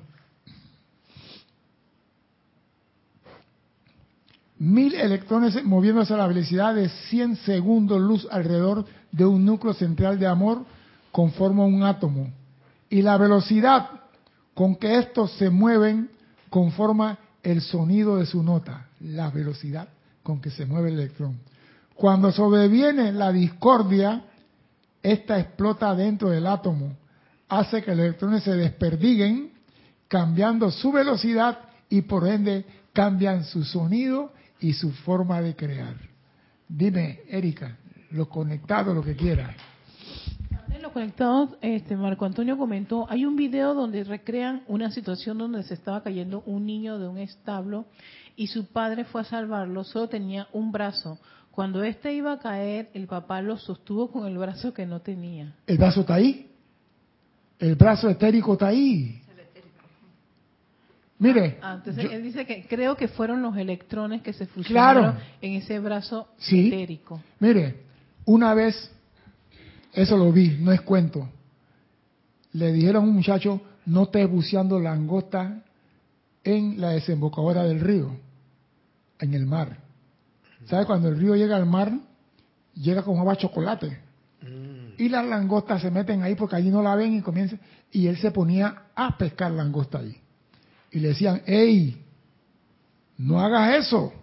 Mil 4.59 4.93
electrones 4.93 5.63
moviéndose 5.63 6.13
a 6.13 6.17
la 6.17 6.27
velocidad 6.27 6.75
de 6.75 6.89
100 6.89 7.37
segundos 7.37 7.99
luz 7.99 8.27
alrededor 8.29 8.85
de 9.11 9.25
un 9.25 9.43
núcleo 9.45 9.73
central 9.73 10.19
de 10.19 10.27
amor 10.27 10.65
conforma 11.11 11.65
un 11.65 11.83
átomo. 11.83 12.29
Y 12.89 13.01
la 13.01 13.17
velocidad 13.17 14.00
con 14.61 14.75
que 14.75 14.99
estos 14.99 15.31
se 15.39 15.49
mueven 15.49 16.11
conforma 16.51 17.17
el 17.41 17.61
sonido 17.61 18.17
de 18.17 18.27
su 18.27 18.43
nota, 18.43 18.89
la 18.99 19.31
velocidad 19.31 19.87
con 20.21 20.39
que 20.39 20.51
se 20.51 20.67
mueve 20.67 20.89
el 20.89 20.99
electrón. 20.99 21.39
Cuando 21.95 22.31
sobreviene 22.31 23.11
la 23.11 23.31
discordia, 23.31 24.23
esta 25.01 25.39
explota 25.39 25.95
dentro 25.95 26.29
del 26.29 26.45
átomo, 26.45 26.95
hace 27.49 27.81
que 27.81 27.95
los 27.95 28.05
electrones 28.05 28.43
se 28.43 28.51
desperdiguen, 28.51 29.51
cambiando 30.07 30.69
su 30.69 30.91
velocidad 30.91 31.57
y 31.89 32.03
por 32.03 32.27
ende 32.27 32.63
cambian 32.93 33.45
su 33.45 33.63
sonido 33.63 34.31
y 34.59 34.73
su 34.73 34.91
forma 34.91 35.41
de 35.41 35.55
crear. 35.55 35.95
Dime, 36.67 37.21
Erika, 37.29 37.77
lo 38.11 38.29
conectado, 38.29 38.93
lo 38.93 39.01
que 39.01 39.15
quieras. 39.15 39.55
Los 40.91 41.03
conectados, 41.05 41.51
este, 41.61 41.95
Marco 41.95 42.25
Antonio 42.25 42.57
comentó, 42.57 43.07
hay 43.09 43.23
un 43.23 43.37
video 43.37 43.73
donde 43.73 44.03
recrean 44.03 44.63
una 44.67 44.91
situación 44.91 45.37
donde 45.37 45.63
se 45.63 45.73
estaba 45.73 46.03
cayendo 46.03 46.43
un 46.45 46.65
niño 46.65 46.99
de 46.99 47.07
un 47.07 47.17
establo 47.17 47.85
y 48.35 48.47
su 48.47 48.65
padre 48.65 49.05
fue 49.05 49.21
a 49.21 49.23
salvarlo, 49.23 49.85
solo 49.85 50.09
tenía 50.09 50.49
un 50.51 50.73
brazo. 50.73 51.17
Cuando 51.51 51.81
éste 51.81 52.13
iba 52.13 52.33
a 52.33 52.39
caer, 52.39 52.89
el 52.93 53.07
papá 53.07 53.41
lo 53.41 53.55
sostuvo 53.57 54.11
con 54.11 54.27
el 54.27 54.37
brazo 54.37 54.73
que 54.73 54.85
no 54.85 54.99
tenía. 54.99 55.55
¿El 55.65 55.77
brazo 55.77 56.01
está 56.01 56.15
ahí? 56.15 56.51
El 57.57 57.75
brazo 57.75 58.09
etérico 58.09 58.51
está 58.53 58.67
ahí. 58.67 59.21
Mire. 61.19 61.57
Ah, 61.61 61.75
entonces 61.75 62.11
él 62.11 62.21
dice 62.21 62.45
que 62.45 62.65
creo 62.67 62.97
que 62.97 63.07
fueron 63.07 63.41
los 63.41 63.55
electrones 63.55 64.23
que 64.23 64.33
se 64.33 64.45
fusionaron 64.45 65.15
en 65.41 65.53
ese 65.53 65.79
brazo 65.79 66.27
etérico. 66.37 67.21
Mire, 67.39 67.77
una 68.25 68.53
vez, 68.53 68.91
eso 69.93 70.17
lo 70.17 70.31
vi, 70.31 70.57
no 70.59 70.71
es 70.71 70.81
cuento. 70.81 71.27
Le 72.53 72.71
dijeron 72.71 73.03
a 73.03 73.07
un 73.07 73.15
muchacho, 73.15 73.61
no 73.85 74.03
estés 74.03 74.29
buceando 74.29 74.79
langosta 74.79 75.63
en 76.43 76.79
la 76.79 76.89
desembocadura 76.89 77.63
del 77.63 77.79
río, 77.79 78.15
en 79.19 79.33
el 79.33 79.45
mar. 79.45 79.77
¿Sabe 80.65 80.85
cuando 80.85 81.09
el 81.09 81.17
río 81.17 81.35
llega 81.35 81.55
al 81.55 81.65
mar? 81.65 81.91
Llega 82.75 83.03
con 83.03 83.17
agua 83.17 83.35
chocolate. 83.35 83.99
Mm. 84.41 85.01
Y 85.01 85.09
las 85.09 85.25
langostas 85.25 85.81
se 85.81 85.91
meten 85.91 86.23
ahí 86.23 86.35
porque 86.35 86.55
allí 86.55 86.69
no 86.69 86.81
la 86.81 86.95
ven 86.95 87.13
y 87.13 87.21
comienza. 87.21 87.57
Y 87.91 88.07
él 88.07 88.17
se 88.17 88.31
ponía 88.31 88.83
a 88.95 89.17
pescar 89.17 89.51
langosta 89.51 89.99
ahí. 89.99 90.15
Y 90.91 90.99
le 90.99 91.09
decían, 91.09 91.41
hey, 91.45 92.03
no 93.17 93.39
hagas 93.39 93.85
eso. 93.85 94.13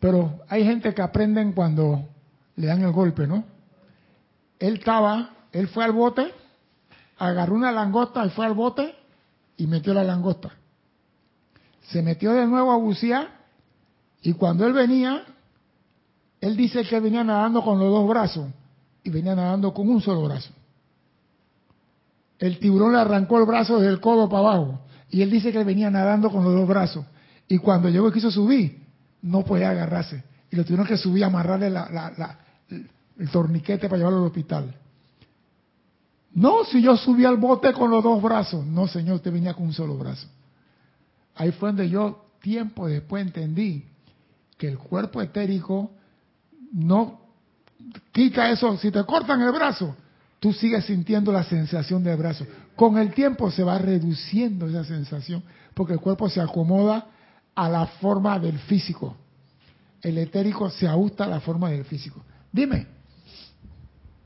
Pero 0.00 0.40
hay 0.48 0.64
gente 0.64 0.94
que 0.94 1.02
aprenden 1.02 1.52
cuando 1.52 2.08
le 2.56 2.66
dan 2.66 2.82
el 2.82 2.92
golpe, 2.92 3.26
¿no? 3.26 3.44
Él 4.58 4.74
estaba, 4.74 5.30
él 5.52 5.68
fue 5.68 5.84
al 5.84 5.92
bote, 5.92 6.32
agarró 7.18 7.54
una 7.54 7.72
langosta 7.72 8.24
y 8.26 8.30
fue 8.30 8.46
al 8.46 8.54
bote 8.54 8.94
y 9.56 9.66
metió 9.66 9.94
la 9.94 10.04
langosta. 10.04 10.52
Se 11.82 12.02
metió 12.02 12.32
de 12.32 12.46
nuevo 12.46 12.72
a 12.72 12.76
bucear 12.76 13.28
y 14.22 14.32
cuando 14.34 14.66
él 14.66 14.72
venía, 14.72 15.24
él 16.40 16.56
dice 16.56 16.84
que 16.84 17.00
venía 17.00 17.24
nadando 17.24 17.62
con 17.62 17.78
los 17.78 17.90
dos 17.90 18.08
brazos 18.08 18.46
y 19.02 19.10
venía 19.10 19.34
nadando 19.34 19.72
con 19.72 19.88
un 19.88 20.00
solo 20.00 20.22
brazo. 20.24 20.50
El 22.38 22.58
tiburón 22.58 22.92
le 22.92 22.98
arrancó 22.98 23.38
el 23.38 23.46
brazo 23.46 23.78
desde 23.78 23.92
el 23.92 24.00
codo 24.00 24.28
para 24.28 24.40
abajo 24.40 24.80
y 25.10 25.22
él 25.22 25.30
dice 25.30 25.52
que 25.52 25.64
venía 25.64 25.90
nadando 25.90 26.30
con 26.30 26.44
los 26.44 26.54
dos 26.54 26.68
brazos. 26.68 27.04
Y 27.48 27.58
cuando 27.58 27.88
llegó 27.88 28.08
y 28.08 28.12
quiso 28.12 28.30
subir, 28.30 28.82
no 29.22 29.44
podía 29.44 29.70
agarrarse. 29.70 30.22
Y 30.50 30.56
lo 30.56 30.64
tuvieron 30.64 30.86
que 30.86 30.96
subir, 30.96 31.24
amarrarle 31.24 31.70
el 33.18 33.28
torniquete 33.30 33.88
para 33.88 33.98
llevarlo 33.98 34.20
al 34.20 34.26
hospital. 34.26 34.74
No, 36.34 36.64
si 36.64 36.80
yo 36.80 36.96
subí 36.96 37.24
al 37.24 37.36
bote 37.36 37.72
con 37.72 37.90
los 37.90 38.02
dos 38.02 38.22
brazos. 38.22 38.64
No, 38.64 38.86
señor, 38.86 39.16
usted 39.16 39.32
venía 39.32 39.54
con 39.54 39.66
un 39.66 39.72
solo 39.72 39.96
brazo. 39.96 40.28
Ahí 41.34 41.52
fue 41.52 41.70
donde 41.70 41.88
yo, 41.88 42.26
tiempo 42.40 42.86
después, 42.86 43.26
entendí 43.26 43.84
que 44.56 44.68
el 44.68 44.78
cuerpo 44.78 45.20
etérico 45.20 45.90
no 46.72 47.20
quita 48.12 48.50
eso. 48.50 48.76
Si 48.78 48.90
te 48.90 49.04
cortan 49.04 49.40
el 49.42 49.52
brazo, 49.52 49.96
tú 50.38 50.52
sigues 50.52 50.84
sintiendo 50.84 51.32
la 51.32 51.44
sensación 51.44 52.04
del 52.04 52.16
brazo. 52.16 52.46
Con 52.76 52.98
el 52.98 53.12
tiempo 53.14 53.50
se 53.50 53.64
va 53.64 53.78
reduciendo 53.78 54.68
esa 54.68 54.84
sensación 54.84 55.42
porque 55.74 55.94
el 55.94 56.00
cuerpo 56.00 56.28
se 56.28 56.40
acomoda 56.40 57.06
a 57.54 57.68
la 57.68 57.86
forma 57.86 58.38
del 58.38 58.58
físico. 58.60 59.16
El 60.02 60.18
etérico 60.18 60.70
se 60.70 60.86
ajusta 60.86 61.24
a 61.24 61.28
la 61.28 61.40
forma 61.40 61.70
del 61.70 61.84
físico. 61.84 62.22
Dime. 62.52 62.97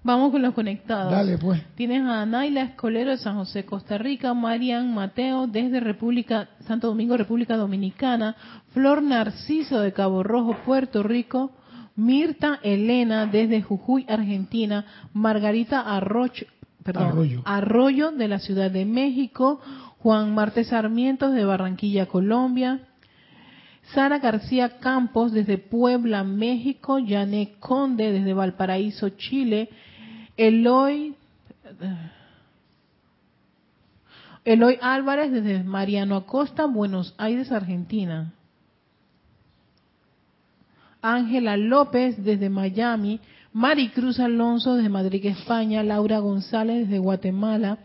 Vamos 0.05 0.33
con 0.33 0.43
los 0.43 0.53
conectados. 0.53 1.13
Dale, 1.13 1.39
pues. 1.39 1.63
Tienes 1.77 2.03
a 2.03 2.27
Naila 2.27 2.63
Escolero 2.63 3.11
de 3.11 3.19
San 3.19 3.37
José, 3.37 3.65
Costa 3.65 3.99
Rica, 3.99 4.35
Marian 4.35 4.93
Mateo 4.93 5.47
desde 5.47 5.79
República 5.79 6.49
Santo 6.67 6.89
Domingo, 6.89 7.17
República 7.17 7.57
Dominicana, 7.57 8.35
Flor 8.73 9.03
Narciso 9.03 9.81
de 9.81 9.93
Cabo 9.93 10.25
Rojo, 10.25 10.57
Puerto 10.65 11.05
Rico, 11.05 11.53
Mirta 11.95 12.59
Elena 12.63 13.27
desde 13.27 13.63
Jujuy, 13.63 14.05
Argentina, 14.09 14.85
Margarita 15.13 15.81
Arroyo, 15.81 16.47
perdón, 16.83 17.43
Arroyo 17.45 18.11
de 18.11 18.27
la 18.27 18.41
Ciudad 18.41 18.73
de 18.73 18.85
México, 18.85 19.61
Juan 19.99 20.35
Martes 20.35 20.69
Sarmientos 20.69 21.33
de 21.33 21.45
Barranquilla, 21.45 22.07
Colombia, 22.07 22.81
Sara 23.95 24.19
García 24.19 24.79
Campos 24.81 25.33
desde 25.33 25.59
Puebla, 25.59 26.25
México, 26.25 26.99
Janet 27.07 27.59
Conde 27.61 28.11
desde 28.11 28.35
Valparaíso, 28.35 29.11
Chile, 29.11 29.69
Eloy, 30.43 31.15
Eloy 34.45 34.77
Álvarez 34.83 35.31
desde 35.31 35.63
Mariano 35.63 36.17
Acosta, 36.17 36.67
Buenos 36.67 37.15
Aires, 37.17 37.53
Argentina. 37.53 38.33
Ángela 41.01 41.57
López 41.57 42.25
desde 42.25 42.51
Miami, 42.51 43.21
Maricruz 43.53 44.19
Alonso 44.19 44.75
desde 44.75 44.89
Madrid, 44.89 45.27
España, 45.27 45.85
Laura 45.85 46.19
González 46.19 46.89
desde 46.89 46.99
Guatemala, 46.99 47.79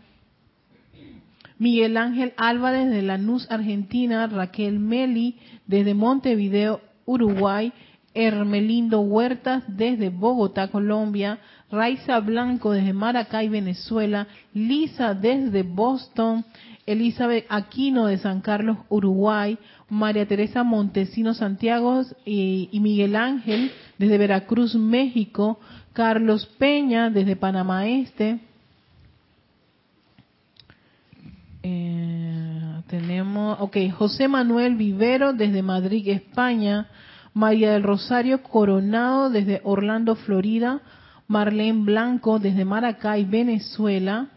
Miguel 1.60 1.96
Ángel 1.96 2.32
Álvarez 2.36 2.90
de 2.90 3.02
Lanús, 3.02 3.48
Argentina, 3.52 4.26
Raquel 4.26 4.80
Meli 4.80 5.38
desde 5.68 5.94
Montevideo, 5.94 6.80
Uruguay, 7.06 7.72
Hermelindo 8.14 9.00
Huertas 9.00 9.62
desde 9.68 10.08
Bogotá, 10.08 10.72
Colombia, 10.72 11.38
Raiza 11.70 12.18
Blanco 12.20 12.72
desde 12.72 12.92
Maracay, 12.92 13.48
Venezuela, 13.48 14.26
Lisa 14.54 15.14
desde 15.14 15.62
Boston, 15.62 16.44
Elizabeth 16.86 17.44
Aquino 17.50 18.06
de 18.06 18.16
San 18.16 18.40
Carlos, 18.40 18.78
Uruguay, 18.88 19.58
María 19.90 20.26
Teresa 20.26 20.62
Montesino 20.64 21.34
Santiago 21.34 22.02
y, 22.24 22.70
Miguel 22.80 23.16
Ángel 23.16 23.70
desde 23.98 24.16
Veracruz, 24.16 24.74
México, 24.74 25.60
Carlos 25.92 26.46
Peña 26.58 27.10
desde 27.10 27.36
Panamá 27.36 27.86
Este. 27.86 28.40
Eh, 31.62 32.80
tenemos, 32.86 33.58
ok, 33.60 33.76
José 33.94 34.26
Manuel 34.26 34.76
Vivero 34.76 35.34
desde 35.34 35.62
Madrid, 35.62 36.08
España, 36.08 36.86
María 37.34 37.72
del 37.72 37.82
Rosario 37.82 38.42
Coronado 38.42 39.28
desde 39.28 39.60
Orlando, 39.64 40.14
Florida, 40.14 40.80
Marlene 41.28 41.84
Blanco 41.84 42.38
desde 42.38 42.64
Maracay, 42.64 43.24
Venezuela, 43.24 44.28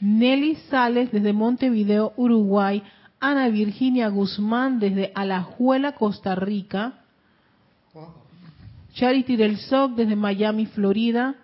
Nelly 0.00 0.56
Sales 0.68 1.10
desde 1.10 1.32
Montevideo, 1.32 2.12
Uruguay, 2.16 2.82
Ana 3.18 3.48
Virginia 3.48 4.08
Guzmán 4.08 4.78
desde 4.78 5.12
Alajuela, 5.14 5.92
Costa 5.92 6.34
Rica, 6.34 7.00
Charity 8.94 9.36
del 9.36 9.56
SOC 9.56 9.96
desde 9.96 10.16
Miami, 10.16 10.66
Florida. 10.66 11.36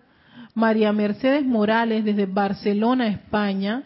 María 0.55 0.93
Mercedes 0.93 1.45
Morales 1.45 2.05
desde 2.05 2.27
Barcelona, 2.27 3.09
España. 3.09 3.85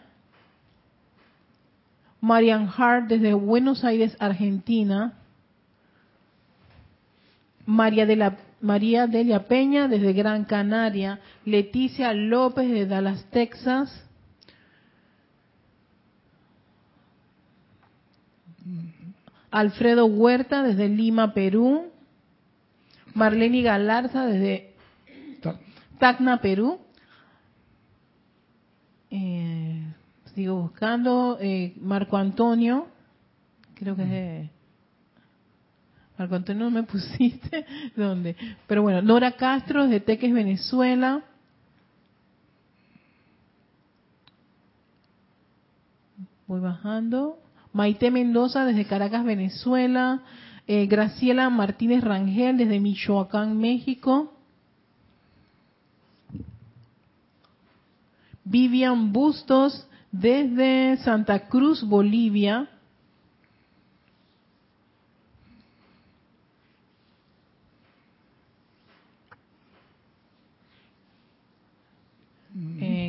Marian 2.21 2.69
Hart 2.75 3.07
desde 3.07 3.33
Buenos 3.33 3.83
Aires, 3.83 4.15
Argentina. 4.19 5.13
María 7.65 8.05
de 8.05 8.15
la 8.15 8.37
María 8.61 9.07
Delia 9.07 9.47
Peña 9.47 9.87
desde 9.87 10.13
Gran 10.13 10.45
Canaria, 10.45 11.19
Leticia 11.45 12.13
López 12.13 12.69
de 12.69 12.85
Dallas, 12.85 13.25
Texas, 13.31 14.07
Alfredo 19.49 20.05
Huerta 20.05 20.63
desde 20.63 20.87
Lima, 20.87 21.33
Perú, 21.33 21.91
Marlene 23.13 23.61
Galarza 23.61 24.25
desde 24.25 24.73
Tacna, 25.99 26.39
Perú. 26.39 26.79
Eh, 29.09 29.83
sigo 30.33 30.61
buscando 30.61 31.37
eh, 31.41 31.73
Marco 31.81 32.15
Antonio, 32.15 32.87
creo 33.75 33.95
que 33.97 34.03
es 34.03 34.09
de 34.09 34.49
Marco 36.21 36.35
Antonio 36.35 36.65
no 36.65 36.69
me 36.69 36.83
pusiste 36.91 37.65
dónde. 37.95 38.35
Pero 38.67 38.83
bueno, 38.83 39.01
Nora 39.01 39.31
Castro 39.31 39.85
desde 39.85 40.01
Teques, 40.01 40.31
Venezuela. 40.31 41.23
Voy 46.45 46.59
bajando. 46.59 47.39
Maite 47.73 48.11
Mendoza 48.11 48.65
desde 48.65 48.85
Caracas, 48.85 49.25
Venezuela. 49.25 50.21
Eh, 50.67 50.85
Graciela 50.85 51.49
Martínez 51.49 52.03
Rangel 52.03 52.57
desde 52.57 52.79
Michoacán, 52.79 53.57
México. 53.57 54.31
Vivian 58.43 59.11
Bustos 59.11 59.87
desde 60.11 60.97
Santa 60.97 61.47
Cruz, 61.47 61.83
Bolivia. 61.83 62.69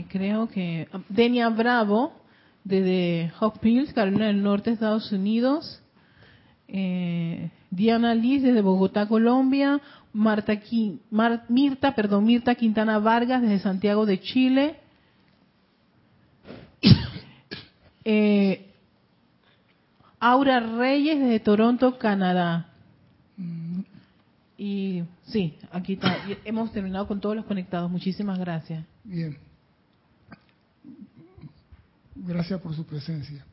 Eh, 0.03 0.07
creo 0.09 0.49
que 0.49 0.89
Denia 1.09 1.49
Bravo 1.49 2.13
desde 2.65 3.33
Hills, 3.63 3.93
Carolina 3.93 4.27
del 4.27 4.43
Norte, 4.43 4.71
Estados 4.71 5.11
Unidos. 5.13 5.83
Eh, 6.69 7.51
Diana 7.71 8.15
Liz 8.15 8.43
desde 8.43 8.61
Bogotá, 8.63 9.07
Colombia. 9.07 9.81
Marta, 10.13 10.61
Mirta, 11.49 11.95
perdón, 11.95 12.25
Mirta 12.27 12.55
Quintana 12.55 12.99
Vargas 12.99 13.41
desde 13.41 13.61
Santiago 13.61 14.07
de 14.07 14.21
Chile. 14.21 14.77
Eh, 18.05 18.67
Aura 20.19 20.59
Reyes 20.59 21.21
desde 21.21 21.39
Toronto, 21.39 21.99
Canadá. 21.99 22.73
Y 24.59 25.05
sí, 25.27 25.57
aquí 25.71 25.93
está. 25.93 26.17
Hemos 26.45 26.73
terminado 26.73 27.07
con 27.07 27.21
todos 27.21 27.37
los 27.37 27.45
conectados. 27.45 27.89
Muchísimas 27.89 28.41
gracias. 28.41 28.85
Bien. 29.05 29.39
Gracias 32.15 32.61
por 32.61 32.75
su 32.75 32.85
presencia. 32.85 33.45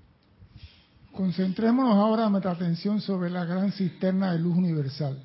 Concentrémonos 1.11 1.95
ahora 1.95 2.29
nuestra 2.29 2.51
atención 2.51 3.01
sobre 3.01 3.29
la 3.29 3.45
gran 3.45 3.71
cisterna 3.71 4.31
de 4.33 4.39
luz 4.39 4.55
universal. 4.57 5.21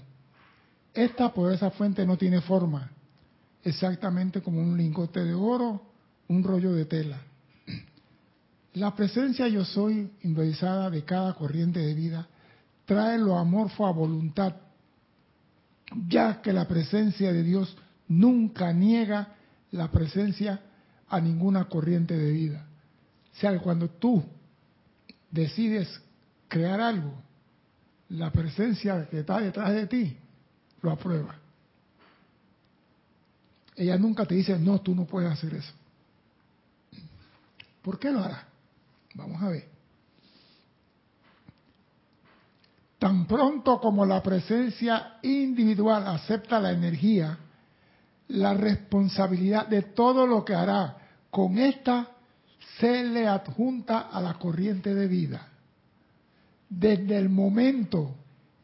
Esta 0.93 1.32
poderosa 1.32 1.70
fuente 1.70 2.07
no 2.07 2.16
tiene 2.16 2.41
forma, 2.41 2.91
exactamente 3.62 4.41
como 4.41 4.61
un 4.61 4.76
lingote 4.76 5.24
de 5.24 5.35
oro, 5.35 5.82
un 6.28 6.43
rollo 6.43 6.72
de 6.72 6.85
tela. 6.85 7.18
La 8.74 8.95
presencia 8.95 9.47
yo 9.49 9.64
soy 9.64 10.11
individualizada 10.22 10.91
de 10.91 11.05
cada 11.05 11.35
corriente 11.35 11.80
de 11.80 11.95
vida 11.95 12.28
trae 12.85 13.18
lo 13.18 13.39
amorfo 13.39 13.87
a 13.87 13.93
voluntad, 13.93 14.55
ya 16.09 16.43
que 16.43 16.53
la 16.53 16.66
presencia 16.66 17.32
de 17.32 17.43
Dios 17.43 17.76
nunca 18.09 18.72
niega 18.72 19.35
la 19.70 19.91
presencia 19.91 20.61
a 21.09 21.20
ninguna 21.20 21.64
corriente 21.66 22.16
de 22.16 22.32
vida. 22.32 22.66
Sea, 23.35 23.59
cuando 23.59 23.89
tú 23.89 24.22
decides 25.30 26.01
crear 26.49 26.80
algo, 26.80 27.14
la 28.11 28.30
presencia 28.30 29.09
que 29.09 29.20
está 29.20 29.41
detrás 29.41 29.72
de 29.72 29.87
ti 29.87 30.16
lo 30.82 30.93
aprueba. 30.93 31.35
Ella 33.76 33.99
nunca 33.99 34.24
te 34.24 34.37
dice, 34.37 34.57
no, 34.59 34.80
tú 34.80 34.95
no 34.95 35.05
puedes 35.05 35.32
hacer 35.32 35.55
eso. 35.55 35.72
¿Por 37.82 37.99
qué 37.99 38.11
lo 38.11 38.22
hará? 38.22 38.47
Vamos 39.14 39.43
a 39.43 39.49
ver. 39.49 39.68
Tan 42.99 43.26
pronto 43.26 43.80
como 43.80 44.07
la 44.07 44.22
presencia 44.22 45.18
individual 45.22 46.07
acepta 46.07 46.61
la 46.61 46.70
energía, 46.70 47.39
la 48.28 48.55
responsabilidad 48.55 49.66
de 49.66 49.82
todo 49.82 50.26
lo 50.26 50.45
que 50.45 50.55
hará 50.55 50.97
con 51.30 51.59
esta 51.59 52.14
se 52.79 53.05
le 53.05 53.27
adjunta 53.27 54.09
a 54.11 54.21
la 54.21 54.35
corriente 54.35 54.95
de 54.95 55.07
vida. 55.07 55.49
Desde 56.69 57.17
el 57.17 57.29
momento 57.29 58.17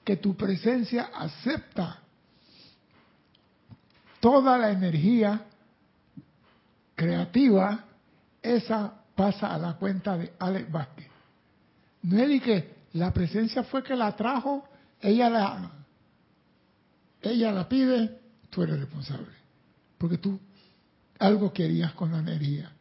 que 0.04 0.16
tu 0.16 0.36
presencia 0.36 1.10
acepta 1.14 2.00
toda 4.18 4.58
la 4.58 4.70
energía 4.70 5.44
creativa, 6.94 7.84
esa 8.42 8.94
pasa 9.14 9.54
a 9.54 9.58
la 9.58 9.74
cuenta 9.74 10.16
de 10.16 10.32
Alex 10.38 10.70
Vázquez. 10.70 11.06
No 12.02 12.18
es 12.18 12.42
que 12.42 12.74
la 12.92 13.12
presencia 13.12 13.62
fue 13.62 13.82
que 13.82 13.94
la 13.94 14.16
trajo, 14.16 14.64
ella 15.00 15.30
la, 15.30 15.70
ella 17.22 17.52
la 17.52 17.68
pide, 17.68 18.18
tú 18.48 18.62
eres 18.62 18.80
responsable. 18.80 19.28
Porque 19.98 20.18
tú 20.18 20.38
algo 21.18 21.52
querías 21.52 21.92
con 21.92 22.12
la 22.12 22.18
energía. 22.18 22.72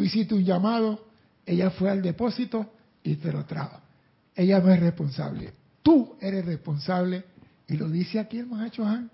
Tú 0.00 0.04
hiciste 0.04 0.34
un 0.34 0.42
llamado, 0.42 0.98
ella 1.44 1.68
fue 1.68 1.90
al 1.90 2.00
depósito 2.00 2.72
y 3.02 3.16
te 3.16 3.30
lo 3.30 3.44
trajo. 3.44 3.82
Ella 4.34 4.58
no 4.58 4.72
es 4.72 4.80
responsable. 4.80 5.52
Tú 5.82 6.16
eres 6.18 6.46
responsable 6.46 7.22
y 7.68 7.76
lo 7.76 7.86
dice 7.86 8.18
aquí 8.18 8.38
el 8.38 8.46
Mahacho 8.46 8.82
Han. 8.82 9.10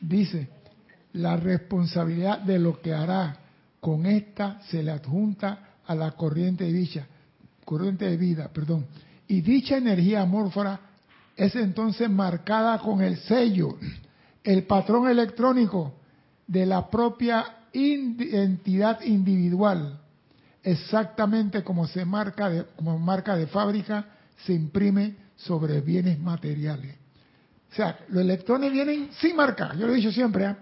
Dice, 0.00 0.48
la 1.12 1.36
responsabilidad 1.36 2.40
de 2.40 2.58
lo 2.58 2.82
que 2.82 2.92
hará 2.92 3.36
con 3.78 4.04
esta 4.04 4.60
se 4.62 4.82
le 4.82 4.90
adjunta 4.90 5.76
a 5.86 5.94
la 5.94 6.10
corriente 6.10 6.64
de 6.64 6.72
dicha, 6.72 7.06
corriente 7.64 8.06
de 8.06 8.16
vida, 8.16 8.48
perdón. 8.52 8.84
Y 9.28 9.42
dicha 9.42 9.76
energía 9.76 10.22
amorfora 10.22 10.80
es 11.36 11.54
entonces 11.54 12.10
marcada 12.10 12.80
con 12.80 13.00
el 13.00 13.16
sello, 13.18 13.78
el 14.42 14.64
patrón 14.64 15.08
electrónico 15.08 15.94
de 16.48 16.66
la 16.66 16.90
propia 16.90 17.52
identidad 17.76 19.00
individual, 19.02 20.00
exactamente 20.62 21.62
como 21.62 21.86
se 21.86 22.04
marca 22.04 22.48
de, 22.48 22.64
como 22.76 22.98
marca 22.98 23.36
de 23.36 23.46
fábrica, 23.46 24.06
se 24.44 24.52
imprime 24.52 25.16
sobre 25.36 25.80
bienes 25.80 26.18
materiales. 26.18 26.96
O 27.70 27.74
sea, 27.74 27.98
los 28.08 28.22
electrones 28.22 28.72
vienen 28.72 29.10
sin 29.20 29.36
marca, 29.36 29.74
yo 29.74 29.86
lo 29.86 29.92
he 29.92 29.96
dicho 29.96 30.12
siempre, 30.12 30.46
¿eh? 30.46 30.56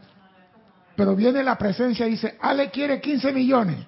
pero 0.97 1.15
viene 1.15 1.43
la 1.43 1.57
presencia 1.57 2.07
y 2.07 2.12
dice, 2.12 2.36
Ale 2.41 2.70
quiere 2.70 3.01
15 3.01 3.32
millones. 3.32 3.86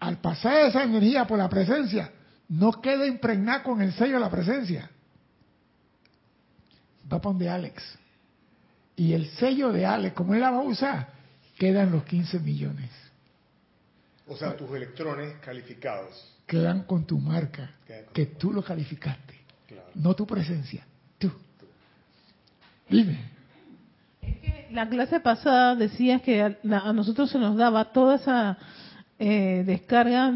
Al 0.00 0.18
pasar 0.18 0.66
esa 0.66 0.82
energía 0.82 1.26
por 1.26 1.38
la 1.38 1.48
presencia, 1.48 2.10
no 2.48 2.72
queda 2.80 3.06
impregnada 3.06 3.62
con 3.62 3.80
el 3.80 3.92
sello 3.94 4.14
de 4.14 4.20
la 4.20 4.30
presencia. 4.30 4.90
Va 7.04 7.20
para 7.20 7.32
donde 7.32 7.48
Alex. 7.48 7.82
Y 8.96 9.12
el 9.12 9.28
sello 9.30 9.72
de 9.72 9.86
Alex, 9.86 10.14
como 10.14 10.34
él 10.34 10.40
la 10.40 10.50
va 10.50 10.58
a 10.58 10.62
usar, 10.62 11.08
quedan 11.58 11.90
los 11.90 12.04
15 12.04 12.38
millones. 12.40 12.90
O 14.26 14.36
sea, 14.36 14.56
tus 14.56 14.70
electrones 14.70 15.36
calificados. 15.38 16.30
Quedan 16.46 16.84
con 16.84 17.04
tu 17.04 17.18
marca, 17.18 17.70
que 18.12 18.26
tú 18.26 18.52
lo 18.52 18.62
calificaste. 18.62 19.34
No 19.94 20.14
tu 20.14 20.26
presencia, 20.26 20.84
tú. 21.18 21.30
Dime. 22.88 23.18
Es 24.20 24.36
que 24.38 24.68
la 24.72 24.88
clase 24.88 25.20
pasada 25.20 25.74
decías 25.74 26.22
que 26.22 26.42
a, 26.42 26.56
nosotros 26.92 27.30
se 27.30 27.38
nos 27.38 27.56
daba 27.56 27.92
toda 27.92 28.16
esa 28.16 28.58
eh, 29.18 29.62
descarga 29.66 30.32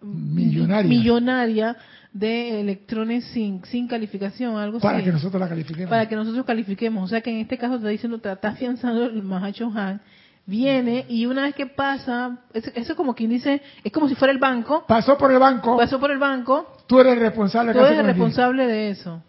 millonaria. 0.00 0.88
millonaria 0.88 1.76
de 2.12 2.60
electrones 2.60 3.24
sin, 3.26 3.64
sin 3.64 3.88
calificación, 3.88 4.56
algo 4.56 4.80
Para 4.80 5.02
que 5.02 5.12
nosotros 5.12 5.40
la 5.40 5.48
califiquemos. 5.48 5.90
Para 5.90 6.08
que 6.08 6.16
nosotros 6.16 6.44
califiquemos. 6.44 7.04
O 7.04 7.08
sea 7.08 7.20
que 7.20 7.30
en 7.30 7.38
este 7.38 7.56
caso 7.56 7.76
está 7.76 7.88
diciendo, 7.88 8.16
está 8.16 8.48
afianzando 8.48 9.04
el 9.04 9.22
Mahacho 9.22 9.72
Han, 9.74 10.00
viene 10.44 11.06
y 11.08 11.26
una 11.26 11.42
vez 11.42 11.54
que 11.54 11.66
pasa, 11.66 12.38
eso 12.52 12.70
es 12.74 12.92
como 12.94 13.14
quien 13.14 13.30
dice, 13.30 13.62
es 13.82 13.92
como 13.92 14.08
si 14.08 14.14
fuera 14.14 14.32
el 14.32 14.38
banco. 14.38 14.84
Pasó 14.86 15.16
por 15.16 15.32
el 15.32 15.38
banco. 15.38 15.76
Pasó 15.76 15.98
por 15.98 16.10
el 16.10 16.18
banco. 16.18 16.76
Tú 16.86 17.00
eres 17.00 17.18
responsable. 17.18 17.72
Tú 17.72 17.80
eres 17.80 18.04
responsable 18.04 18.66
de 18.66 18.90
eso. 18.90 19.22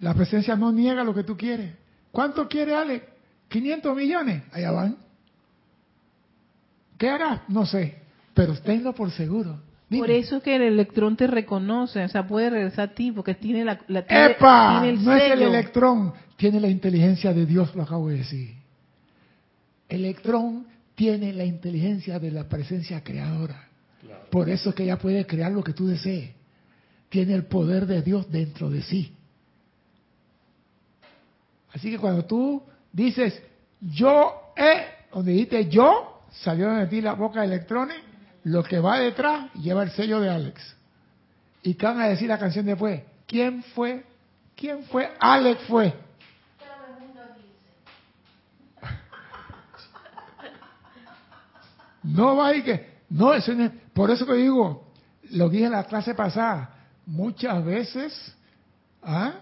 La 0.00 0.14
presencia 0.14 0.54
no 0.54 0.70
niega 0.70 1.02
lo 1.02 1.14
que 1.14 1.24
tú 1.24 1.36
quieres. 1.36 1.72
¿Cuánto 2.12 2.48
quiere 2.48 2.74
Ale? 2.74 3.02
500 3.48 3.96
millones. 3.96 4.42
Allá 4.52 4.70
van. 4.70 5.07
¿Qué 6.98 7.08
hará? 7.08 7.44
No 7.48 7.64
sé. 7.64 7.96
Pero 8.34 8.54
tenlo 8.60 8.92
por 8.92 9.10
seguro. 9.10 9.60
Dime. 9.88 10.02
Por 10.02 10.10
eso 10.10 10.36
es 10.36 10.42
que 10.42 10.56
el 10.56 10.62
electrón 10.62 11.16
te 11.16 11.26
reconoce, 11.26 12.04
o 12.04 12.08
sea, 12.08 12.26
puede 12.26 12.50
regresar 12.50 12.90
a 12.90 12.94
ti 12.94 13.10
porque 13.10 13.34
tiene 13.34 13.64
la, 13.64 13.80
la 13.88 14.02
tiene, 14.02 14.32
¡Epa! 14.32 14.80
tiene 14.82 14.98
el 14.98 15.04
no 15.04 15.14
es 15.14 15.32
el 15.32 15.42
electrón, 15.42 16.12
tiene 16.36 16.60
la 16.60 16.68
inteligencia 16.68 17.32
de 17.32 17.46
Dios, 17.46 17.74
lo 17.74 17.84
acabo 17.84 18.08
de 18.08 18.18
decir. 18.18 18.54
Electrón 19.88 20.66
tiene 20.94 21.32
la 21.32 21.44
inteligencia 21.44 22.18
de 22.18 22.30
la 22.30 22.46
presencia 22.48 23.02
creadora. 23.02 23.68
Por 24.30 24.50
eso 24.50 24.70
es 24.70 24.74
que 24.74 24.82
ella 24.82 24.98
puede 24.98 25.24
crear 25.26 25.50
lo 25.50 25.64
que 25.64 25.72
tú 25.72 25.86
desees. 25.86 26.32
Tiene 27.08 27.34
el 27.34 27.46
poder 27.46 27.86
de 27.86 28.02
Dios 28.02 28.30
dentro 28.30 28.68
de 28.68 28.82
sí. 28.82 29.12
Así 31.72 31.90
que 31.90 31.98
cuando 31.98 32.24
tú 32.24 32.62
dices, 32.92 33.40
yo 33.80 34.52
he, 34.56 34.84
donde 35.14 35.32
dijiste 35.32 35.68
yo, 35.68 36.17
salió 36.30 36.70
de 36.70 36.86
ti 36.86 37.00
la 37.00 37.14
boca 37.14 37.40
de 37.40 37.46
electrones, 37.46 37.98
lo 38.44 38.62
que 38.62 38.78
va 38.80 38.98
detrás 39.00 39.52
lleva 39.54 39.82
el 39.82 39.90
sello 39.90 40.20
de 40.20 40.30
Alex. 40.30 40.76
¿Y 41.62 41.74
qué 41.74 41.86
van 41.86 42.00
a 42.00 42.08
decir 42.08 42.28
la 42.28 42.38
canción 42.38 42.66
después? 42.66 43.02
¿Quién 43.26 43.62
fue? 43.74 44.04
¿Quién 44.56 44.84
fue? 44.84 45.12
Alex 45.20 45.62
fue. 45.68 45.94
No 52.02 52.36
va 52.36 52.54
y 52.54 52.62
que, 52.62 52.98
no, 53.10 53.34
eso 53.34 53.52
es- 53.52 53.70
por 53.92 54.10
eso 54.10 54.24
que 54.26 54.34
digo, 54.34 54.92
lo 55.30 55.48
dije 55.48 55.66
en 55.66 55.72
la 55.72 55.84
clase 55.84 56.14
pasada, 56.14 56.74
muchas 57.06 57.64
veces, 57.64 58.36
¿ah? 59.02 59.32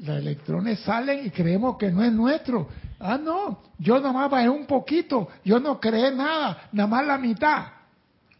Los 0.00 0.18
electrones 0.18 0.80
salen 0.80 1.26
y 1.26 1.30
creemos 1.30 1.76
que 1.76 1.90
no 1.90 2.02
es 2.02 2.12
nuestro. 2.12 2.68
Ah, 2.98 3.18
no, 3.18 3.62
yo 3.78 4.00
nomás 4.00 4.30
bajé 4.30 4.48
un 4.48 4.66
poquito, 4.66 5.28
yo 5.44 5.60
no 5.60 5.80
creé 5.80 6.10
nada, 6.12 6.68
nada 6.72 6.88
más 6.88 7.06
la 7.06 7.18
mitad. 7.18 7.66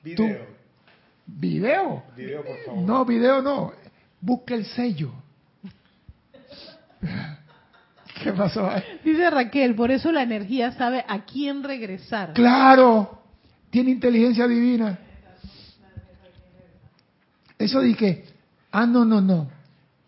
Video. 0.03 0.47
¿Video? 1.27 2.03
Video, 2.17 2.43
por 2.45 2.57
favor. 2.65 2.83
No, 2.83 3.05
video 3.05 3.43
no. 3.43 3.73
Busca 4.21 4.55
el 4.55 4.65
sello. 4.67 5.13
¿Qué 8.23 8.33
pasó 8.33 8.69
ahí? 8.69 8.83
Dice 9.05 9.31
Raquel, 9.31 9.75
por 9.75 9.91
eso 9.91 10.13
la 10.13 10.23
energía 10.23 10.73
sabe 10.73 11.05
a 11.07 11.25
quién 11.25 11.63
regresar. 11.63 12.33
Claro, 12.35 13.23
tiene 13.71 13.91
inteligencia 13.93 14.47
divina. 14.47 14.99
Eso 17.59 17.81
que, 17.97 18.25
ah, 18.73 18.87
no, 18.87 19.05
no, 19.05 19.21
no. 19.21 19.60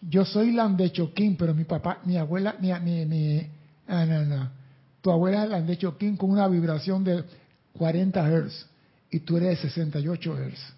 Yo 0.09 0.25
soy 0.25 0.51
Landechoquín, 0.51 1.37
pero 1.37 1.55
mi 1.55 1.65
papá, 1.65 2.01
mi 2.05 2.17
abuela, 2.17 2.57
mi, 2.59 2.73
mi, 2.81 3.07
mi, 3.07 3.47
ah, 3.87 4.05
no, 4.05 4.25
no. 4.25 4.51
Tu 5.01 5.11
abuela 5.11 5.45
es 5.45 5.51
Landechoquín 5.51 6.17
con 6.17 6.31
una 6.31 6.49
vibración 6.49 7.05
de 7.05 7.25
40 7.79 8.21
Hz 8.29 8.67
y 9.11 9.21
tú 9.21 9.37
eres 9.37 9.63
de 9.63 9.69
68 9.69 10.37
Hz. 10.37 10.75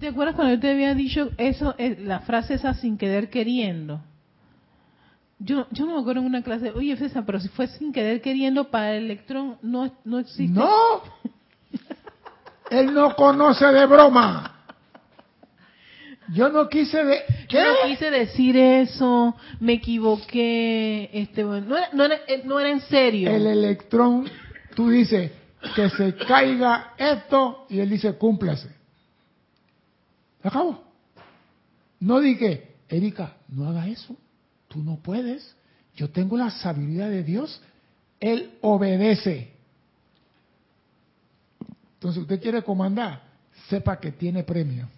¿Te 0.00 0.08
acuerdas 0.08 0.36
cuando 0.36 0.54
yo 0.54 0.60
te 0.60 0.70
había 0.70 0.94
dicho 0.94 1.30
eso, 1.38 1.74
eh, 1.76 1.98
la 2.00 2.20
frase 2.20 2.54
esa 2.54 2.74
sin 2.74 2.96
querer 2.96 3.30
queriendo? 3.30 4.00
Yo, 5.40 5.66
yo 5.70 5.86
no 5.86 5.94
me 5.94 6.00
acuerdo 6.00 6.20
en 6.20 6.26
una 6.26 6.42
clase, 6.42 6.70
oye 6.70 6.96
César, 6.96 7.24
pero 7.24 7.40
si 7.40 7.48
fue 7.48 7.66
sin 7.68 7.92
querer 7.92 8.20
queriendo 8.20 8.70
para 8.70 8.94
el 8.94 9.04
electrón, 9.04 9.56
no, 9.62 9.92
no 10.04 10.18
existe. 10.18 10.58
No, 10.58 11.02
él 12.70 12.92
no 12.92 13.14
conoce 13.14 13.66
de 13.66 13.86
broma. 13.86 14.57
Yo 16.32 16.50
no 16.50 16.68
quise 16.68 17.04
de... 17.04 17.22
Yo 17.48 17.60
no 17.60 17.88
quise 17.88 18.10
decir 18.10 18.56
eso, 18.56 19.34
me 19.60 19.74
equivoqué, 19.74 21.08
este, 21.12 21.44
bueno, 21.44 21.66
no, 21.66 21.76
era, 21.76 21.88
no, 21.92 22.04
era, 22.04 22.16
eh, 22.26 22.42
no 22.44 22.60
era 22.60 22.70
en 22.70 22.80
serio. 22.82 23.30
El 23.30 23.46
electrón, 23.46 24.28
tú 24.74 24.90
dices 24.90 25.32
que 25.74 25.88
se 25.90 26.14
caiga 26.14 26.92
esto 26.98 27.66
y 27.70 27.80
él 27.80 27.88
dice 27.88 28.12
cúmplase. 28.14 28.68
¿Se 30.42 30.48
acabó? 30.48 30.84
No 32.00 32.20
dije, 32.20 32.76
Erika, 32.88 33.36
no 33.48 33.68
haga 33.68 33.88
eso. 33.88 34.16
Tú 34.68 34.82
no 34.82 34.96
puedes. 34.96 35.56
Yo 35.96 36.10
tengo 36.10 36.36
la 36.36 36.50
sabiduría 36.50 37.08
de 37.08 37.24
Dios. 37.24 37.60
Él 38.20 38.52
obedece. 38.60 39.52
Entonces, 41.94 42.22
usted 42.22 42.40
quiere 42.40 42.62
comandar, 42.62 43.22
sepa 43.68 43.98
que 43.98 44.12
tiene 44.12 44.44
premio. 44.44 44.88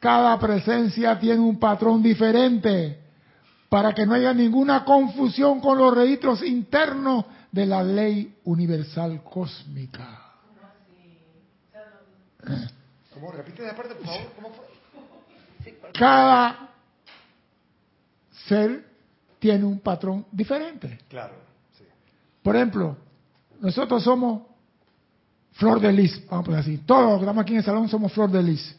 Cada 0.00 0.38
presencia 0.38 1.18
tiene 1.18 1.40
un 1.40 1.58
patrón 1.58 2.02
diferente 2.02 2.98
para 3.68 3.94
que 3.94 4.06
no 4.06 4.14
haya 4.14 4.32
ninguna 4.32 4.82
confusión 4.84 5.60
con 5.60 5.78
los 5.78 5.94
registros 5.94 6.42
internos 6.42 7.26
de 7.52 7.66
la 7.66 7.82
ley 7.82 8.38
universal 8.44 9.22
cósmica. 9.22 10.18
¿Cómo? 13.14 13.30
Repite 13.32 13.66
esa 13.66 13.76
parte, 13.76 13.94
por 13.94 14.06
favor. 14.06 14.20
¿Cómo 14.36 14.50
fue? 14.50 15.78
Cada 15.92 16.70
ser 18.46 18.86
tiene 19.38 19.64
un 19.64 19.80
patrón 19.80 20.24
diferente. 20.32 20.98
Claro, 21.08 21.34
sí. 21.76 21.84
Por 22.42 22.56
ejemplo, 22.56 22.96
nosotros 23.60 24.02
somos 24.02 24.42
flor 25.52 25.78
de 25.78 25.92
lis, 25.92 26.26
vamos 26.26 26.42
a 26.42 26.46
poner 26.46 26.60
así. 26.60 26.78
Todos 26.78 27.02
los 27.02 27.18
que 27.18 27.24
estamos 27.24 27.42
aquí 27.42 27.52
en 27.52 27.58
el 27.58 27.64
salón 27.64 27.88
somos 27.88 28.12
flor 28.12 28.30
de 28.30 28.42
lis. 28.42 28.76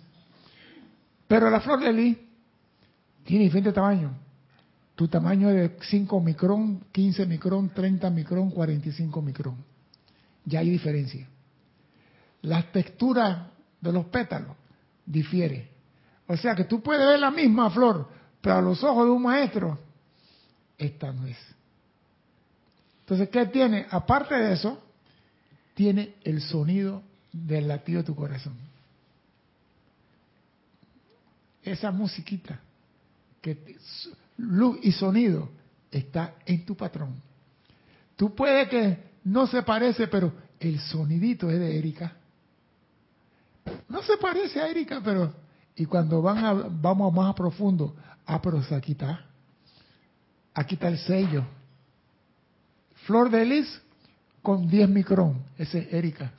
Pero 1.32 1.50
la 1.50 1.62
flor 1.62 1.80
de 1.80 1.94
lis 1.94 2.18
tiene 3.24 3.46
diferente 3.46 3.72
tamaño. 3.72 4.12
Tu 4.96 5.08
tamaño 5.08 5.50
es 5.50 5.56
de 5.56 5.78
5 5.82 6.20
micrón, 6.20 6.84
15 6.92 7.26
micrón, 7.26 7.70
30 7.70 8.10
micrón, 8.10 8.52
45 8.52 9.22
micrón. 9.22 9.56
Ya 10.44 10.60
hay 10.60 10.70
diferencia. 10.70 11.26
La 12.42 12.70
textura 12.74 13.50
de 13.80 13.94
los 13.94 14.08
pétalos 14.08 14.58
difiere. 15.06 15.70
O 16.28 16.36
sea 16.36 16.54
que 16.54 16.66
tú 16.66 16.84
puedes 16.84 17.08
ver 17.08 17.20
la 17.22 17.32
misma 17.32 17.70
flor, 17.70 18.10
pero 18.42 18.58
a 18.58 18.62
los 18.62 18.84
ojos 18.84 19.06
de 19.06 19.12
un 19.12 19.24
maestro, 19.24 19.80
esta 20.78 21.14
no 21.14 21.28
es. 21.28 21.38
Entonces, 23.04 23.30
¿qué 23.30 23.46
tiene? 23.46 23.86
Aparte 23.90 24.36
de 24.36 24.52
eso, 24.52 24.84
tiene 25.76 26.16
el 26.26 26.42
sonido 26.42 27.02
del 27.32 27.70
latido 27.70 28.02
de 28.02 28.08
tu 28.08 28.16
corazón. 28.16 28.71
Esa 31.64 31.92
musiquita, 31.92 32.60
que 33.42 33.78
luz 34.38 34.80
y 34.82 34.92
sonido, 34.92 35.50
está 35.92 36.36
en 36.46 36.66
tu 36.66 36.76
patrón. 36.76 37.22
Tú 38.16 38.34
puedes 38.34 38.70
que 38.70 38.98
no 39.24 39.48
se 39.48 39.62
parece, 39.64 40.08
pero 40.08 40.34
el 40.60 40.80
sonidito 40.80 41.50
es 41.50 41.60
de 41.60 41.78
Erika. 41.78 42.14
No 43.90 44.02
se 44.04 44.18
parece 44.18 44.60
a 44.60 44.68
Erika, 44.68 45.02
pero... 45.04 45.34
Y 45.76 45.86
cuando 45.86 46.22
van 46.22 46.38
a, 46.44 46.54
vamos 46.54 47.14
más 47.14 47.32
a 47.32 47.36
profundo, 47.36 47.96
ah, 48.26 48.42
pero 48.42 48.62
aquí 48.72 48.92
está. 48.92 49.26
Aquí 50.54 50.76
está 50.76 50.90
el 50.90 50.98
sello. 50.98 51.46
Flor 53.06 53.30
de 53.30 53.46
lis 53.46 53.82
con 54.42 54.68
10 54.68 54.90
micrón. 54.90 55.42
Ese 55.58 55.80
es 55.80 55.94
Erika. 55.94 56.32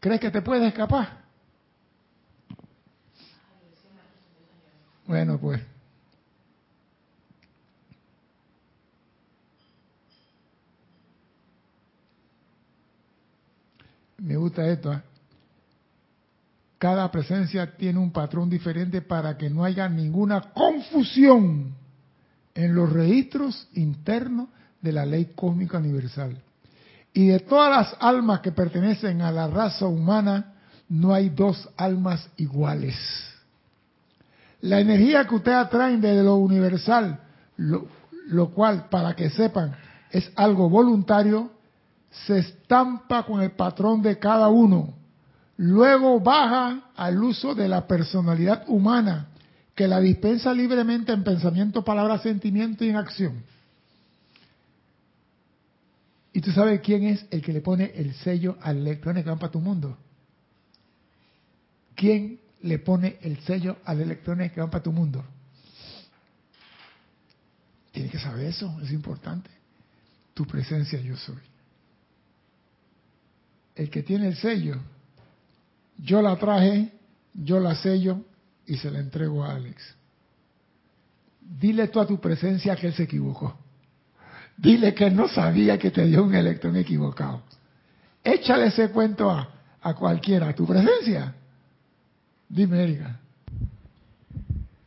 ¿Crees 0.00 0.20
que 0.20 0.30
te 0.30 0.42
puedes 0.42 0.66
escapar? 0.66 1.19
Bueno, 5.10 5.40
pues. 5.40 5.60
Me 14.18 14.36
gusta 14.36 14.68
esto. 14.68 14.92
¿eh? 14.92 15.02
Cada 16.78 17.10
presencia 17.10 17.76
tiene 17.76 17.98
un 17.98 18.12
patrón 18.12 18.48
diferente 18.48 19.02
para 19.02 19.36
que 19.36 19.50
no 19.50 19.64
haya 19.64 19.88
ninguna 19.88 20.52
confusión 20.52 21.74
en 22.54 22.74
los 22.76 22.92
registros 22.92 23.66
internos 23.74 24.48
de 24.80 24.92
la 24.92 25.04
ley 25.04 25.32
cósmica 25.34 25.78
universal. 25.78 26.40
Y 27.12 27.26
de 27.26 27.40
todas 27.40 27.68
las 27.68 27.96
almas 28.00 28.42
que 28.42 28.52
pertenecen 28.52 29.22
a 29.22 29.32
la 29.32 29.48
raza 29.48 29.86
humana, 29.86 30.54
no 30.88 31.12
hay 31.12 31.30
dos 31.30 31.68
almas 31.76 32.30
iguales. 32.36 33.29
La 34.62 34.80
energía 34.80 35.26
que 35.26 35.34
ustedes 35.34 35.56
atraen 35.56 36.00
desde 36.00 36.22
lo 36.22 36.36
universal, 36.36 37.20
lo, 37.56 38.50
cual, 38.50 38.88
para 38.90 39.14
que 39.14 39.30
sepan, 39.30 39.74
es 40.10 40.30
algo 40.36 40.68
voluntario, 40.68 41.50
se 42.26 42.38
estampa 42.38 43.24
con 43.24 43.40
el 43.40 43.52
patrón 43.52 44.02
de 44.02 44.18
cada 44.18 44.48
uno. 44.48 44.94
Luego 45.56 46.20
baja 46.20 46.90
al 46.96 47.22
uso 47.22 47.54
de 47.54 47.68
la 47.68 47.86
personalidad 47.86 48.64
humana, 48.68 49.28
que 49.74 49.88
la 49.88 50.00
dispensa 50.00 50.52
libremente 50.52 51.12
en 51.12 51.24
pensamiento, 51.24 51.82
palabra, 51.82 52.18
sentimiento 52.18 52.84
y 52.84 52.90
en 52.90 52.96
acción. 52.96 53.42
¿Y 56.32 56.40
tú 56.40 56.52
sabes 56.52 56.80
quién 56.80 57.04
es 57.04 57.26
el 57.30 57.42
que 57.42 57.52
le 57.52 57.60
pone 57.60 57.92
el 57.94 58.14
sello 58.14 58.56
al 58.60 58.78
electrón 58.78 59.16
que 59.16 59.22
van 59.22 59.38
para 59.38 59.52
tu 59.52 59.60
mundo? 59.60 59.96
¿quién 62.00 62.40
le 62.62 62.78
pone 62.78 63.18
el 63.22 63.40
sello 63.40 63.78
a 63.84 63.94
los 63.94 64.02
electrones 64.04 64.52
que 64.52 64.60
van 64.60 64.70
para 64.70 64.82
tu 64.82 64.92
mundo? 64.92 65.24
Tienes 67.92 68.12
que 68.12 68.18
saber 68.18 68.46
eso, 68.46 68.78
es 68.82 68.92
importante. 68.92 69.50
Tu 70.34 70.46
presencia 70.46 71.00
yo 71.00 71.16
soy. 71.16 71.38
El 73.74 73.90
que 73.90 74.02
tiene 74.02 74.28
el 74.28 74.36
sello, 74.36 74.76
yo 75.98 76.22
la 76.22 76.36
traje, 76.36 76.92
yo 77.34 77.60
la 77.60 77.74
sello 77.74 78.20
y 78.66 78.76
se 78.76 78.90
la 78.90 79.00
entrego 79.00 79.44
a 79.44 79.54
Alex. 79.54 79.94
Dile 81.40 81.88
tú 81.88 82.00
a 82.00 82.06
tu 82.06 82.20
presencia 82.20 82.76
que 82.76 82.88
él 82.88 82.94
se 82.94 83.04
equivocó. 83.04 83.58
Dile 84.56 84.94
que 84.94 85.10
no 85.10 85.26
sabía 85.26 85.78
que 85.78 85.90
te 85.90 86.04
dio 86.04 86.22
un 86.22 86.34
electrón 86.34 86.76
equivocado. 86.76 87.42
Échale 88.22 88.66
ese 88.66 88.90
cuento 88.90 89.30
a, 89.30 89.48
a 89.80 89.94
cualquiera, 89.94 90.50
a 90.50 90.54
tu 90.54 90.66
presencia. 90.66 91.34
Dime, 92.50 92.82
Erika. 92.82 93.20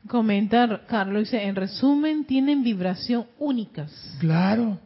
Comentar, 0.08 0.86
Carlos 0.86 1.24
dice, 1.24 1.42
en 1.42 1.56
resumen, 1.56 2.26
tienen 2.26 2.62
vibración 2.62 3.26
únicas. 3.40 3.90
Claro. 4.20 4.78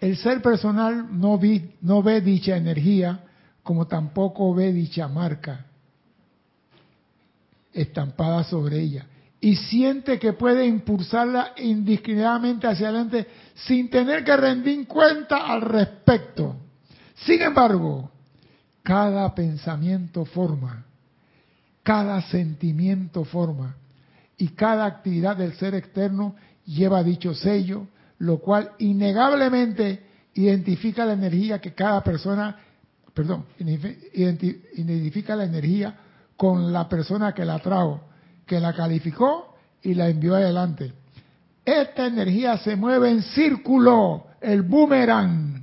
El 0.00 0.16
ser 0.16 0.42
personal 0.42 1.06
no, 1.18 1.38
vi, 1.38 1.70
no 1.80 2.02
ve 2.02 2.20
dicha 2.20 2.56
energía 2.56 3.24
como 3.62 3.86
tampoco 3.86 4.52
ve 4.52 4.72
dicha 4.72 5.06
marca 5.06 5.66
estampada 7.72 8.42
sobre 8.42 8.80
ella 8.80 9.06
y 9.40 9.56
siente 9.56 10.18
que 10.18 10.32
puede 10.32 10.66
impulsarla 10.66 11.52
indiscriminadamente 11.56 12.66
hacia 12.66 12.88
adelante 12.88 13.26
sin 13.54 13.88
tener 13.90 14.24
que 14.24 14.36
rendir 14.36 14.86
cuenta 14.86 15.46
al 15.46 15.62
respecto. 15.62 16.56
Sin 17.14 17.42
embargo, 17.42 18.10
cada 18.82 19.34
pensamiento 19.34 20.24
forma, 20.24 20.84
cada 21.82 22.20
sentimiento 22.22 23.24
forma 23.24 23.76
y 24.36 24.48
cada 24.48 24.86
actividad 24.86 25.36
del 25.36 25.54
ser 25.54 25.74
externo 25.74 26.34
lleva 26.64 27.02
dicho 27.02 27.34
sello, 27.34 27.86
lo 28.18 28.38
cual 28.38 28.72
innegablemente 28.78 30.04
identifica 30.34 31.04
la 31.04 31.12
energía 31.12 31.60
que 31.60 31.74
cada 31.74 32.02
persona, 32.02 32.56
perdón, 33.12 33.44
identifica 33.58 35.36
la 35.36 35.44
energía 35.44 35.94
con 36.36 36.72
la 36.72 36.88
persona 36.88 37.32
que 37.32 37.44
la 37.44 37.58
trajo, 37.58 38.00
que 38.46 38.58
la 38.58 38.72
calificó 38.72 39.56
y 39.82 39.94
la 39.94 40.08
envió 40.08 40.34
adelante. 40.34 40.92
Esta 41.64 42.06
energía 42.06 42.58
se 42.58 42.74
mueve 42.74 43.10
en 43.10 43.22
círculo, 43.22 44.26
el 44.40 44.62
boomerang, 44.62 45.61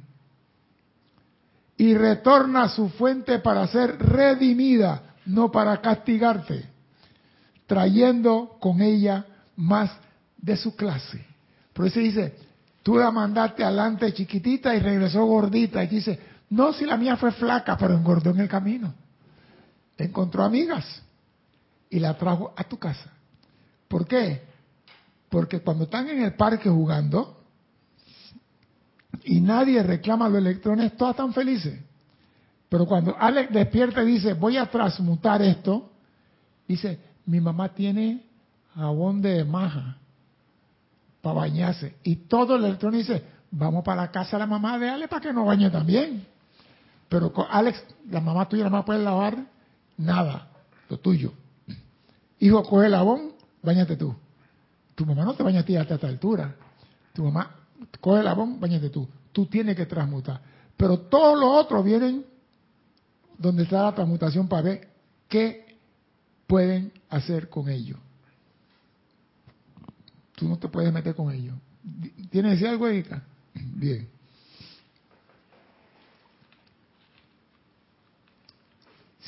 y 1.80 1.94
retorna 1.94 2.64
a 2.64 2.70
su 2.70 2.90
fuente 2.90 3.40
para 3.40 3.66
ser 3.68 3.98
redimida, 3.98 5.16
no 5.26 5.50
para 5.50 5.80
castigarte, 5.80 6.66
trayendo 7.66 8.58
con 8.60 8.82
ella 8.82 9.26
más 9.56 9.90
de 10.38 10.58
su 10.58 10.76
clase. 10.76 11.26
Por 11.72 11.88
eso 11.88 12.02
dice, 12.02 12.36
tú 12.84 12.98
la 12.98 13.12
mandaste 13.12 13.64
adelante 13.64 14.14
chiquitita 14.14 14.76
y 14.76 14.80
regresó 14.80 15.24
gordita. 15.26 15.82
Y 15.82 15.88
dice, 15.88 16.20
no, 16.50 16.74
si 16.74 16.86
la 16.86 16.98
mía 16.98 17.16
fue 17.16 17.32
flaca, 17.32 17.78
pero 17.78 17.96
engordó 17.96 18.32
en 18.32 18.42
el 18.42 18.50
camino. 18.50 18.94
Encontró 19.98 20.44
amigas 20.44 21.02
y 21.90 22.00
la 22.00 22.18
trajo 22.18 22.54
a 22.58 22.66
tu 22.66 22.78
casa. 22.78 23.10
¿Por 23.88 24.06
qué? 24.06 24.44
Porque 25.30 25.62
cuando 25.62 25.86
están 25.86 26.10
en 26.10 26.24
el 26.24 26.34
parque 26.34 26.70
jugando, 26.70 27.39
y 29.24 29.42
nadie 29.42 29.84
reclama 29.84 30.30
los 30.30 30.40
electrones, 30.40 30.96
todas 30.98 31.14
están 31.14 31.34
felices. 31.34 31.80
Pero 32.70 32.86
cuando 32.86 33.16
Alex 33.18 33.52
despierta 33.52 34.04
y 34.04 34.08
dice, 34.08 34.34
voy 34.34 34.58
a 34.58 34.68
transmutar 34.68 35.42
esto, 35.42 35.90
dice, 36.68 37.00
mi 37.26 37.42
mamá 37.42 37.70
tiene 37.74 38.24
jabón 38.76 39.22
de 39.22 39.44
maja 39.44 39.98
para 41.22 41.36
bañarse. 41.36 41.96
Y 42.04 42.16
todo 42.16 42.56
el 42.56 42.66
electrón 42.66 42.94
dice, 42.94 43.24
vamos 43.52 43.84
para 43.84 44.04
la 44.04 44.12
casa 44.12 44.38
de 44.38 44.40
la 44.40 44.48
mamá 44.48 44.78
de 44.78 44.90
Alex 44.90 45.10
para 45.10 45.22
que 45.22 45.34
nos 45.34 45.48
bañe 45.48 45.70
también. 45.70 46.26
Pero 47.08 47.34
con 47.34 47.46
Alex, 47.50 47.84
la 48.10 48.22
mamá 48.22 48.48
tuya 48.48 48.70
no 48.70 48.86
puede 48.86 49.04
lavar 49.04 49.38
nada, 49.98 50.48
lo 50.90 51.00
tuyo. 51.00 51.34
Hijo, 52.40 52.64
coge 52.64 52.86
el 52.86 52.94
jabón, 52.94 53.34
bañate 53.64 53.98
tú. 53.98 54.16
Tu 54.94 55.06
mamá 55.06 55.26
no 55.26 55.34
te 55.34 55.44
baña 55.44 55.62
a 55.62 55.66
ti 55.66 55.76
hasta 55.76 55.96
esta 55.96 56.08
altura. 56.08 56.56
Tu 57.14 57.24
mamá 57.24 57.59
coge 58.00 58.22
el 58.22 58.28
jabón, 58.28 58.60
bañate 58.60 58.90
tú. 58.90 59.08
Tú 59.32 59.46
tienes 59.46 59.76
que 59.76 59.86
transmutar. 59.86 60.42
Pero 60.76 61.00
todos 61.00 61.40
los 61.40 61.66
otros 61.66 61.84
vienen 61.84 62.26
donde 63.38 63.64
está 63.64 63.84
la 63.84 63.96
transmutación 63.96 64.48
para 64.48 64.62
ver 64.64 64.88
qué 65.28 65.78
pueden 66.48 66.92
hacer 67.10 67.50
con 67.50 67.70
ello. 67.70 67.98
Tú 70.36 70.48
no 70.48 70.58
te 70.58 70.68
puedes 70.68 70.92
meter 70.92 71.16
con 71.16 71.32
ello. 71.32 71.54
¿Tienes 72.30 72.52
que 72.52 72.56
decir 72.56 72.68
algo, 72.68 72.88
Erika? 72.88 73.24
Bien. 73.54 74.08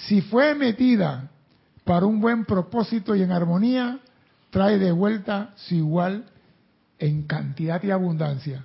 Si 0.08 0.22
fue 0.22 0.56
metida 0.56 1.30
para 1.84 2.06
un 2.06 2.20
buen 2.20 2.46
propósito 2.46 3.16
y 3.16 3.22
en 3.22 3.32
armonía, 3.32 4.00
trae 4.50 4.78
de 4.78 4.92
vuelta 4.92 5.54
su 5.56 5.76
igual 5.76 6.31
en 7.02 7.24
cantidad 7.24 7.82
y 7.84 7.90
abundancia. 7.90 8.64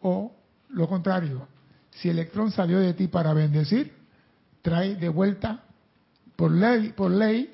O 0.00 0.32
lo 0.70 0.88
contrario, 0.88 1.48
si 1.90 2.08
el 2.08 2.18
electrón 2.20 2.52
salió 2.52 2.78
de 2.78 2.94
ti 2.94 3.08
para 3.08 3.34
bendecir, 3.34 3.92
trae 4.62 4.94
de 4.94 5.08
vuelta 5.08 5.64
por 6.36 6.52
ley, 6.52 6.90
por 6.90 7.10
ley 7.10 7.52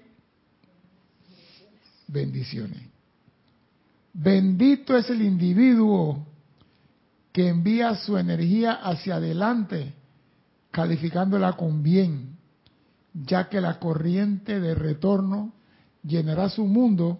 bendiciones. 2.06 2.82
Bendito 4.12 4.96
es 4.96 5.08
el 5.08 5.22
individuo 5.22 6.26
que 7.32 7.48
envía 7.48 7.94
su 7.94 8.18
energía 8.18 8.72
hacia 8.72 9.16
adelante, 9.16 9.94
calificándola 10.70 11.54
con 11.54 11.82
bien, 11.82 12.36
ya 13.14 13.48
que 13.48 13.62
la 13.62 13.78
corriente 13.78 14.60
de 14.60 14.74
retorno 14.74 15.54
llenará 16.02 16.50
su 16.50 16.66
mundo 16.66 17.18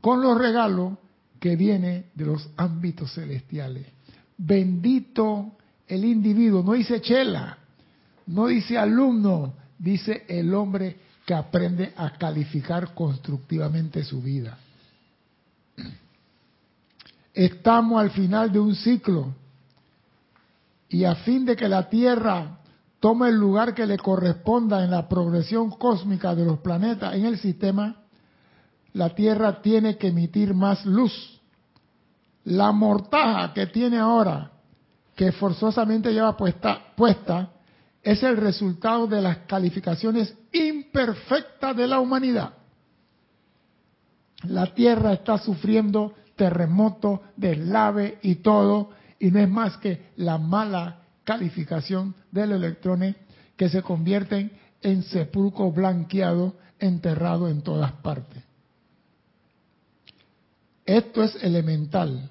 con 0.00 0.22
los 0.22 0.38
regalos 0.38 0.98
que 1.44 1.56
viene 1.56 2.06
de 2.14 2.24
los 2.24 2.48
ámbitos 2.56 3.12
celestiales. 3.12 3.84
Bendito 4.38 5.52
el 5.86 6.06
individuo, 6.06 6.62
no 6.62 6.72
dice 6.72 7.02
chela, 7.02 7.58
no 8.28 8.46
dice 8.46 8.78
alumno, 8.78 9.52
dice 9.78 10.24
el 10.26 10.54
hombre 10.54 10.96
que 11.26 11.34
aprende 11.34 11.92
a 11.98 12.12
calificar 12.16 12.94
constructivamente 12.94 14.02
su 14.04 14.22
vida. 14.22 14.56
Estamos 17.34 18.00
al 18.00 18.12
final 18.12 18.50
de 18.50 18.60
un 18.60 18.74
ciclo 18.74 19.34
y 20.88 21.04
a 21.04 21.14
fin 21.14 21.44
de 21.44 21.56
que 21.56 21.68
la 21.68 21.90
Tierra 21.90 22.58
tome 23.00 23.28
el 23.28 23.34
lugar 23.34 23.74
que 23.74 23.84
le 23.84 23.98
corresponda 23.98 24.82
en 24.82 24.90
la 24.90 25.10
progresión 25.10 25.72
cósmica 25.72 26.34
de 26.34 26.46
los 26.46 26.60
planetas 26.60 27.14
en 27.14 27.26
el 27.26 27.36
sistema, 27.38 28.03
la 28.94 29.10
Tierra 29.10 29.60
tiene 29.60 29.96
que 29.98 30.08
emitir 30.08 30.54
más 30.54 30.84
luz 30.86 31.34
la 32.44 32.72
mortaja 32.72 33.52
que 33.52 33.66
tiene 33.66 33.98
ahora, 33.98 34.50
que 35.14 35.32
forzosamente 35.32 36.12
lleva 36.12 36.36
puesta, 36.36 36.92
puesta, 36.96 37.50
es 38.02 38.22
el 38.22 38.36
resultado 38.36 39.06
de 39.06 39.22
las 39.22 39.38
calificaciones 39.46 40.34
imperfectas 40.52 41.76
de 41.76 41.86
la 41.86 42.00
humanidad. 42.00 42.54
La 44.44 44.74
Tierra 44.74 45.14
está 45.14 45.38
sufriendo 45.38 46.12
terremoto, 46.36 47.22
deslave 47.36 48.18
y 48.22 48.36
todo, 48.36 48.90
y 49.18 49.30
no 49.30 49.40
es 49.40 49.48
más 49.48 49.78
que 49.78 50.10
la 50.16 50.36
mala 50.36 51.00
calificación 51.24 52.14
de 52.30 52.46
los 52.46 52.56
electrones 52.56 53.16
que 53.56 53.70
se 53.70 53.80
convierten 53.80 54.52
en 54.82 55.02
sepulcro 55.02 55.72
blanqueado, 55.72 56.56
enterrado 56.78 57.48
en 57.48 57.62
todas 57.62 57.92
partes. 57.92 58.43
Esto 60.84 61.22
es 61.22 61.36
elemental 61.42 62.30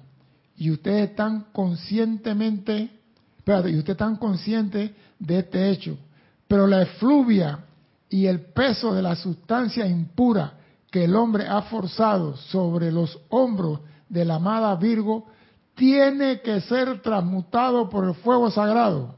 y 0.56 0.70
ustedes 0.70 1.10
están 1.10 1.46
conscientemente, 1.52 2.90
espérate, 3.38 3.70
y 3.70 3.78
ustedes 3.78 3.96
están 3.96 4.16
conscientes 4.16 4.92
de 5.18 5.38
este 5.38 5.70
hecho, 5.70 5.98
pero 6.46 6.66
la 6.66 6.82
efluvia 6.82 7.64
y 8.08 8.26
el 8.26 8.40
peso 8.40 8.94
de 8.94 9.02
la 9.02 9.16
sustancia 9.16 9.86
impura 9.86 10.54
que 10.90 11.04
el 11.04 11.16
hombre 11.16 11.46
ha 11.48 11.62
forzado 11.62 12.36
sobre 12.36 12.92
los 12.92 13.18
hombros 13.30 13.80
de 14.08 14.24
la 14.24 14.36
amada 14.36 14.76
Virgo 14.76 15.26
tiene 15.74 16.40
que 16.40 16.60
ser 16.60 17.02
transmutado 17.02 17.88
por 17.90 18.04
el 18.04 18.14
fuego 18.14 18.50
sagrado. 18.50 19.16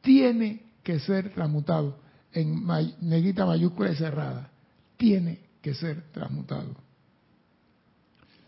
Tiene 0.00 0.62
que 0.82 0.98
ser 0.98 1.34
transmutado 1.34 1.98
en 2.32 2.66
negrita 3.02 3.44
mayúscula 3.44 3.92
y 3.92 3.96
cerrada. 3.96 4.50
Tiene 4.96 5.40
que 5.60 5.74
ser 5.74 6.10
transmutado. 6.12 6.83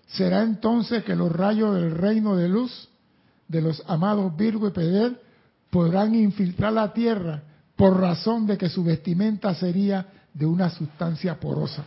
Será 0.06 0.42
entonces 0.42 1.04
que 1.04 1.16
los 1.16 1.32
rayos 1.32 1.74
del 1.74 1.90
reino 1.90 2.36
de 2.36 2.48
luz 2.48 2.88
de 3.48 3.60
los 3.60 3.82
amados 3.86 4.36
Virgo 4.36 4.68
y 4.68 4.72
Pedel 4.72 5.18
podrán 5.70 6.14
infiltrar 6.14 6.72
la 6.72 6.92
tierra 6.92 7.42
por 7.74 8.00
razón 8.00 8.46
de 8.46 8.56
que 8.56 8.68
su 8.68 8.82
vestimenta 8.84 9.54
sería 9.54 10.06
de 10.32 10.46
una 10.46 10.70
sustancia 10.70 11.38
porosa. 11.38 11.84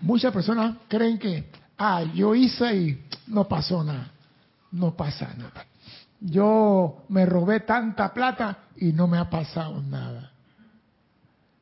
Muchas 0.00 0.32
personas 0.32 0.76
creen 0.88 1.18
que, 1.18 1.50
ah, 1.78 2.02
yo 2.14 2.34
hice 2.34 2.74
y 2.74 3.04
no 3.28 3.46
pasó 3.46 3.84
nada. 3.84 4.10
No 4.72 4.96
pasa 4.96 5.32
nada. 5.36 5.66
Yo 6.20 7.04
me 7.08 7.26
robé 7.26 7.60
tanta 7.60 8.12
plata 8.12 8.58
y 8.76 8.92
no 8.92 9.06
me 9.06 9.18
ha 9.18 9.28
pasado 9.28 9.82
nada. 9.82 10.30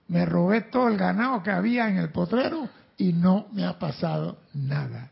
Me 0.09 0.25
robé 0.25 0.63
todo 0.63 0.89
el 0.89 0.97
ganado 0.97 1.43
que 1.43 1.51
había 1.51 1.89
en 1.89 1.99
el 1.99 2.11
potrero 2.11 2.69
y 3.01 3.15
no 3.15 3.47
me 3.53 3.65
ha 3.65 3.79
pasado 3.79 4.39
nada. 4.53 5.11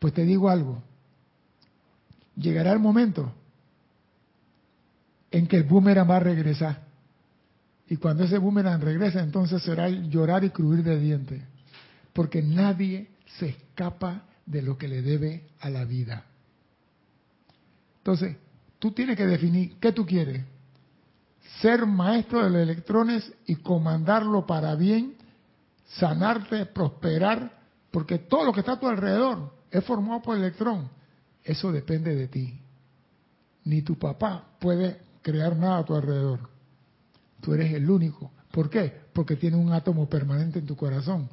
Pues 0.00 0.12
te 0.12 0.24
digo 0.24 0.50
algo, 0.50 0.82
llegará 2.34 2.72
el 2.72 2.80
momento 2.80 3.32
en 5.30 5.46
que 5.46 5.56
el 5.56 5.62
boomerang 5.62 6.10
va 6.10 6.16
a 6.16 6.20
regresar. 6.20 6.82
Y 7.88 7.96
cuando 7.98 8.24
ese 8.24 8.38
boomerang 8.38 8.80
regrese, 8.80 9.20
entonces 9.20 9.62
será 9.62 9.88
llorar 9.88 10.42
y 10.42 10.50
crujir 10.50 10.82
de 10.82 10.98
dientes. 10.98 11.42
Porque 12.12 12.42
nadie 12.42 13.10
se 13.38 13.50
escapa 13.50 14.24
de 14.44 14.62
lo 14.62 14.76
que 14.76 14.88
le 14.88 15.00
debe 15.00 15.46
a 15.60 15.70
la 15.70 15.84
vida. 15.84 16.24
Entonces, 17.98 18.36
tú 18.80 18.90
tienes 18.90 19.16
que 19.16 19.26
definir 19.26 19.76
qué 19.78 19.92
tú 19.92 20.04
quieres. 20.04 20.44
Ser 21.60 21.86
maestro 21.86 22.42
de 22.42 22.50
los 22.50 22.62
electrones 22.62 23.32
y 23.46 23.56
comandarlo 23.56 24.44
para 24.44 24.74
bien, 24.74 25.15
sanarte, 25.86 26.66
prosperar, 26.66 27.58
porque 27.90 28.18
todo 28.18 28.44
lo 28.44 28.52
que 28.52 28.60
está 28.60 28.72
a 28.72 28.80
tu 28.80 28.88
alrededor 28.88 29.52
es 29.70 29.84
formado 29.84 30.22
por 30.22 30.36
el 30.36 30.42
electrón. 30.42 30.88
Eso 31.42 31.72
depende 31.72 32.14
de 32.14 32.28
ti. 32.28 32.60
Ni 33.64 33.82
tu 33.82 33.98
papá 33.98 34.44
puede 34.58 35.00
crear 35.22 35.56
nada 35.56 35.78
a 35.78 35.84
tu 35.84 35.94
alrededor. 35.94 36.48
Tú 37.40 37.54
eres 37.54 37.72
el 37.72 37.88
único. 37.88 38.30
¿Por 38.50 38.70
qué? 38.70 38.92
Porque 39.12 39.36
tiene 39.36 39.56
un 39.56 39.72
átomo 39.72 40.08
permanente 40.08 40.58
en 40.58 40.66
tu 40.66 40.76
corazón 40.76 41.28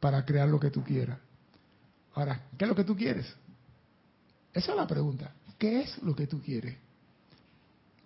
para 0.00 0.24
crear 0.24 0.48
lo 0.48 0.60
que 0.60 0.70
tú 0.70 0.82
quieras. 0.82 1.18
Ahora, 2.14 2.42
¿qué 2.56 2.64
es 2.64 2.68
lo 2.68 2.74
que 2.74 2.84
tú 2.84 2.96
quieres? 2.96 3.26
Esa 4.52 4.72
es 4.72 4.76
la 4.76 4.86
pregunta. 4.86 5.32
¿Qué 5.58 5.80
es 5.80 6.02
lo 6.02 6.14
que 6.14 6.26
tú 6.26 6.40
quieres? 6.40 6.76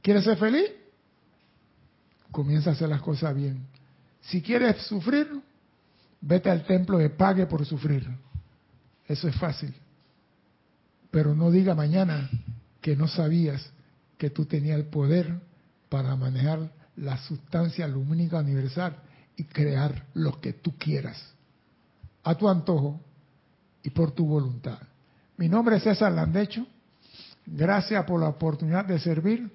¿Quieres 0.00 0.24
ser 0.24 0.36
feliz? 0.36 0.70
Comienza 2.30 2.70
a 2.70 2.72
hacer 2.72 2.88
las 2.88 3.02
cosas 3.02 3.34
bien. 3.34 3.66
Si 4.22 4.42
quieres 4.42 4.76
sufrir, 4.86 5.28
vete 6.22 6.48
al 6.48 6.64
templo 6.64 7.02
y 7.02 7.08
pague 7.10 7.46
por 7.46 7.66
sufrir. 7.66 8.08
Eso 9.06 9.28
es 9.28 9.36
fácil. 9.36 9.74
Pero 11.10 11.34
no 11.34 11.50
diga 11.50 11.74
mañana 11.74 12.30
que 12.80 12.96
no 12.96 13.06
sabías 13.06 13.70
que 14.16 14.30
tú 14.30 14.46
tenías 14.46 14.78
el 14.78 14.86
poder 14.86 15.40
para 15.88 16.16
manejar 16.16 16.72
la 16.96 17.18
sustancia 17.18 17.86
lumínica 17.86 18.38
universal 18.38 18.96
y 19.36 19.44
crear 19.44 20.06
lo 20.14 20.40
que 20.40 20.52
tú 20.54 20.72
quieras. 20.78 21.34
A 22.24 22.34
tu 22.36 22.48
antojo 22.48 23.00
y 23.82 23.90
por 23.90 24.12
tu 24.12 24.24
voluntad. 24.24 24.78
Mi 25.36 25.48
nombre 25.48 25.76
es 25.76 25.82
César 25.82 26.12
Landecho. 26.12 26.66
Gracias 27.44 28.04
por 28.04 28.20
la 28.20 28.28
oportunidad 28.28 28.84
de 28.84 29.00
servir 29.00 29.50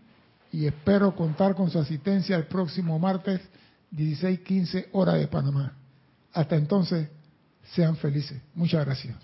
y 0.51 0.65
espero 0.65 1.15
contar 1.15 1.55
con 1.55 1.69
su 1.69 1.79
asistencia 1.79 2.35
el 2.35 2.47
próximo 2.47 2.99
martes 2.99 3.41
16:15 3.91 4.89
hora 4.91 5.13
de 5.13 5.27
Panamá. 5.27 5.73
Hasta 6.33 6.55
entonces, 6.55 7.09
sean 7.73 7.95
felices. 7.97 8.41
Muchas 8.53 8.85
gracias. 8.85 9.15